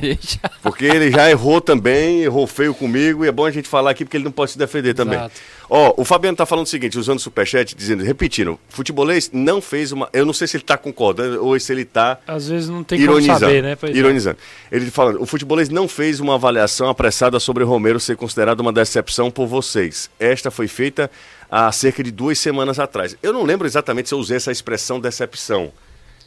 Porque 0.62 0.86
ele 0.86 1.12
já 1.12 1.30
errou 1.30 1.62
também, 1.62 2.22
errou 2.24 2.46
feio 2.48 2.74
comigo, 2.74 3.24
e 3.24 3.28
é 3.28 3.32
bom 3.32 3.46
a 3.46 3.52
gente 3.52 3.68
falar 3.68 3.92
aqui 3.92 4.04
porque 4.04 4.18
ele 4.18 4.24
não 4.26 4.32
pode 4.32 4.52
se 4.52 4.58
defender 4.58 4.94
também. 4.94 5.18
Exato. 5.20 5.36
Ó, 5.72 5.94
o 5.98 6.04
Fabiano 6.04 6.36
tá 6.36 6.48
falando 6.48 6.66
o 6.66 6.70
seguinte, 6.70 6.98
usando 6.98 7.18
o 7.18 7.22
superchat, 7.22 7.76
dizendo, 7.76 8.04
repetindo, 8.04 8.60
futebolês 8.70 9.30
não 9.32 9.62
fez 9.62 9.92
uma. 9.92 10.10
Eu 10.12 10.26
não 10.26 10.34
sei 10.34 10.48
se 10.48 10.58
ele 10.58 10.64
tá 10.64 10.76
concordando 10.76 11.46
ou 11.46 11.60
se 11.60 11.72
ele 11.72 11.86
tá 11.86 12.18
Às 12.28 12.48
vezes 12.50 12.70
não 12.70 12.84
tem 12.84 12.98
como 13.06 13.20
ironizando. 13.20 13.49
Saber, 13.50 13.64
né? 13.64 13.76
Pois 13.76 13.96
é. 13.96 13.98
ironizando. 14.00 14.38
Ele 14.72 14.90
falando, 14.92 15.22
o 15.22 15.26
futebolês 15.26 15.70
não 15.70 15.88
fez 15.88 16.20
uma 16.20 16.36
avaliação 16.36 16.90
apressada 16.90 17.40
sobre 17.40 17.64
o 17.64 17.68
Romero 17.68 18.00
ser 18.00 18.16
considerado 18.16 18.60
uma 18.62 18.72
decepção 18.74 19.30
por 19.30 19.48
vocês. 19.48 20.10
Esta 20.20 20.50
foi 20.50 20.68
feita 20.68 21.10
há 21.52 21.72
cerca 21.72 22.04
de 22.04 22.12
duas 22.12 22.38
semanas 22.40 22.80
atrás. 22.80 23.16
Eu 23.22 23.34
não 23.34 23.44
lembro 23.44 23.68
exatamente 23.68 24.10
se 24.10 24.16
eu 24.16 24.20
usei 24.20 24.38
essa 24.38 24.52
expressão 24.52 25.00
decepção. 25.00 25.72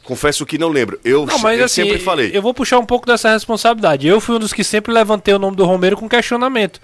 Confesso 0.03 0.45
que 0.45 0.57
não 0.57 0.67
lembro. 0.67 0.99
Eu, 1.03 1.25
Não, 1.25 1.39
mas 1.39 1.57
eu 1.57 1.65
assim, 1.65 1.83
sempre 1.83 1.97
falei. 1.99 2.29
eu 2.33 2.41
vou 2.41 2.53
puxar 2.53 2.77
um 2.77 2.85
pouco 2.85 3.05
dessa 3.07 3.31
responsabilidade. 3.31 4.05
Eu 4.05 4.19
fui 4.19 4.35
um 4.35 4.39
dos 4.39 4.51
que 4.51 4.61
sempre 4.63 4.91
levantei 4.93 5.33
o 5.33 5.39
nome 5.39 5.55
do 5.55 5.63
Romero 5.63 5.95
com 5.95 6.09
questionamento. 6.09 6.81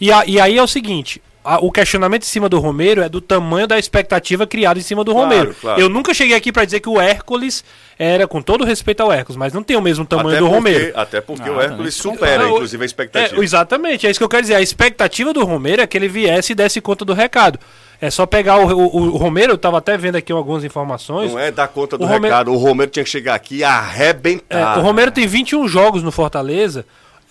E, 0.00 0.10
a- 0.10 0.24
e 0.26 0.40
aí 0.40 0.56
é 0.56 0.62
o 0.62 0.66
seguinte: 0.66 1.20
a- 1.54 1.58
o 1.60 1.70
questionamento 1.72 2.22
em 2.22 2.26
cima 2.26 2.48
do 2.48 2.58
Romero 2.58 3.02
é 3.02 3.08
do 3.08 3.20
tamanho 3.20 3.66
da 3.66 3.78
expectativa 3.78 4.46
criada 4.46 4.78
em 4.78 4.82
cima 4.82 5.02
do 5.04 5.12
Claro, 5.12 5.28
Romero. 5.30 5.56
claro. 5.60 5.80
Eu 5.80 5.88
nunca 5.88 6.12
cheguei 6.12 6.36
aqui 6.36 6.52
pra 6.52 6.64
dizer 6.64 6.80
que 6.80 6.88
o 6.88 7.00
Hércules 7.00 7.64
era, 7.98 8.26
com 8.28 8.40
todo 8.42 8.64
respeito 8.64 9.00
ao 9.02 9.10
Hércules, 9.12 9.36
mas 9.36 9.52
não 9.52 9.62
tem 9.62 9.76
o 9.76 9.80
mesmo 9.82 10.04
tamanho 10.04 10.28
até 10.30 10.38
do 10.38 10.44
porque, 10.44 10.56
Romero. 10.56 10.92
Até 10.94 11.20
porque 11.20 11.48
Ah, 11.48 11.52
o 11.52 11.60
Hércules 11.60 11.94
supera, 11.94 12.44
Não, 12.44 12.54
inclusive, 12.56 12.82
a 12.82 12.86
expectativa. 12.86 13.40
É, 13.40 13.44
exatamente, 13.44 14.06
é 14.06 14.10
isso 14.10 14.20
que 14.20 14.24
eu 14.24 14.28
quero 14.28 14.42
dizer. 14.42 14.54
A 14.56 14.60
expectativa 14.62 15.32
do 15.32 15.44
Romero 15.44 15.82
é 15.82 15.86
que 15.86 15.96
ele 15.96 16.08
viesse 16.08 16.52
e 16.52 16.54
desse 16.54 16.80
conta 16.80 17.04
do 17.04 17.12
recado. 17.14 17.58
É 18.00 18.10
só 18.10 18.26
pegar 18.26 18.58
o, 18.58 18.66
o- 18.68 19.14
o 19.14 19.16
Romero, 19.16 19.54
eu 19.54 19.58
tava 19.58 19.78
até 19.78 19.96
vendo 19.96 20.14
aqui 20.16 20.30
algumas 20.30 20.62
informações. 20.62 21.32
Não 21.32 21.38
é 21.38 21.50
dar 21.50 21.66
conta 21.66 21.98
do 21.98 22.04
O 22.04 22.06
Romero- 22.06 22.24
recado. 22.32 22.52
O 22.52 22.56
Romero 22.56 22.90
tinha 22.90 23.02
que 23.04 23.10
chegar 23.10 23.34
aqui 23.34 23.56
e 23.56 23.62
É, 23.64 23.66
arrebentar. 23.66 24.78
o 24.78 24.82
Romero 24.82 25.10
tem 25.10 25.26
21 25.26 25.66
jogos 25.66 26.02
no 26.02 26.12
Fortaleza. 26.12 26.86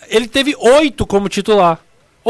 Ele 0.09 0.27
teve 0.27 0.55
8 0.59 1.05
como 1.05 1.29
titular. 1.29 1.79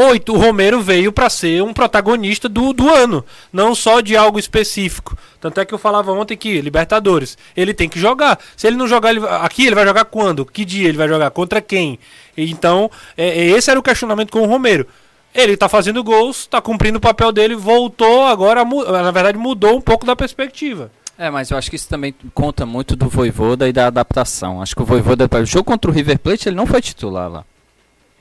8. 0.00 0.32
O 0.32 0.38
Romero 0.38 0.80
veio 0.80 1.10
pra 1.12 1.28
ser 1.28 1.60
um 1.62 1.74
protagonista 1.74 2.48
do, 2.48 2.72
do 2.72 2.88
ano, 2.88 3.24
não 3.52 3.74
só 3.74 4.00
de 4.00 4.16
algo 4.16 4.38
específico. 4.38 5.18
Tanto 5.40 5.60
é 5.60 5.64
que 5.64 5.74
eu 5.74 5.78
falava 5.78 6.12
ontem 6.12 6.36
que 6.36 6.60
Libertadores, 6.60 7.36
ele 7.56 7.74
tem 7.74 7.88
que 7.88 7.98
jogar. 7.98 8.38
Se 8.56 8.68
ele 8.68 8.76
não 8.76 8.86
jogar 8.86 9.10
ele- 9.10 9.26
aqui, 9.26 9.66
ele 9.66 9.74
vai 9.74 9.84
jogar 9.84 10.04
quando? 10.04 10.46
Que 10.46 10.64
dia 10.64 10.88
ele 10.88 10.96
vai 10.96 11.08
jogar? 11.08 11.30
Contra 11.32 11.60
quem? 11.60 11.98
Então, 12.36 12.88
é, 13.16 13.26
é, 13.28 13.44
esse 13.48 13.70
era 13.70 13.80
o 13.80 13.82
questionamento 13.82 14.30
com 14.30 14.42
o 14.42 14.46
Romero. 14.46 14.86
Ele 15.34 15.56
tá 15.56 15.68
fazendo 15.68 16.02
gols, 16.04 16.46
tá 16.46 16.60
cumprindo 16.60 16.98
o 16.98 17.00
papel 17.00 17.32
dele, 17.32 17.56
voltou 17.56 18.24
agora, 18.26 18.64
na 18.64 19.10
verdade 19.10 19.36
mudou 19.36 19.76
um 19.76 19.80
pouco 19.80 20.06
da 20.06 20.14
perspectiva. 20.14 20.90
É, 21.18 21.28
mas 21.28 21.50
eu 21.50 21.58
acho 21.58 21.68
que 21.68 21.74
isso 21.76 21.88
também 21.88 22.14
conta 22.32 22.64
muito 22.64 22.94
do 22.94 23.08
Voivoda 23.08 23.68
e 23.68 23.72
da 23.72 23.88
adaptação. 23.88 24.62
Acho 24.62 24.76
que 24.76 24.82
o 24.82 24.86
Voivoda, 24.86 25.28
o 25.28 25.44
jogo 25.44 25.64
contra 25.64 25.90
o 25.90 25.94
River 25.94 26.20
Plate, 26.20 26.48
ele 26.48 26.56
não 26.56 26.66
foi 26.66 26.80
titular 26.80 27.28
lá. 27.28 27.44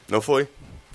Não 0.10 0.22
foi? 0.22 0.48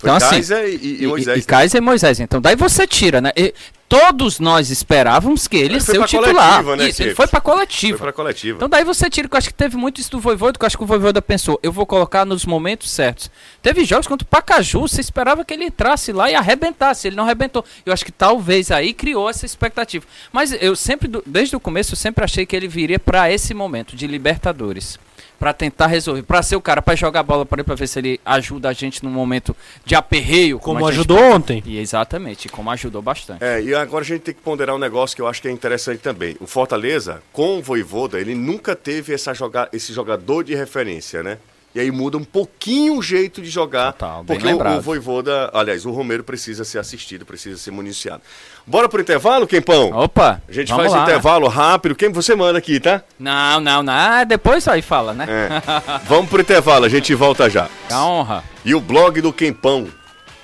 Foi 0.03 0.09
Então, 0.09 0.15
assim, 0.17 0.35
Kaiser 0.35 0.65
e, 0.65 0.75
e, 0.75 1.03
e 1.03 1.07
Moisés. 1.07 1.37
E, 1.37 1.39
e 1.39 1.43
Kaiser 1.43 1.77
e 1.77 1.81
Moisés. 1.81 2.19
Então, 2.19 2.41
daí 2.41 2.55
você 2.57 2.85
tira, 2.85 3.21
né? 3.21 3.31
E 3.37 3.53
todos 3.87 4.39
nós 4.39 4.69
esperávamos 4.69 5.47
que 5.47 5.55
ele 5.55 5.75
Ele 5.75 5.79
foi 5.79 5.95
ser 5.95 6.01
o 6.01 6.05
titular. 6.05 6.63
coletiva, 6.63 6.75
né, 6.75 6.89
isso, 6.89 7.03
ele 7.03 7.15
foi 7.15 7.27
pra 7.27 7.39
Foi 7.39 7.53
coletiva. 7.53 7.97
pra 7.99 8.11
coletiva. 8.11 8.57
Então 8.57 8.67
daí 8.67 8.83
você 8.83 9.09
tira, 9.09 9.27
que 9.29 9.35
eu 9.35 9.37
acho 9.37 9.49
que 9.49 9.53
teve 9.53 9.77
muito 9.77 10.01
isso 10.01 10.09
do 10.11 10.19
Voivoda, 10.19 10.57
que 10.57 10.65
eu 10.65 10.67
acho 10.67 10.75
que 10.77 10.83
o 10.83 10.87
Voivoda 10.87 11.21
pensou, 11.21 11.59
eu 11.61 11.71
vou 11.71 11.85
colocar 11.85 12.25
nos 12.25 12.43
momentos 12.43 12.89
certos. 12.89 13.29
Teve 13.61 13.85
jogos 13.85 14.07
contra 14.07 14.25
o 14.25 14.27
Pacaju, 14.27 14.81
você 14.81 14.99
esperava 14.99 15.45
que 15.45 15.53
ele 15.53 15.65
entrasse 15.65 16.11
lá 16.11 16.29
e 16.29 16.35
arrebentasse, 16.35 17.07
ele 17.07 17.15
não 17.15 17.23
arrebentou. 17.23 17.63
Eu 17.85 17.93
acho 17.93 18.03
que 18.03 18.11
talvez 18.11 18.71
aí 18.71 18.93
criou 18.93 19.29
essa 19.29 19.45
expectativa. 19.45 20.05
Mas 20.31 20.51
eu 20.59 20.75
sempre, 20.75 21.09
desde 21.25 21.55
o 21.55 21.59
começo, 21.59 21.93
eu 21.93 21.97
sempre 21.97 22.25
achei 22.25 22.45
que 22.47 22.55
ele 22.55 22.67
viria 22.67 22.97
pra 22.97 23.31
esse 23.31 23.53
momento 23.53 23.95
de 23.95 24.07
Libertadores. 24.07 24.97
Pra 25.43 25.51
tentar 25.51 25.87
resolver, 25.87 26.23
pra 26.23 26.41
ser 26.41 26.55
o 26.55 26.61
cara, 26.61 26.81
pra 26.81 26.95
jogar 26.95 27.19
a 27.19 27.23
bola 27.23 27.45
para 27.45 27.57
ele, 27.57 27.65
pra 27.65 27.75
ver 27.75 27.85
se 27.85 27.99
ele 27.99 28.17
ajuda 28.25 28.69
a 28.69 28.71
gente 28.73 29.03
num 29.03 29.09
momento 29.09 29.53
de 29.83 29.93
aperreio. 29.93 30.57
Como 30.57 30.77
a 30.79 30.89
gente- 30.89 30.99
ajudou 31.01 31.19
ontem. 31.21 31.61
E 31.65 31.77
exatamente, 31.79 32.47
como 32.47 32.71
ajudou 32.71 33.01
bastante. 33.01 33.43
É, 33.43 33.61
e 33.61 33.75
agora 33.75 34.05
a 34.05 34.07
gente 34.07 34.21
tem 34.21 34.33
que 34.33 34.39
ponderar 34.39 34.73
um 34.73 34.79
negócio 34.79 35.13
que 35.13 35.21
eu 35.21 35.27
acho 35.27 35.41
que 35.41 35.49
é 35.49 35.51
interessante 35.51 35.99
também. 35.99 36.37
O 36.39 36.47
Fortaleza, 36.47 37.21
com 37.33 37.57
o 37.59 37.61
Voivoda, 37.61 38.21
ele 38.21 38.33
nunca 38.33 38.73
teve 38.73 39.13
essa 39.13 39.33
joga 39.33 39.67
esse 39.73 39.91
jogador 39.91 40.45
de 40.45 40.55
referência, 40.55 41.21
né? 41.21 41.37
E 41.75 41.79
aí 41.79 41.89
muda 41.89 42.17
um 42.17 42.23
pouquinho 42.23 42.97
o 42.97 43.01
jeito 43.01 43.41
de 43.41 43.49
jogar. 43.49 43.93
Total, 43.93 44.23
porque 44.23 44.43
o, 44.43 44.45
lembrado. 44.45 44.77
o 44.77 44.81
Voivoda, 44.81 45.49
aliás, 45.51 45.85
o 45.85 45.91
Romero 45.91 46.23
precisa 46.23 46.63
ser 46.63 46.77
assistido, 46.77 47.25
precisa 47.25 47.57
ser 47.57 47.71
municiado. 47.71 48.21
Bora 48.65 48.87
pro 48.87 49.01
intervalo, 49.01 49.47
Quempão? 49.47 49.89
Opa! 49.91 50.39
A 50.47 50.51
gente 50.51 50.73
faz 50.73 50.91
lá. 50.91 51.01
intervalo 51.01 51.47
rápido. 51.47 51.95
Quem 51.95 52.11
você 52.11 52.35
manda 52.35 52.59
aqui, 52.59 52.79
tá? 52.79 53.01
Não, 53.17 53.59
não, 53.59 53.81
não. 53.81 53.93
Ah, 53.93 54.23
depois 54.23 54.67
aí 54.67 54.83
fala, 54.83 55.13
né? 55.13 55.25
É. 55.27 55.49
Vamos 56.05 56.29
pro 56.29 56.41
intervalo, 56.41 56.85
a 56.85 56.89
gente 56.89 57.13
volta 57.15 57.49
já. 57.49 57.67
É 57.89 57.93
a 57.93 58.05
honra. 58.05 58.43
E 58.63 58.75
o 58.75 58.79
blog 58.79 59.19
do 59.19 59.33
Quempão. 59.33 59.87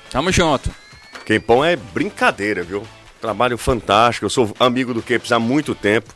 Tamo 0.10 0.32
junto. 0.32 0.72
Quempão 1.26 1.64
é 1.64 1.76
brincadeira, 1.76 2.64
viu? 2.64 2.84
Trabalho 3.22 3.56
fantástico. 3.56 4.26
Eu 4.26 4.30
sou 4.32 4.52
amigo 4.60 4.96
do 4.96 5.02
Kempis 5.04 5.32
há 5.32 5.38
muito 5.38 5.76
tempo. 5.76 6.12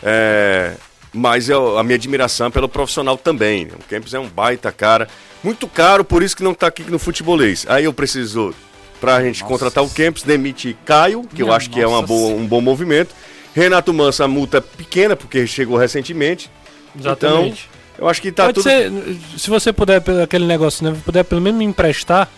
É, 0.00 0.74
Mas 1.14 1.48
eu- 1.48 1.78
a 1.78 1.84
minha 1.84 1.94
admiração 1.94 2.48
é 2.48 2.50
pelo 2.50 2.68
profissional 2.68 3.16
também. 3.16 3.66
O 3.66 3.84
Kempis 3.88 4.12
é 4.14 4.18
um 4.18 4.28
baita 4.28 4.72
cara. 4.72 5.06
Muito 5.44 5.68
caro, 5.68 6.04
por 6.04 6.22
isso 6.22 6.36
que 6.36 6.42
não 6.42 6.52
tá 6.54 6.66
aqui 6.66 6.82
no 6.90 6.98
futebolês. 6.98 7.64
Aí 7.68 7.84
eu 7.84 7.92
preciso, 7.92 8.52
pra 9.00 9.22
gente 9.22 9.44
contratar 9.44 9.84
o 9.84 9.88
Kempis, 9.90 10.22
demite 10.24 10.76
Caio, 10.84 11.22
que 11.22 11.40
eu 11.42 11.52
acho 11.52 11.70
que 11.70 11.80
é 11.80 11.86
uma 11.86 12.00
nossa 12.00 12.06
boa, 12.08 12.34
um 12.34 12.46
bom 12.46 12.60
movimento. 12.60 13.14
Renato 13.54 13.94
Manso, 13.94 14.24
a 14.24 14.28
multa 14.28 14.58
é 14.58 14.60
pequena, 14.60 15.14
porque 15.14 15.46
chegou 15.46 15.76
recentemente. 15.76 16.50
Exatamente. 16.98 17.68
Então, 17.96 18.04
eu 18.06 18.08
acho 18.08 18.20
que 18.20 18.32
tá 18.32 18.46
Pode 18.46 18.54
tudo. 18.54 18.64
ser, 18.64 18.90
se 19.38 19.48
você 19.48 19.72
puder, 19.72 20.02
aquele 20.22 20.46
negócio, 20.46 20.84
né? 20.84 20.96
Puder 21.04 21.22
pelo 21.24 21.40
menos 21.40 21.58
me 21.60 21.64
emprestar, 21.64 22.28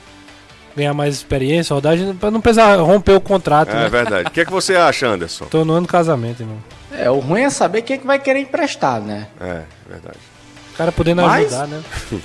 ganhar 0.77 0.93
mais 0.93 1.15
experiência, 1.15 1.73
rodagem, 1.73 2.15
pra 2.15 2.31
não 2.31 2.43
precisar 2.43 2.77
romper 2.77 3.13
o 3.13 3.21
contrato, 3.23 3.71
É 3.71 3.75
né? 3.85 3.89
verdade. 3.89 4.29
O 4.29 4.31
que, 4.31 4.41
é 4.43 4.45
que 4.45 4.51
você 4.53 4.75
acha, 4.77 5.07
Anderson? 5.07 5.47
Tô 5.47 5.65
no 5.65 5.73
ano 5.73 5.87
do 5.87 5.91
casamento, 5.91 6.43
irmão. 6.43 6.59
É, 6.99 7.11
o 7.11 7.19
ruim 7.19 7.43
é 7.43 7.51
saber 7.51 7.83
quem 7.83 7.97
é 7.97 7.99
que 7.99 8.07
vai 8.07 8.19
querer 8.19 8.41
emprestar, 8.41 9.01
né? 9.01 9.27
É, 9.41 9.63
verdade. 9.89 10.19
O 10.73 10.77
cara 10.77 10.93
podendo 10.93 11.23
Mas- 11.23 11.53
ajudar, 11.53 11.67
né? 11.69 11.83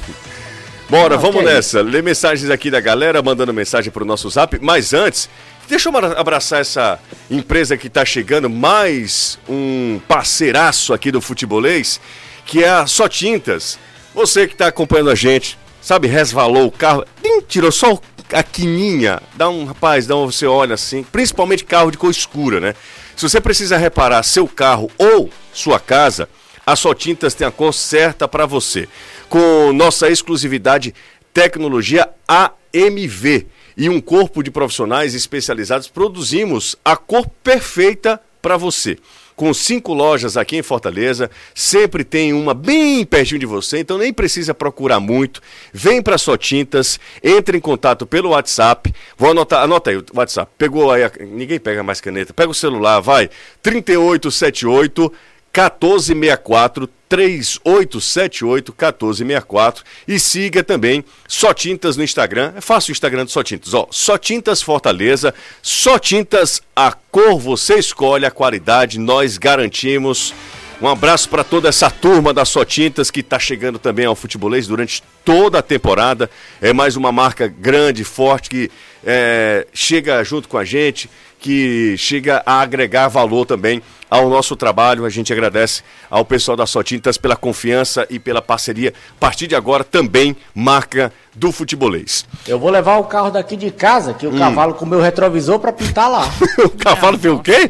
Bora, 0.89 1.15
Não, 1.15 1.21
vamos 1.21 1.41
é 1.43 1.45
nessa. 1.45 1.81
Lê 1.81 2.01
mensagens 2.01 2.49
aqui 2.49 2.69
da 2.69 2.81
galera, 2.81 3.21
mandando 3.21 3.53
mensagem 3.53 3.89
pro 3.91 4.03
nosso 4.03 4.29
zap. 4.29 4.59
Mas 4.61 4.93
antes, 4.93 5.29
deixa 5.69 5.87
eu 5.89 5.95
abra- 5.97 6.19
abraçar 6.19 6.59
essa 6.59 6.99
empresa 7.29 7.77
que 7.77 7.89
tá 7.89 8.03
chegando, 8.03 8.49
mais 8.49 9.39
um 9.47 10.01
parceiraço 10.05 10.93
aqui 10.93 11.09
do 11.11 11.21
futebolês, 11.21 12.01
que 12.45 12.61
é 12.61 12.69
a 12.69 12.85
Só 12.85 13.07
Tintas. 13.07 13.79
Você 14.13 14.45
que 14.49 14.55
tá 14.55 14.67
acompanhando 14.67 15.09
a 15.11 15.15
gente, 15.15 15.57
sabe, 15.81 16.09
resvalou 16.09 16.67
o 16.67 16.71
carro, 16.71 17.05
tim, 17.23 17.39
tirou 17.47 17.71
só 17.71 17.97
a 18.33 18.43
quininha, 18.43 19.21
dá 19.35 19.49
um, 19.49 19.63
rapaz, 19.63 20.05
dá 20.05 20.17
um, 20.17 20.25
você 20.29 20.45
olha 20.45 20.73
assim, 20.73 21.03
principalmente 21.03 21.63
carro 21.63 21.89
de 21.89 21.97
cor 21.97 22.11
escura, 22.11 22.59
né? 22.59 22.75
Se 23.15 23.27
você 23.27 23.39
precisa 23.39 23.77
reparar 23.77 24.23
seu 24.23 24.47
carro 24.47 24.89
ou 24.97 25.29
sua 25.53 25.79
casa, 25.79 26.27
a 26.65 26.75
Só 26.75 26.93
Tintas 26.93 27.33
tem 27.33 27.45
a 27.45 27.51
cor 27.51 27.73
certa 27.73 28.27
para 28.27 28.45
você. 28.45 28.87
Com 29.29 29.73
nossa 29.73 30.09
exclusividade 30.09 30.93
tecnologia 31.33 32.09
AMV 32.27 33.47
e 33.77 33.89
um 33.89 34.01
corpo 34.01 34.43
de 34.43 34.51
profissionais 34.51 35.15
especializados, 35.15 35.87
produzimos 35.87 36.75
a 36.83 36.95
cor 36.95 37.27
perfeita 37.43 38.21
para 38.41 38.57
você. 38.57 38.97
Com 39.41 39.55
cinco 39.55 39.91
lojas 39.91 40.37
aqui 40.37 40.57
em 40.57 40.61
Fortaleza, 40.61 41.27
sempre 41.55 42.03
tem 42.03 42.31
uma 42.31 42.53
bem 42.53 43.03
pertinho 43.03 43.39
de 43.39 43.47
você, 43.47 43.79
então 43.79 43.97
nem 43.97 44.13
precisa 44.13 44.53
procurar 44.53 44.99
muito. 44.99 45.41
Vem 45.73 45.99
para 45.99 46.15
Só 46.19 46.37
Tintas, 46.37 46.99
entre 47.23 47.57
em 47.57 47.59
contato 47.59 48.05
pelo 48.05 48.29
WhatsApp. 48.29 48.93
Vou 49.17 49.31
anotar, 49.31 49.63
anota 49.63 49.89
aí 49.89 49.97
o 49.97 50.05
WhatsApp. 50.13 50.51
Pegou 50.59 50.91
aí, 50.91 51.05
a, 51.05 51.11
ninguém 51.21 51.59
pega 51.59 51.81
mais 51.81 51.99
caneta. 51.99 52.35
Pega 52.35 52.51
o 52.51 52.53
celular, 52.53 52.99
vai. 52.99 53.31
3878 53.63 55.11
1464 55.53 56.87
3878 57.11 58.71
1464 58.71 59.83
e 60.07 60.17
siga 60.17 60.63
também 60.63 61.03
Só 61.27 61.53
Tintas 61.53 61.97
no 61.97 62.03
Instagram. 62.03 62.53
É 62.55 62.61
fácil 62.61 62.91
o 62.91 62.93
Instagram 62.93 63.25
do 63.25 63.31
Só 63.31 63.43
Tintas, 63.43 63.73
ó. 63.73 63.85
Só 63.91 64.17
Tintas 64.17 64.61
Fortaleza, 64.61 65.33
Só 65.61 65.99
Tintas, 65.99 66.61
a 66.73 66.93
cor 66.93 67.37
você 67.37 67.75
escolhe, 67.77 68.25
a 68.25 68.31
qualidade 68.31 68.97
nós 68.97 69.37
garantimos. 69.37 70.33
Um 70.81 70.87
abraço 70.87 71.29
para 71.29 71.43
toda 71.43 71.69
essa 71.69 71.91
turma 71.91 72.33
da 72.33 72.43
Só 72.43 72.65
Tintas 72.65 73.11
que 73.11 73.19
está 73.19 73.37
chegando 73.37 73.77
também 73.77 74.07
ao 74.07 74.15
futebolês 74.15 74.65
durante 74.65 75.03
toda 75.23 75.59
a 75.59 75.61
temporada. 75.61 76.27
É 76.59 76.73
mais 76.73 76.95
uma 76.95 77.11
marca 77.11 77.47
grande, 77.47 78.03
forte 78.03 78.49
que 78.49 78.71
é, 79.05 79.67
chega 79.71 80.23
junto 80.23 80.49
com 80.49 80.57
a 80.57 80.65
gente, 80.65 81.07
que 81.39 81.95
chega 81.99 82.41
a 82.47 82.61
agregar 82.61 83.09
valor 83.09 83.45
também 83.45 83.79
ao 84.09 84.27
nosso 84.27 84.55
trabalho. 84.55 85.05
A 85.05 85.09
gente 85.11 85.31
agradece 85.31 85.83
ao 86.09 86.25
pessoal 86.25 86.57
da 86.57 86.65
Só 86.65 86.81
Tintas 86.81 87.15
pela 87.15 87.35
confiança 87.35 88.07
e 88.09 88.17
pela 88.17 88.41
parceria. 88.41 88.91
A 89.17 89.19
partir 89.19 89.45
de 89.45 89.55
agora, 89.55 89.83
também 89.83 90.35
marca 90.55 91.13
do 91.35 91.51
futebolês. 91.51 92.25
Eu 92.47 92.57
vou 92.57 92.71
levar 92.71 92.97
o 92.97 93.03
carro 93.03 93.29
daqui 93.29 93.55
de 93.55 93.69
casa, 93.69 94.15
que 94.15 94.25
o 94.25 94.33
hum. 94.33 94.39
cavalo 94.39 94.73
comeu 94.73 94.97
o 94.97 95.03
retrovisor 95.03 95.59
para 95.59 95.71
pintar 95.71 96.09
lá. 96.09 96.23
o 96.65 96.71
cavalo 96.71 97.19
fez 97.19 97.31
o 97.31 97.37
quê? 97.39 97.69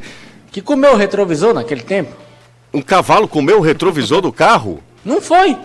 Que 0.50 0.62
comeu 0.62 0.94
o 0.94 0.96
retrovisor 0.96 1.54
naquele 1.54 1.84
tempo. 1.84 2.21
Um 2.74 2.82
cavalo 2.82 3.28
comeu 3.28 3.58
o 3.58 3.62
retrovisor 3.62 4.22
do 4.22 4.32
carro? 4.32 4.82
Não 5.04 5.22
foi. 5.22 5.58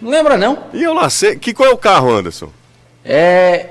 Não 0.00 0.10
lembra, 0.10 0.36
não. 0.36 0.64
E 0.72 0.82
eu 0.82 0.94
lá 0.94 1.10
sei. 1.10 1.36
Que 1.36 1.52
qual 1.52 1.68
é 1.68 1.72
o 1.72 1.78
carro, 1.78 2.10
Anderson? 2.10 2.50
É. 3.04 3.66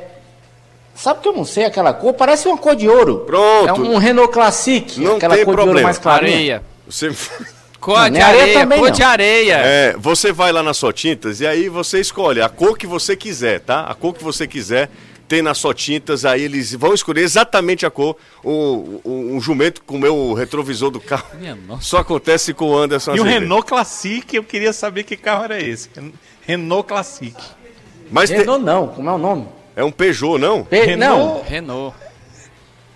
Sabe 0.93 1.21
que 1.21 1.27
eu 1.29 1.33
não 1.33 1.45
sei 1.45 1.63
aquela 1.63 1.93
cor? 1.93 2.13
Parece 2.13 2.47
uma 2.47 2.57
cor 2.57 2.75
de 2.75 2.89
ouro. 2.89 3.19
Pronto. 3.19 3.69
É 3.69 3.73
um 3.73 3.97
Renault 3.97 4.33
Classic. 4.33 4.99
Não 4.99 5.15
aquela 5.15 5.35
tem 5.35 5.45
cor 5.45 5.53
problema. 5.53 5.71
de 5.71 5.77
ouro 5.77 5.83
mais 5.85 5.97
clarinha. 5.97 6.35
Areia. 6.35 6.63
Você... 6.87 7.11
Cor 7.79 7.97
não, 7.97 8.09
de 8.09 8.19
areia, 8.19 8.41
areia 8.43 8.59
também, 8.59 8.77
cor 8.77 8.89
não. 8.89 8.93
de 8.93 9.03
areia. 9.03 9.53
É, 9.55 9.95
você 9.97 10.33
vai 10.33 10.51
lá 10.51 10.61
na 10.61 10.73
sua 10.73 10.91
tintas 10.91 11.39
e 11.39 11.47
aí 11.47 11.69
você 11.69 12.01
escolhe 12.01 12.41
a 12.41 12.49
cor 12.49 12.77
que 12.77 12.85
você 12.85 13.15
quiser, 13.15 13.61
tá? 13.61 13.85
A 13.85 13.95
cor 13.95 14.13
que 14.13 14.21
você 14.21 14.45
quiser 14.45 14.89
tem 15.29 15.43
na 15.43 15.53
só 15.53 15.71
tintas, 15.73 16.25
aí 16.25 16.41
eles 16.41 16.73
vão 16.73 16.91
escolher 16.91 17.21
exatamente 17.21 17.85
a 17.85 17.91
cor. 17.91 18.17
O, 18.43 18.99
o, 19.03 19.35
um 19.35 19.39
jumento 19.39 19.83
com 19.83 19.95
o 19.95 19.99
meu 19.99 20.33
retrovisor 20.33 20.89
do 20.89 20.99
carro. 20.99 21.29
Só 21.79 21.99
acontece 21.99 22.51
com 22.51 22.71
o 22.71 22.77
Anderson. 22.77 23.15
E 23.15 23.19
o 23.19 23.23
Renault 23.23 23.67
Classic, 23.67 24.35
eu 24.35 24.43
queria 24.43 24.73
saber 24.73 25.03
que 25.03 25.15
carro 25.15 25.43
era 25.43 25.61
esse. 25.61 25.89
Renault 26.41 26.87
Classic. 26.87 27.35
Mas 28.11 28.31
Renault 28.31 28.59
te... 28.59 28.65
não, 28.65 28.87
como 28.87 29.07
é 29.07 29.13
o 29.13 29.17
nome? 29.19 29.47
É 29.75 29.83
um 29.83 29.91
Peugeot, 29.91 30.39
não? 30.39 30.63
Pe... 30.63 30.83
Renault. 30.83 31.23
Não. 31.23 31.43
Renault. 31.43 31.95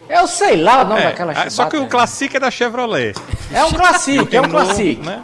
Eu 0.10 0.28
sei 0.28 0.58
lá 0.58 0.82
o 0.82 0.88
nome 0.88 1.02
é, 1.02 1.04
daquela 1.06 1.34
chibata. 1.34 1.50
Só 1.52 1.66
que 1.68 1.78
o 1.78 1.88
Classic 1.88 2.36
é 2.36 2.40
da 2.40 2.50
Chevrolet. 2.50 3.14
É 3.54 3.64
um 3.64 3.72
Classic, 3.72 4.36
é 4.36 4.42
um 4.42 4.50
Classic. 4.50 5.00
Né? 5.02 5.24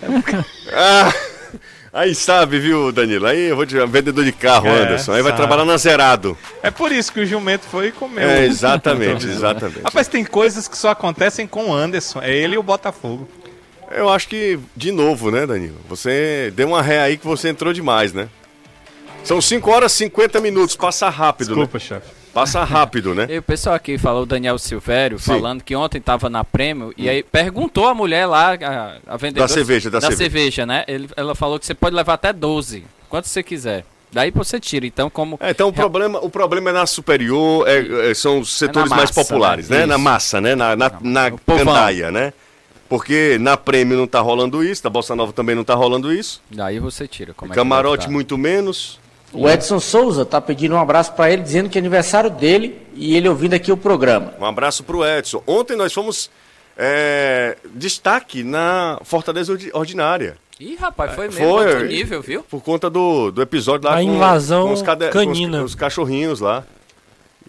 É 0.00 0.08
um... 0.08 0.22
ah. 0.72 1.12
Aí 1.92 2.14
sabe, 2.14 2.60
viu, 2.60 2.92
Danilo? 2.92 3.26
Aí 3.26 3.48
eu 3.48 3.56
vou 3.56 3.66
te 3.66 3.74
vendedor 3.86 4.24
de 4.24 4.30
carro, 4.30 4.68
é, 4.68 4.82
Anderson. 4.82 5.12
Aí 5.12 5.18
sabe. 5.18 5.22
vai 5.22 5.36
trabalhar 5.36 5.64
na 5.64 5.76
Zerado. 5.76 6.38
É 6.62 6.70
por 6.70 6.92
isso 6.92 7.12
que 7.12 7.20
o 7.20 7.26
jumento 7.26 7.62
foi 7.62 7.88
e 7.88 7.92
comeu. 7.92 8.28
É, 8.28 8.46
exatamente, 8.46 9.26
exatamente. 9.28 9.82
Rapaz, 9.82 10.06
tem 10.06 10.24
coisas 10.24 10.68
que 10.68 10.78
só 10.78 10.90
acontecem 10.90 11.48
com 11.48 11.70
o 11.70 11.74
Anderson. 11.74 12.20
É 12.22 12.32
ele 12.32 12.54
e 12.54 12.58
o 12.58 12.62
Botafogo. 12.62 13.28
Eu 13.90 14.08
acho 14.08 14.28
que, 14.28 14.56
de 14.76 14.92
novo, 14.92 15.32
né, 15.32 15.44
Danilo? 15.44 15.78
Você 15.88 16.52
deu 16.54 16.68
uma 16.68 16.80
ré 16.80 17.00
aí 17.00 17.16
que 17.16 17.26
você 17.26 17.48
entrou 17.48 17.72
demais, 17.72 18.12
né? 18.12 18.28
São 19.24 19.40
5 19.40 19.68
horas 19.68 19.92
e 19.92 19.96
50 19.96 20.40
minutos, 20.40 20.76
passa 20.76 21.08
rápido, 21.08 21.48
Desculpa, 21.48 21.78
né? 21.78 21.84
chefe. 21.84 22.19
Passa 22.32 22.62
rápido, 22.64 23.14
né? 23.14 23.26
E 23.28 23.38
o 23.38 23.42
pessoal 23.42 23.74
aqui 23.74 23.98
falou, 23.98 24.22
o 24.22 24.26
Daniel 24.26 24.58
Silvério, 24.58 25.18
Sim. 25.18 25.24
falando 25.24 25.62
que 25.62 25.74
ontem 25.74 25.98
estava 25.98 26.30
na 26.30 26.44
Prêmio 26.44 26.94
e 26.96 27.08
aí 27.08 27.22
perguntou 27.22 27.88
a 27.88 27.94
mulher 27.94 28.26
lá, 28.26 28.52
a, 28.54 29.14
a 29.14 29.16
vendedora. 29.16 29.48
Da 29.48 29.54
cerveja, 29.54 29.90
da, 29.90 29.98
da 29.98 30.08
cerveja. 30.08 30.30
cerveja. 30.30 30.66
né? 30.66 30.84
Ele, 30.86 31.08
ela 31.16 31.34
falou 31.34 31.58
que 31.58 31.66
você 31.66 31.74
pode 31.74 31.94
levar 31.94 32.14
até 32.14 32.32
12, 32.32 32.84
quanto 33.08 33.26
você 33.26 33.42
quiser. 33.42 33.84
Daí 34.12 34.30
você 34.30 34.58
tira. 34.58 34.86
Então, 34.86 35.08
como. 35.08 35.38
É, 35.40 35.50
então 35.50 35.68
o 35.68 35.72
problema, 35.72 36.18
o 36.20 36.28
problema 36.28 36.70
é 36.70 36.72
na 36.72 36.86
superior, 36.86 37.66
é, 37.68 38.10
é, 38.10 38.14
são 38.14 38.40
os 38.40 38.56
setores 38.56 38.90
é 38.90 38.90
massa, 38.90 38.96
mais 38.96 39.10
populares, 39.10 39.68
né? 39.68 39.78
né? 39.78 39.86
Na 39.86 39.98
massa, 39.98 40.40
né? 40.40 40.54
Na, 40.54 40.74
na, 40.74 40.92
na 41.00 41.30
candaia, 41.30 42.10
né? 42.10 42.32
Porque 42.88 43.38
na 43.40 43.56
prêmio 43.56 43.96
não 43.96 44.06
tá 44.06 44.20
rolando 44.20 44.64
isso, 44.64 44.82
na 44.82 44.90
Bossa 44.90 45.14
Nova 45.14 45.32
também 45.32 45.54
não 45.54 45.62
tá 45.62 45.74
rolando 45.74 46.12
isso. 46.12 46.42
Daí 46.50 46.80
você 46.80 47.06
tira. 47.06 47.32
Como 47.32 47.54
Camarote 47.54 48.10
muito 48.10 48.36
menos. 48.36 48.98
O 49.32 49.48
Edson 49.48 49.78
Souza 49.78 50.24
tá 50.24 50.40
pedindo 50.40 50.74
um 50.74 50.78
abraço 50.78 51.12
para 51.12 51.30
ele, 51.30 51.42
dizendo 51.42 51.68
que 51.68 51.78
é 51.78 51.80
aniversário 51.80 52.30
dele 52.30 52.80
e 52.94 53.16
ele 53.16 53.28
ouvindo 53.28 53.54
aqui 53.54 53.70
o 53.70 53.76
programa. 53.76 54.34
Um 54.40 54.44
abraço 54.44 54.82
para 54.82 54.96
o 54.96 55.06
Edson. 55.06 55.42
Ontem 55.46 55.76
nós 55.76 55.92
fomos 55.92 56.30
é, 56.76 57.56
destaque 57.74 58.42
na 58.42 58.98
Fortaleza 59.04 59.56
Ordinária. 59.72 60.36
Ih, 60.58 60.76
rapaz, 60.76 61.14
foi 61.14 61.28
mesmo 61.28 61.40
foi, 61.40 61.66
outro 61.66 61.86
nível, 61.86 62.20
viu? 62.20 62.42
Por 62.42 62.62
conta 62.62 62.90
do, 62.90 63.30
do 63.30 63.40
episódio 63.40 63.88
lá 63.88 63.94
a 63.94 64.02
com, 64.02 64.14
invasão 64.14 64.66
com 64.66 64.72
os, 64.74 64.82
cade... 64.82 65.08
canina. 65.08 65.58
Com 65.58 65.64
os, 65.64 65.70
os, 65.70 65.74
cachorrinhos 65.74 66.40
lá. 66.40 66.64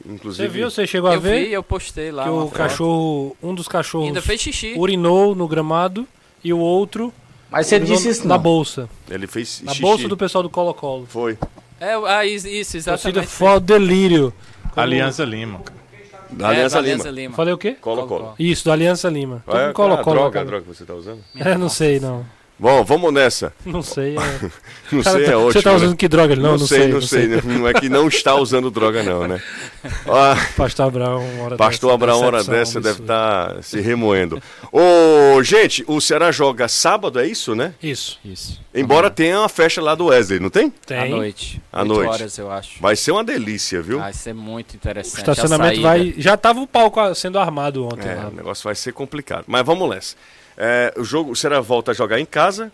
Inclusive. 0.06 0.48
Você 0.48 0.54
viu? 0.54 0.72
Você 0.72 0.88
chegou 0.88 1.10
a 1.10 1.16
eu 1.16 1.22
ver? 1.22 1.46
Vi, 1.46 1.52
eu 1.52 1.62
postei 1.62 2.12
lá. 2.12 2.24
Que 2.24 2.30
o 2.30 2.48
cachorro, 2.48 3.36
um 3.44 3.54
dos 3.54 3.68
cachorros 3.68 4.08
ainda 4.08 4.22
fez 4.22 4.40
xixi. 4.40 4.76
urinou 4.78 5.36
no 5.36 5.48
gramado 5.48 6.08
e 6.44 6.54
o 6.54 6.58
outro 6.58 7.14
Mas 7.50 7.68
você 7.68 7.80
disse 7.80 8.08
isso 8.08 8.28
na 8.28 8.36
não. 8.36 8.42
bolsa. 8.42 8.90
Ele 9.10 9.28
fez 9.28 9.62
Na 9.62 9.72
xixi. 9.72 9.82
bolsa 9.82 10.08
do 10.08 10.16
pessoal 10.16 10.42
do 10.42 10.50
Colo-Colo. 10.50 11.06
Foi. 11.10 11.38
É, 11.82 11.96
ah, 11.96 12.24
isso, 12.24 12.78
exatamente. 12.78 13.26
Foi 13.26 13.60
delírio. 13.60 14.32
Como... 14.70 14.82
Aliança 14.86 15.26
Lima. 15.26 15.62
Da 16.30 16.50
Aliança, 16.50 16.78
é, 16.78 16.82
Lima. 16.82 17.10
Lima. 17.10 17.36
Falei 17.36 17.54
o 17.54 17.58
quê? 17.58 17.76
Colo-Colo. 17.82 18.36
Isso, 18.38 18.66
da 18.66 18.74
Aliança 18.74 19.10
Lima. 19.10 19.44
É, 19.48 19.74
Colo-Colo. 19.74 20.16
droga, 20.16 20.46
droga 20.46 20.62
que 20.62 20.68
você 20.68 20.86
tá 20.86 20.94
usando? 20.94 21.22
É, 21.36 21.58
não 21.58 21.68
sei, 21.68 22.00
não. 22.00 22.24
Bom, 22.62 22.84
vamos 22.84 23.12
nessa. 23.12 23.52
Não 23.66 23.82
sei. 23.82 24.16
É... 24.16 24.20
não 24.94 25.02
sei, 25.02 25.26
tá, 25.26 25.32
é 25.32 25.36
ótimo. 25.36 25.52
Você 25.52 25.62
tá 25.64 25.74
usando 25.74 25.90
né? 25.90 25.96
que 25.98 26.08
droga? 26.08 26.36
Não, 26.36 26.44
não, 26.44 26.58
não 26.60 26.68
sei, 26.68 26.78
sei, 26.78 26.94
não 26.94 27.02
sei. 27.02 27.28
sei. 27.28 27.42
Não 27.58 27.68
é 27.68 27.74
que 27.74 27.90
não 27.90 28.08
está 28.08 28.36
usando 28.36 28.70
droga, 28.70 29.02
não, 29.02 29.28
né? 29.28 29.42
Ah, 30.08 30.36
Pastor 30.56 30.86
Abraão, 30.86 31.28
uma 31.28 31.44
hora 31.46 31.58
Pastor 31.58 31.90
dessa, 31.90 31.96
Abraão, 31.96 32.22
hora 32.22 32.44
dessa, 32.44 32.80
deve 32.80 33.02
estar 33.02 33.56
tá 33.56 33.62
se 33.64 33.82
remoendo. 33.82 34.40
Ô, 34.72 35.42
gente, 35.42 35.84
o 35.88 36.00
Ceará 36.00 36.32
joga 36.32 36.68
sábado, 36.68 37.20
é 37.20 37.26
isso, 37.26 37.56
né? 37.56 37.74
Isso. 37.82 38.20
Isso. 38.24 38.62
Embora 38.76 39.08
uhum. 39.08 39.14
tenha 39.14 39.40
uma 39.40 39.50
festa 39.50 39.82
lá 39.82 39.96
do 39.96 40.06
Wesley, 40.06 40.40
não 40.40 40.52
tem? 40.52 40.70
Tem. 40.86 41.00
À 41.00 41.06
noite. 41.06 41.62
À 41.74 41.84
noite. 41.84 42.10
horas, 42.10 42.38
eu 42.38 42.52
acho. 42.52 42.80
Vai 42.80 42.96
ser 42.96 43.12
uma 43.12 43.24
delícia, 43.24 43.82
viu? 43.82 43.98
Vai 43.98 44.14
ser 44.14 44.36
muito 44.36 44.76
interessante. 44.76 45.28
O 45.28 45.32
estacionamento 45.32 45.82
vai. 45.82 46.14
Já 46.16 46.38
tava 46.38 46.60
o 46.60 46.68
palco 46.68 47.16
sendo 47.16 47.40
armado 47.40 47.86
ontem. 47.86 48.08
É, 48.08 48.16
lá. 48.16 48.28
o 48.28 48.32
negócio 48.32 48.64
vai 48.64 48.76
ser 48.76 48.94
complicado. 48.94 49.46
Mas 49.48 49.66
vamos 49.66 49.90
nessa. 49.90 50.16
É, 50.58 50.94
o 50.98 51.04
jogo, 51.04 51.32
o 51.32 51.36
Ceará 51.36 51.60
volta 51.60 51.92
a 51.92 51.94
jogar 51.94 52.20
em 52.20 52.26
casa 52.26 52.72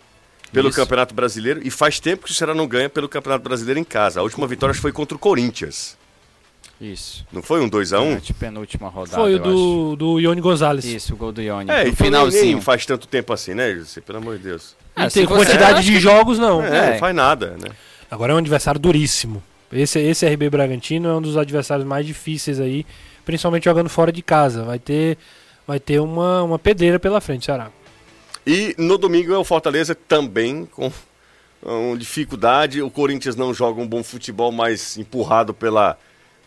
pelo 0.52 0.68
Isso. 0.68 0.78
Campeonato 0.78 1.14
Brasileiro 1.14 1.60
e 1.62 1.70
faz 1.70 2.00
tempo 2.00 2.24
que 2.24 2.30
o 2.30 2.34
Ceará 2.34 2.54
não 2.54 2.66
ganha 2.66 2.88
pelo 2.88 3.08
Campeonato 3.08 3.44
Brasileiro 3.44 3.78
em 3.78 3.84
casa. 3.84 4.20
A 4.20 4.22
última 4.22 4.46
vitória 4.46 4.74
foi 4.74 4.92
contra 4.92 5.16
o 5.16 5.18
Corinthians. 5.18 5.96
Isso. 6.80 7.26
Não 7.32 7.42
foi 7.42 7.60
um 7.60 7.68
2x1? 7.68 8.00
Um? 8.00 8.12
É, 8.12 8.20
penúltima 8.38 8.88
rodada. 8.88 9.16
Foi 9.16 9.34
o 9.34 9.38
do, 9.38 9.96
do 9.96 10.20
Ione 10.20 10.40
Gonzalez. 10.40 10.84
Isso, 10.84 11.14
o 11.14 11.16
gol 11.16 11.32
do 11.32 11.42
Ione. 11.42 11.68
É, 11.68 11.82
no 11.82 11.90
então 11.90 12.06
finalzinho. 12.06 12.44
Nem 12.44 12.60
faz 12.60 12.86
tanto 12.86 13.08
tempo 13.08 13.32
assim, 13.32 13.52
né, 13.52 13.74
José? 13.74 14.00
Pelo 14.00 14.18
amor 14.18 14.36
de 14.36 14.44
Deus. 14.44 14.76
É, 14.94 15.06
e 15.06 15.10
tem 15.10 15.26
quantidade 15.26 15.84
de 15.84 15.98
jogos, 15.98 16.38
não. 16.38 16.62
É, 16.62 16.68
é, 16.68 16.92
não 16.92 16.98
faz 16.98 17.14
nada, 17.14 17.56
né? 17.60 17.70
Agora 18.10 18.32
é 18.32 18.34
um 18.34 18.38
adversário 18.38 18.80
duríssimo. 18.80 19.42
Esse, 19.72 19.98
esse 19.98 20.26
RB 20.26 20.48
Bragantino 20.48 21.08
é 21.08 21.14
um 21.14 21.20
dos 21.20 21.36
adversários 21.36 21.86
mais 21.86 22.06
difíceis 22.06 22.60
aí, 22.60 22.86
principalmente 23.24 23.64
jogando 23.64 23.88
fora 23.88 24.12
de 24.12 24.22
casa. 24.22 24.62
Vai 24.62 24.78
ter, 24.78 25.18
vai 25.68 25.78
ter 25.78 26.00
uma, 26.00 26.42
uma 26.42 26.58
pedreira 26.58 26.98
pela 26.98 27.20
frente, 27.20 27.44
Ceará. 27.44 27.70
E 28.46 28.74
no 28.78 28.96
domingo 28.96 29.34
é 29.34 29.36
o 29.36 29.44
Fortaleza 29.44 29.94
também 29.94 30.64
com, 30.64 30.90
dificuldade. 31.98 32.80
O 32.80 32.90
Corinthians 32.90 33.36
não 33.36 33.52
joga 33.52 33.78
um 33.78 33.86
bom 33.86 34.02
futebol, 34.02 34.50
mas 34.50 34.96
empurrado 34.96 35.52
pela, 35.52 35.98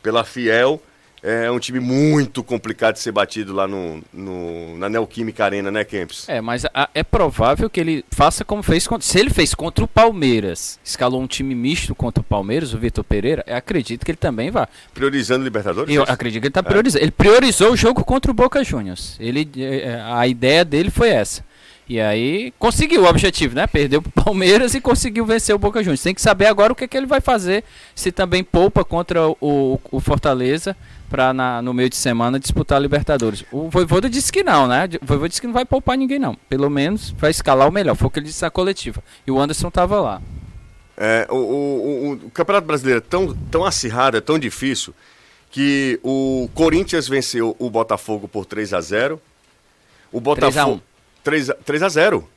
pela 0.01 0.23
Fiel. 0.23 0.81
É 1.23 1.51
um 1.51 1.59
time 1.59 1.79
muito 1.79 2.43
complicado 2.43 2.95
de 2.95 2.99
ser 2.99 3.11
batido 3.11 3.53
lá 3.53 3.67
no, 3.67 4.01
no 4.11 4.75
na 4.77 4.89
Neoquímica 4.89 5.45
Arena, 5.45 5.69
né, 5.69 5.83
Kempis? 5.83 6.27
É, 6.27 6.41
mas 6.41 6.65
a, 6.73 6.89
é 6.95 7.03
provável 7.03 7.69
que 7.69 7.79
ele 7.79 8.03
faça 8.09 8.43
como 8.43 8.63
fez 8.63 8.87
contra. 8.87 9.07
Se 9.07 9.19
ele 9.19 9.29
fez 9.29 9.53
contra 9.53 9.85
o 9.85 9.87
Palmeiras, 9.87 10.79
escalou 10.83 11.21
um 11.21 11.27
time 11.27 11.53
misto 11.53 11.93
contra 11.93 12.21
o 12.21 12.23
Palmeiras, 12.23 12.73
o 12.73 12.79
Vitor 12.79 13.03
Pereira, 13.03 13.43
acredito 13.47 14.03
que 14.03 14.09
ele 14.09 14.17
também 14.17 14.49
vai. 14.49 14.67
Priorizando 14.95 15.43
Libertadores? 15.43 15.93
Eu 15.93 16.03
é 16.03 16.11
acredito 16.11 16.41
que 16.41 16.47
ele 16.47 16.51
está 16.51 16.63
priorizando. 16.63 17.03
Ele 17.03 17.11
priorizou 17.11 17.71
o 17.71 17.77
jogo 17.77 18.03
contra 18.03 18.31
o 18.31 18.33
Boca 18.33 18.63
Juniors. 18.63 19.15
Ele, 19.19 19.47
é, 19.57 20.01
a 20.03 20.25
ideia 20.27 20.65
dele 20.65 20.89
foi 20.89 21.09
essa. 21.09 21.43
E 21.87 21.99
aí 21.99 22.53
conseguiu 22.57 23.03
o 23.03 23.05
objetivo, 23.05 23.53
né? 23.53 23.67
Perdeu 23.67 24.01
pro 24.01 24.23
Palmeiras 24.23 24.73
e 24.73 24.81
conseguiu 24.81 25.25
vencer 25.25 25.53
o 25.53 25.59
Boca 25.59 25.83
Juniors. 25.83 26.01
Tem 26.01 26.15
que 26.15 26.21
saber 26.21 26.45
agora 26.45 26.71
o 26.71 26.75
que, 26.75 26.87
que 26.87 26.97
ele 26.97 27.05
vai 27.05 27.19
fazer 27.19 27.63
se 27.93 28.11
também 28.11 28.43
poupa 28.43 28.85
contra 28.85 29.27
o, 29.27 29.37
o, 29.41 29.79
o 29.91 29.99
Fortaleza 29.99 30.75
para 31.11 31.61
no 31.61 31.73
meio 31.73 31.89
de 31.89 31.97
semana 31.97 32.39
disputar 32.39 32.77
a 32.77 32.79
Libertadores. 32.79 33.43
O 33.51 33.69
Voivoda 33.69 34.09
disse 34.09 34.31
que 34.31 34.41
não, 34.41 34.65
né? 34.65 34.87
O 35.01 35.05
Voivoda 35.05 35.27
disse 35.27 35.41
que 35.41 35.47
não 35.47 35.53
vai 35.53 35.65
poupar 35.65 35.97
ninguém 35.97 36.17
não. 36.17 36.33
Pelo 36.47 36.69
menos 36.69 37.11
vai 37.17 37.29
escalar 37.29 37.67
o 37.67 37.71
melhor. 37.71 37.95
Foi 37.95 38.07
o 38.07 38.09
que 38.09 38.19
ele 38.19 38.27
disse 38.27 38.41
na 38.41 38.49
coletiva. 38.49 39.03
E 39.27 39.31
o 39.31 39.39
Anderson 39.39 39.67
estava 39.67 39.99
lá. 39.99 40.21
É, 40.95 41.27
o, 41.29 41.35
o, 41.35 42.11
o, 42.13 42.31
Campeonato 42.31 42.65
Brasileiro 42.65 42.99
é 42.99 43.01
tão, 43.01 43.35
tão 43.51 43.65
acirrado, 43.65 44.15
é 44.15 44.21
tão 44.21 44.39
difícil, 44.39 44.93
que 45.49 45.99
o 46.01 46.49
Corinthians 46.53 47.07
venceu 47.07 47.55
o 47.59 47.69
Botafogo 47.69 48.27
por 48.27 48.45
3 48.45 48.73
a 48.73 48.79
0 48.79 49.21
O 50.11 50.21
Botafogo. 50.21 50.81
3 51.23 51.49
a 51.49 51.53
3 51.55 51.83
a 51.83 51.89
0 51.89 52.29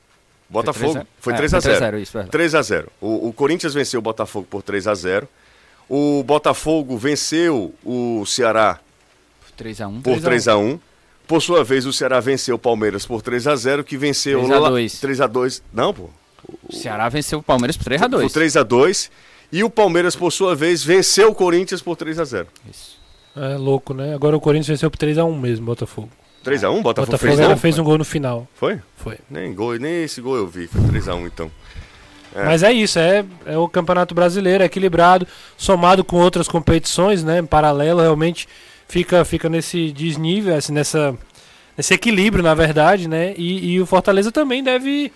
Botafogo. 0.48 1.06
Foi 1.18 1.34
3 1.34 1.54
a 1.54 1.60
0 1.60 1.62
3 1.62 1.76
a 1.76 1.86
0 1.86 1.98
isso, 1.98 2.24
3 2.30 2.54
a 2.54 2.62
0 2.62 2.92
o, 3.00 3.28
o 3.28 3.32
Corinthians 3.32 3.72
venceu 3.72 3.98
o 3.98 4.02
Botafogo 4.02 4.46
por 4.50 4.62
3 4.62 4.86
a 4.88 4.94
0 4.94 5.28
o 5.88 6.22
Botafogo 6.24 6.96
venceu 6.96 7.74
o 7.84 8.24
Ceará 8.26 8.80
3 9.56 9.80
a 9.80 9.88
1 9.88 10.02
por 10.02 10.20
3 10.20 10.48
a 10.48 10.56
1 10.56 10.78
Por 11.26 11.40
sua 11.40 11.62
vez, 11.62 11.86
o 11.86 11.92
Ceará 11.92 12.20
venceu 12.20 12.56
o 12.56 12.58
Palmeiras 12.58 13.06
por 13.06 13.22
3 13.22 13.46
a 13.46 13.56
0 13.56 13.84
que 13.84 13.96
venceu 13.96 14.40
3 14.40 14.52
a 14.52 14.68
2. 14.68 15.00
3 15.00 15.20
a 15.20 15.26
2 15.26 15.62
Não, 15.72 15.94
pô. 15.94 16.10
O 16.68 16.74
Ceará 16.74 17.08
venceu 17.08 17.38
o 17.38 17.42
Palmeiras 17.42 17.76
por 17.76 17.84
3 17.84 18.02
a 18.02 18.06
2 18.06 18.22
Por 18.24 18.32
3 18.32 18.56
a 18.56 18.62
2 18.62 19.10
E 19.52 19.64
o 19.64 19.70
Palmeiras, 19.70 20.14
por 20.16 20.30
sua 20.32 20.54
vez, 20.54 20.82
venceu 20.84 21.30
o 21.30 21.34
Corinthians 21.34 21.80
por 21.80 21.96
3 21.96 22.18
a 22.18 22.24
0 22.24 22.48
Isso. 22.70 22.98
É 23.36 23.56
louco, 23.56 23.94
né? 23.94 24.14
Agora 24.14 24.36
o 24.36 24.40
Corinthians 24.40 24.68
venceu 24.68 24.90
por 24.90 24.98
3 24.98 25.18
a 25.18 25.24
1 25.24 25.38
mesmo, 25.38 25.66
Botafogo. 25.66 26.10
3x1? 26.44 26.82
Botafogo, 26.82 26.82
Botafogo 26.82 27.18
fez, 27.18 27.40
gol, 27.40 27.56
fez 27.56 27.78
um 27.78 27.84
gol 27.84 27.98
no 27.98 28.04
final. 28.04 28.46
Foi? 28.54 28.78
Foi. 28.96 29.18
Nem, 29.30 29.54
gol, 29.54 29.76
nem 29.76 30.04
esse 30.04 30.20
gol 30.20 30.36
eu 30.36 30.46
vi, 30.46 30.66
foi 30.66 30.80
3x1 30.82 31.26
então. 31.26 31.50
É. 32.34 32.44
Mas 32.44 32.62
é 32.62 32.72
isso, 32.72 32.98
é, 32.98 33.24
é 33.46 33.56
o 33.56 33.68
Campeonato 33.68 34.14
Brasileiro, 34.14 34.62
é 34.62 34.66
equilibrado, 34.66 35.26
somado 35.56 36.02
com 36.04 36.16
outras 36.16 36.48
competições, 36.48 37.22
né? 37.22 37.38
Em 37.38 37.46
paralelo, 37.46 38.00
realmente 38.00 38.48
fica, 38.88 39.24
fica 39.24 39.48
nesse 39.48 39.92
desnível, 39.92 40.56
assim, 40.56 40.72
nessa, 40.72 41.16
nesse 41.76 41.94
equilíbrio, 41.94 42.42
na 42.42 42.54
verdade, 42.54 43.08
né? 43.08 43.34
E, 43.36 43.74
e 43.74 43.80
o 43.80 43.86
Fortaleza 43.86 44.32
também 44.32 44.64
deve, 44.64 45.12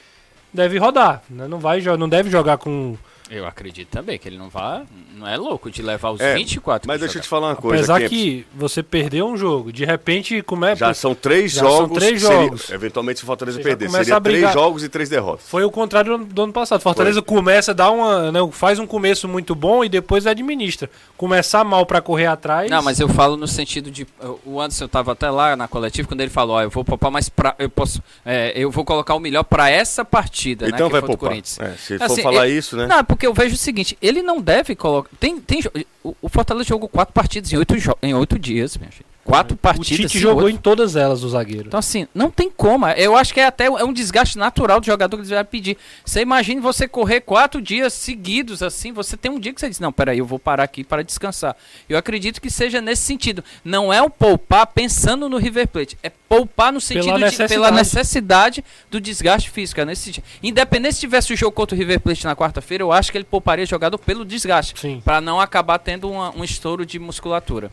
deve 0.53 0.79
rodar, 0.79 1.23
né? 1.29 1.49
Não, 1.49 1.59
vai, 1.59 1.81
não 1.81 2.09
deve 2.09 2.31
jogar 2.31 2.59
com 2.59 2.97
eu 3.31 3.47
acredito 3.47 3.89
também 3.89 4.19
que 4.19 4.29
ele 4.29 4.39
não 4.39 4.49
vai, 4.49 4.85
não 5.15 5.27
é 5.29 5.37
louco 5.37 5.71
de 5.71 5.83
levar 5.83 6.11
os 6.11 6.21
é, 6.21 6.35
24. 6.35 6.89
Mas 6.89 7.01
deixa 7.01 7.19
eu 7.19 7.23
te 7.23 7.29
falar 7.29 7.49
uma 7.49 7.57
coisa. 7.57 7.95
Apesar 7.95 8.09
que 8.09 8.47
você 8.55 8.83
perdeu 8.83 9.27
um 9.27 9.37
jogo, 9.37 9.73
de 9.73 9.85
repente 9.85 10.41
começa. 10.43 10.87
Já 10.87 10.95
são 10.95 11.15
três 11.15 11.53
já 11.53 11.63
jogos. 11.63 11.79
São 11.79 11.89
três 11.89 12.21
jogos. 12.21 12.63
Seria, 12.63 12.77
eventualmente 12.77 13.19
se 13.19 13.25
o 13.25 13.27
Fortaleza 13.27 13.61
perder, 13.61 13.91
seria 13.91 14.21
três 14.21 14.53
jogos 14.53 14.83
e 14.83 14.89
três 14.89 15.09
derrotas. 15.09 15.47
Foi 15.47 15.65
o 15.65 15.71
contrário 15.71 16.19
do 16.19 16.43
ano 16.43 16.53
passado. 16.53 16.81
Fortaleza 16.81 17.21
Foi. 17.21 17.37
começa, 17.37 17.75
dá 17.75 17.91
uma, 17.91 18.33
né, 18.33 18.41
faz 18.53 18.79
um 18.79 18.87
começo 18.87 19.29
muito 19.29 19.55
bom 19.55 19.85
e 19.85 19.89
depois 19.89 20.27
administra. 20.27 20.91
Começar 21.17 21.65
mal 21.65 21.85
para 21.85 22.01
correr 22.01 22.27
atrás. 22.27 22.71
Não, 22.71 22.83
mas 22.83 23.01
eu 23.01 23.09
falo 23.09 23.37
no 23.37 23.47
sentido 23.47 23.91
de 23.91 24.07
o 24.45 24.61
Anderson 24.61 24.87
estava 24.87 25.13
até 25.13 25.31
lá 25.31 25.57
na 25.57 25.69
coletiva 25.69 26.09
quando 26.09 26.21
ele 26.21 26.31
falou, 26.31 26.57
ó, 26.57 26.63
eu 26.63 26.71
vou 26.71 26.85
poupar 26.85 27.11
mais 27.11 27.29
para 27.29 27.55
eu 27.59 27.69
posso, 27.69 28.03
é, 28.25 28.53
eu 28.55 28.71
vou 28.71 28.85
colocar 28.85 29.15
o 29.15 29.21
melhor 29.21 29.43
para 29.43 29.71
essa 29.71 30.05
partida, 30.05 30.69
então 30.69 30.87
né, 30.87 30.93
vai 30.93 31.03
poupar. 31.03 31.33
É, 31.37 31.43
se 31.43 31.95
assim, 31.95 32.17
for 32.17 32.23
falar 32.23 32.49
isso, 32.49 32.77
né? 32.77 32.87
Não, 32.87 33.05
porque 33.05 33.18
eu 33.27 33.35
vejo 33.35 33.55
o 33.55 33.59
seguinte, 33.59 33.97
ele 34.01 34.23
não 34.23 34.41
deve 34.41 34.75
colocar. 34.75 35.11
Tem, 35.19 35.41
tem, 35.41 35.61
o 36.03 36.29
Fortaleza 36.29 36.69
jogou 36.69 36.89
quatro 36.89 37.15
partidas 37.15 37.53
em 37.53 37.57
oito, 37.57 37.75
em 38.03 38.15
oito 38.15 38.39
dias, 38.39 38.77
minha 38.77 38.91
gente. 38.91 39.05
Quatro 39.29 39.55
é. 39.55 39.57
partidas. 39.57 40.07
O 40.07 40.09
Tite 40.09 40.19
jogou 40.19 40.45
oito. 40.45 40.57
em 40.57 40.59
todas 40.59 40.97
elas, 40.97 41.23
o 41.23 41.29
zagueiro. 41.29 41.69
Então, 41.69 41.79
assim, 41.79 42.09
não 42.15 42.31
tem 42.31 42.51
como. 42.51 42.89
Eu 42.89 43.15
acho 43.15 43.35
que 43.35 43.41
é 43.41 43.47
até 43.47 43.67
é 43.67 43.85
um 43.85 43.93
desgaste 43.93 44.39
natural 44.39 44.81
do 44.81 44.87
jogador 44.87 45.17
que 45.17 45.21
eles 45.21 45.31
vão 45.31 45.45
pedir. 45.45 45.77
Você 46.05 46.23
imagine 46.23 46.61
você 46.61 46.89
correr 46.89 47.21
quatro 47.21 47.61
dias 47.61 47.93
seguidos, 47.93 48.63
assim, 48.63 48.91
você 48.91 49.17
tem 49.17 49.31
um 49.31 49.39
dia 49.39 49.53
que 49.53 49.61
você 49.61 49.69
diz, 49.69 49.79
não, 49.79 49.93
peraí, 49.93 50.19
eu 50.19 50.25
vou 50.25 50.39
parar 50.39 50.63
aqui 50.63 50.83
para 50.83 51.05
descansar. 51.05 51.55
Eu 51.89 51.99
acredito 51.99 52.41
que 52.41 52.51
seja 52.51 52.81
nesse 52.81 53.03
sentido. 53.03 53.45
Não 53.63 53.93
é 53.93 54.01
o 54.01 54.09
poupar 54.09 54.67
pensando 54.67 55.29
no 55.29 55.37
River 55.37 55.69
Plate, 55.69 55.99
é 56.03 56.11
poupar 56.11 56.73
no 56.73 56.81
sentido 56.81 57.05
pela 57.05 57.19
necessidade, 57.19 57.49
de, 57.49 57.55
pela 57.55 57.71
necessidade 57.71 58.65
do 58.91 59.01
desgaste 59.01 59.51
físico. 59.51 59.81
É 59.81 59.85
nesse 59.85 60.03
sentido. 60.03 60.25
Independente 60.43 60.95
se 60.95 61.01
tivesse 61.01 61.35
o 61.35 61.37
jogo 61.37 61.53
contra 61.53 61.75
o 61.75 61.79
River 61.79 62.01
Plate 62.01 62.25
na 62.25 62.35
quarta-feira, 62.35 62.83
eu 62.83 62.93
acho 62.93 63.13
que 63.13 63.19
ele 63.19 63.25
pouparia 63.25 63.65
o 63.65 63.69
jogador 63.69 63.99
pelo 63.99 64.25
desgaste. 64.25 64.75
Para 65.05 65.21
não 65.21 65.39
acabar 65.39 65.79
tendo 65.79 66.11
uma, 66.11 66.35
um 66.35 66.43
estouro 66.43 66.87
de 66.87 66.99
musculatura. 66.99 67.71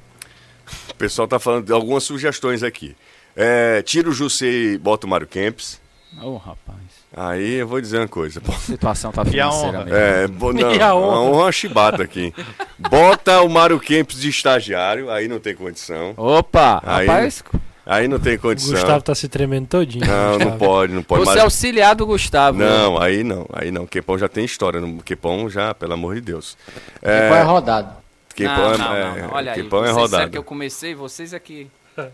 O 0.90 0.96
pessoal 0.96 1.28
tá 1.28 1.40
falando 1.40 1.66
de 1.66 1.72
algumas 1.72 2.04
sugestões 2.04 2.64
aqui. 2.64 2.96
É, 3.36 3.82
tira 3.82 4.10
o 4.10 4.14
José 4.14 4.48
e 4.48 4.78
bota 4.78 5.06
o 5.06 5.10
Mário 5.10 5.28
Kempis. 5.28 5.80
Ô, 6.22 6.30
oh, 6.30 6.38
rapaz. 6.38 6.78
Aí 7.16 7.56
eu 7.56 7.68
vou 7.68 7.80
dizer 7.80 8.00
uma 8.00 8.08
coisa. 8.08 8.42
A 8.46 8.52
situação 8.54 9.12
tá 9.12 9.24
financeira 9.24 9.86
mesmo. 9.86 9.96
É, 9.96 10.28
bo, 10.28 10.54
não, 10.54 10.72
e 10.76 10.82
a 10.82 10.96
honra? 10.96 11.20
Uma, 11.20 11.42
uma 11.44 11.52
chibata 11.52 12.04
aqui. 12.04 12.34
Bota 12.78 13.42
o 13.42 13.50
Mário 13.50 13.80
Kempis 13.80 14.20
de 14.20 14.30
estagiário, 14.30 15.10
aí 15.10 15.28
não 15.28 15.40
tem 15.40 15.56
condição. 15.56 16.14
Opa, 16.18 16.82
aí, 16.86 17.06
rapaz. 17.06 17.44
Aí 17.86 18.08
não 18.08 18.18
tem 18.18 18.38
condição. 18.38 18.72
O 18.72 18.74
Gustavo 18.74 19.02
tá 19.04 19.14
se 19.14 19.28
tremendo 19.30 19.68
todinho. 19.68 20.06
Não, 20.06 20.34
Gustavo. 20.34 20.50
não 20.50 20.58
pode, 20.58 20.94
não 20.94 21.04
pode. 21.04 21.22
Você 21.22 21.26
mais... 21.28 21.40
é 21.40 21.44
auxiliar 21.44 21.96
do 21.96 22.06
Gustavo. 22.06 22.58
Não, 22.58 23.00
aí 23.00 23.24
não, 23.24 23.46
aí 23.54 23.72
não. 23.72 23.86
Quepão 23.86 24.18
já 24.18 24.28
tem 24.28 24.44
história. 24.44 24.82
No 24.82 25.04
Quepão 25.04 25.50
já, 25.50 25.74
pelo 25.74 25.94
amor 25.94 26.16
de 26.16 26.22
Deus. 26.22 26.58
É... 27.02 27.22
Quepão 27.22 27.38
é 27.38 27.44
rodado. 27.44 28.05
Quem 28.36 28.46
não, 28.48 28.56
pão 28.56 28.78
não, 28.78 28.96
é, 28.96 29.22
não, 29.22 29.34
Olha 29.34 29.54
quem 29.54 29.64
aí, 29.64 29.70
pão 29.70 29.86
é 29.86 29.92
rodado. 29.92 30.30
que 30.30 30.38
eu 30.38 30.44
comecei, 30.44 30.94
vocês 30.94 31.34
aqui. 31.34 31.70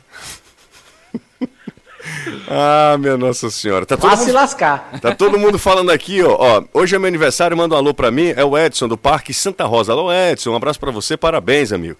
ah, 2.47 2.95
minha 2.99 3.17
Nossa 3.17 3.49
Senhora. 3.49 3.87
Tá 3.87 3.97
todo 3.97 4.11
mundo, 4.11 4.23
se 4.23 4.31
lascar. 4.31 4.99
Tá 5.01 5.15
todo 5.15 5.39
mundo 5.39 5.57
falando 5.57 5.89
aqui, 5.89 6.21
ó, 6.21 6.35
ó. 6.37 6.63
Hoje 6.73 6.95
é 6.95 6.99
meu 6.99 7.07
aniversário, 7.07 7.57
manda 7.57 7.73
um 7.73 7.77
alô 7.79 7.91
pra 7.91 8.11
mim. 8.11 8.33
É 8.35 8.45
o 8.45 8.55
Edson 8.55 8.87
do 8.87 8.95
Parque 8.97 9.33
Santa 9.33 9.65
Rosa. 9.65 9.93
Alô, 9.93 10.13
Edson, 10.13 10.51
um 10.51 10.55
abraço 10.55 10.79
pra 10.79 10.91
você, 10.91 11.17
parabéns, 11.17 11.73
amigo. 11.73 11.97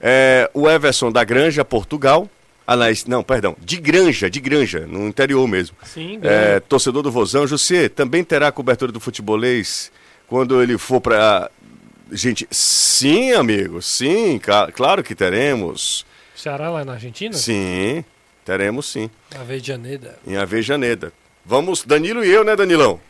É, 0.00 0.50
o 0.52 0.68
Everson 0.68 1.12
da 1.12 1.22
Granja, 1.22 1.64
Portugal. 1.64 2.28
Aliás, 2.66 3.04
não, 3.04 3.22
perdão, 3.22 3.56
de 3.60 3.76
Granja, 3.80 4.28
de 4.28 4.40
Granja, 4.40 4.86
no 4.86 5.06
interior 5.06 5.46
mesmo. 5.46 5.76
Sim, 5.84 6.18
é, 6.22 6.58
Torcedor 6.60 7.02
do 7.02 7.10
Vozão. 7.10 7.46
José, 7.46 7.88
também 7.88 8.24
terá 8.24 8.50
cobertura 8.50 8.90
do 8.90 8.98
futebolês 8.98 9.92
quando 10.28 10.62
ele 10.62 10.78
for 10.78 11.00
para 11.00 11.50
Gente, 12.12 12.46
sim, 12.50 13.32
amigo, 13.32 13.80
sim, 13.80 14.40
claro 14.74 15.02
que 15.02 15.14
teremos. 15.14 16.04
Ceará 16.34 16.70
lá 16.70 16.84
na 16.84 16.94
Argentina? 16.94 17.32
Sim, 17.32 18.04
teremos 18.44 18.86
sim. 18.86 19.08
Avejaneda. 19.38 20.18
Em 20.26 20.36
Avejaneda. 20.36 21.12
Vamos, 21.44 21.84
Danilo 21.84 22.24
e 22.24 22.30
eu, 22.30 22.44
né, 22.44 22.56
Danilão? 22.56 23.00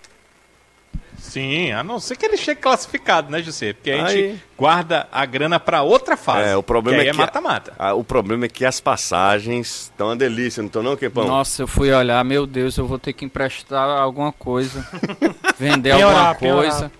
Sim, 1.18 1.70
a 1.70 1.84
não 1.84 2.01
ser 2.01 2.16
que 2.16 2.26
ele 2.26 2.36
chegue 2.36 2.61
classificado, 2.61 3.30
né, 3.30 3.42
José? 3.42 3.72
Porque 3.72 3.90
a 3.90 4.07
aí... 4.07 4.16
gente 4.16 4.42
guarda 4.57 5.07
a 5.12 5.24
grana 5.24 5.61
para 5.61 5.82
outra 5.82 6.16
fase. 6.16 6.48
É, 6.48 6.57
o 6.57 6.62
problema 6.62 7.03
que 7.03 7.09
é 7.09 7.12
que 7.12 7.16
mata-mata. 7.16 7.72
o 7.94 8.03
problema 8.03 8.46
é 8.46 8.48
que 8.48 8.64
as 8.64 8.80
passagens 8.80 9.82
estão 9.82 10.09
uma 10.09 10.16
delícia, 10.16 10.62
não 10.62 10.66
estão 10.66 10.82
não, 10.82 10.96
Quepão? 10.96 11.26
Nossa, 11.28 11.62
eu 11.62 11.68
fui 11.68 11.92
olhar, 11.92 12.24
meu 12.24 12.46
Deus, 12.46 12.76
eu 12.76 12.86
vou 12.86 12.98
ter 12.98 13.12
que 13.12 13.24
emprestar 13.24 13.88
alguma 13.88 14.32
coisa, 14.32 14.86
vender 15.59 15.92
alguma 15.92 16.34
coisa. 16.34 16.90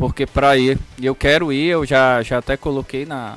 Porque 0.00 0.24
para 0.24 0.56
ir, 0.56 0.78
eu 0.98 1.14
quero 1.14 1.52
ir, 1.52 1.66
eu 1.66 1.84
já, 1.84 2.22
já 2.22 2.38
até 2.38 2.56
coloquei 2.56 3.04
na, 3.04 3.36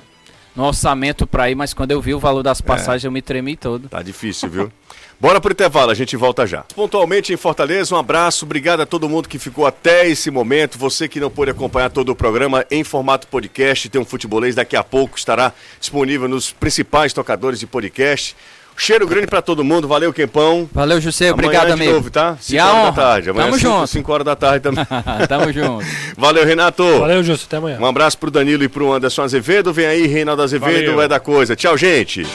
no 0.56 0.64
orçamento 0.64 1.28
para 1.28 1.52
ir, 1.52 1.56
mas 1.56 1.74
quando 1.74 1.92
eu 1.92 2.00
vi 2.00 2.14
o 2.14 2.20
valor 2.20 2.42
das 2.42 2.62
é. 2.62 2.64
passagens 2.64 3.04
é. 3.04 3.08
eu 3.08 3.12
me 3.12 3.22
tremi 3.22 3.58
todo. 3.58 3.90
Tá 3.90 4.02
difícil, 4.02 4.50
viu? 4.50 4.72
Bora 5.20 5.42
pro 5.42 5.52
intervalo, 5.52 5.92
a 5.92 5.94
gente 5.94 6.16
volta 6.16 6.48
já. 6.48 6.62
Pontualmente 6.74 7.34
em 7.34 7.38
Fortaleza, 7.38 7.94
um 7.94 7.98
abraço, 7.98 8.46
obrigado 8.46 8.80
a 8.80 8.86
todo 8.86 9.10
mundo 9.10 9.28
que 9.28 9.38
ficou 9.38 9.66
até 9.66 10.08
esse 10.08 10.32
momento. 10.32 10.78
Você 10.78 11.10
que 11.10 11.20
não 11.20 11.30
pôde 11.30 11.52
acompanhar 11.52 11.90
todo 11.90 12.14
o 12.14 12.16
programa 12.16 12.66
em 12.72 12.82
formato 12.82 13.28
podcast, 13.28 13.90
tem 13.90 14.00
um 14.00 14.06
futebolês 14.06 14.56
daqui 14.56 14.78
a 14.78 14.86
pouco 14.86 15.18
estará 15.18 15.52
disponível 15.82 16.30
nos 16.30 16.52
principais 16.52 17.12
tocadores 17.12 17.60
de 17.60 17.68
podcast. 17.68 18.38
Cheiro 18.76 19.08
grande 19.08 19.28
pra 19.28 19.42
todo 19.42 19.64
mundo. 19.64 19.88
Valeu, 19.88 20.12
Quempão. 20.12 20.70
Valeu, 20.74 21.00
José. 21.00 21.32
Obrigado, 21.32 21.72
Amanhã 21.72 21.74
amigo. 21.74 21.92
de 21.92 21.96
novo, 21.98 22.10
tá? 22.10 22.38
5 22.40 22.62
horas 22.64 22.84
da 22.84 22.92
tarde. 22.92 23.30
Amanhã 23.30 23.46
Tamo 23.46 23.58
junto. 23.60 23.88
5 23.88 24.12
horas 24.12 24.26
da 24.26 24.36
tarde 24.36 24.60
também. 24.60 24.86
Tamo 25.30 25.54
junto. 25.54 25.86
Valeu, 26.18 26.46
Renato. 26.46 26.84
Valeu, 27.00 27.24
José. 27.24 27.44
Até 27.46 27.58
amanhã. 27.58 27.78
Um 27.80 27.86
abraço 27.86 28.18
pro 28.18 28.32
Danilo 28.32 28.64
e 28.64 28.68
pro 28.68 28.92
Anderson 28.92 29.22
Azevedo. 29.22 29.72
Vem 29.72 29.86
aí, 29.86 30.08
Reinaldo 30.08 30.42
Azevedo. 30.42 30.88
Valeu. 30.92 31.02
É 31.02 31.08
da 31.08 31.20
coisa. 31.20 31.56
Tchau, 31.56 31.78
gente. 31.78 32.26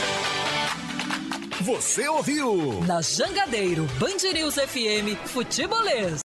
Você 1.61 2.09
ouviu? 2.09 2.82
Na 2.86 3.03
Jangadeiro, 3.03 3.86
Band 3.99 4.32
News 4.32 4.55
FM, 4.55 5.16
Futebolês. 5.26 6.20